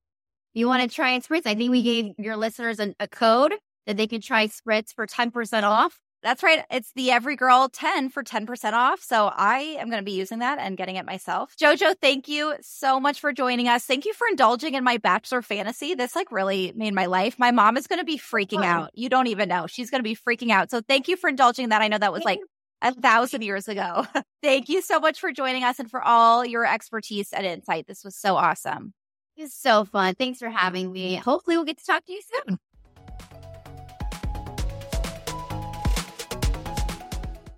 You 0.53 0.65
want 0.65 0.81
to 0.81 0.95
try 0.95 1.09
and 1.09 1.21
Spritz, 1.21 1.45
I 1.45 1.55
think 1.55 1.71
we 1.71 1.81
gave 1.81 2.13
your 2.17 2.37
listeners 2.37 2.79
an, 2.79 2.95
a 3.01 3.07
code 3.09 3.53
that 3.85 3.97
they 3.97 4.07
can 4.07 4.21
try 4.21 4.47
Spritz 4.47 4.93
for 4.95 5.05
10% 5.05 5.63
off. 5.63 5.99
That's 6.23 6.41
right. 6.41 6.63
It's 6.71 6.93
the 6.95 7.09
Everygirl 7.09 7.67
10 7.73 8.11
for 8.11 8.23
10% 8.23 8.71
off. 8.71 9.01
So 9.01 9.29
I 9.35 9.75
am 9.77 9.89
going 9.89 9.99
to 9.99 10.05
be 10.05 10.13
using 10.13 10.39
that 10.39 10.57
and 10.57 10.77
getting 10.77 10.95
it 10.95 11.05
myself. 11.05 11.53
Jojo, 11.61 11.95
thank 11.99 12.29
you 12.29 12.55
so 12.61 12.97
much 12.97 13.19
for 13.19 13.33
joining 13.33 13.67
us. 13.67 13.83
Thank 13.83 14.05
you 14.05 14.13
for 14.13 14.25
indulging 14.27 14.75
in 14.75 14.85
my 14.85 14.95
bachelor 14.95 15.41
fantasy. 15.41 15.93
This 15.93 16.15
like 16.15 16.31
really 16.31 16.71
made 16.73 16.93
my 16.93 17.07
life. 17.07 17.37
My 17.37 17.51
mom 17.51 17.75
is 17.75 17.87
going 17.87 17.99
to 17.99 18.05
be 18.05 18.17
freaking 18.17 18.63
out. 18.63 18.91
You 18.93 19.09
don't 19.09 19.27
even 19.27 19.49
know. 19.49 19.67
She's 19.67 19.89
going 19.89 19.99
to 19.99 20.03
be 20.03 20.15
freaking 20.15 20.51
out. 20.51 20.71
So 20.71 20.79
thank 20.79 21.09
you 21.09 21.17
for 21.17 21.29
indulging 21.29 21.69
that. 21.69 21.81
I 21.81 21.89
know 21.89 21.97
that 21.97 22.13
was 22.13 22.23
like 22.23 22.39
a 22.81 22.93
thousand 22.93 23.41
years 23.43 23.67
ago. 23.67 24.05
thank 24.43 24.69
you 24.69 24.81
so 24.81 24.99
much 24.99 25.19
for 25.19 25.31
joining 25.31 25.63
us 25.63 25.79
and 25.79 25.89
for 25.89 26.01
all 26.01 26.45
your 26.45 26.65
expertise 26.65 27.31
and 27.33 27.45
insight. 27.45 27.87
This 27.87 28.03
was 28.03 28.15
so 28.15 28.35
awesome. 28.35 28.93
It's 29.37 29.55
so 29.55 29.85
fun. 29.85 30.15
Thanks 30.15 30.39
for 30.39 30.49
having 30.49 30.91
me. 30.91 31.15
Hopefully 31.15 31.57
we'll 31.57 31.65
get 31.65 31.77
to 31.77 31.85
talk 31.85 32.05
to 32.05 32.11
you 32.11 32.21
soon. 32.21 32.59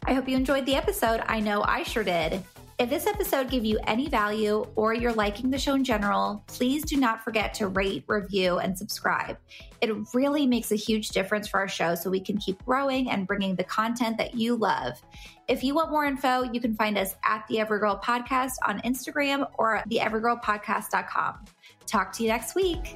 I 0.06 0.14
hope 0.14 0.28
you 0.28 0.36
enjoyed 0.36 0.66
the 0.66 0.76
episode. 0.76 1.22
I 1.26 1.40
know 1.40 1.64
I 1.64 1.84
sure 1.84 2.04
did. 2.04 2.44
If 2.80 2.90
this 2.90 3.06
episode 3.06 3.52
gave 3.52 3.64
you 3.64 3.80
any 3.86 4.10
value 4.10 4.66
or 4.76 4.96
you're 4.96 5.14
liking 5.14 5.52
the 5.52 5.60
show 5.60 5.76
in 5.76 5.84
general, 5.84 6.44
please 6.48 6.84
do 6.84 6.98
not 6.98 7.24
forget 7.24 7.54
to 7.56 7.68
rate, 7.68 8.04
review, 8.08 8.58
and 8.58 8.76
subscribe. 8.76 9.38
It 9.82 9.92
really 10.14 10.48
makes 10.48 10.72
a 10.72 10.76
huge 10.76 11.10
difference 11.10 11.48
for 11.48 11.60
our 11.60 11.68
show 11.68 11.94
so 11.94 12.10
we 12.10 12.20
can 12.20 12.38
keep 12.38 12.64
growing 12.66 13.12
and 13.12 13.28
bringing 13.28 13.56
the 13.56 13.64
content 13.64 14.18
that 14.18 14.34
you 14.34 14.56
love. 14.56 15.00
If 15.48 15.64
you 15.64 15.76
want 15.76 15.92
more 15.92 16.06
info, 16.06 16.44
you 16.52 16.60
can 16.60 16.76
find 16.76 16.98
us 16.98 17.16
at 17.24 17.46
the 17.48 17.58
Everygirl 17.58 18.02
Podcast 18.02 18.54
on 18.68 18.82
Instagram 18.82 19.48
or 19.60 19.84
theeverygirlpodcast.com. 19.90 21.46
Talk 21.86 22.12
to 22.14 22.24
you 22.24 22.30
next 22.30 22.56
week. 22.56 22.96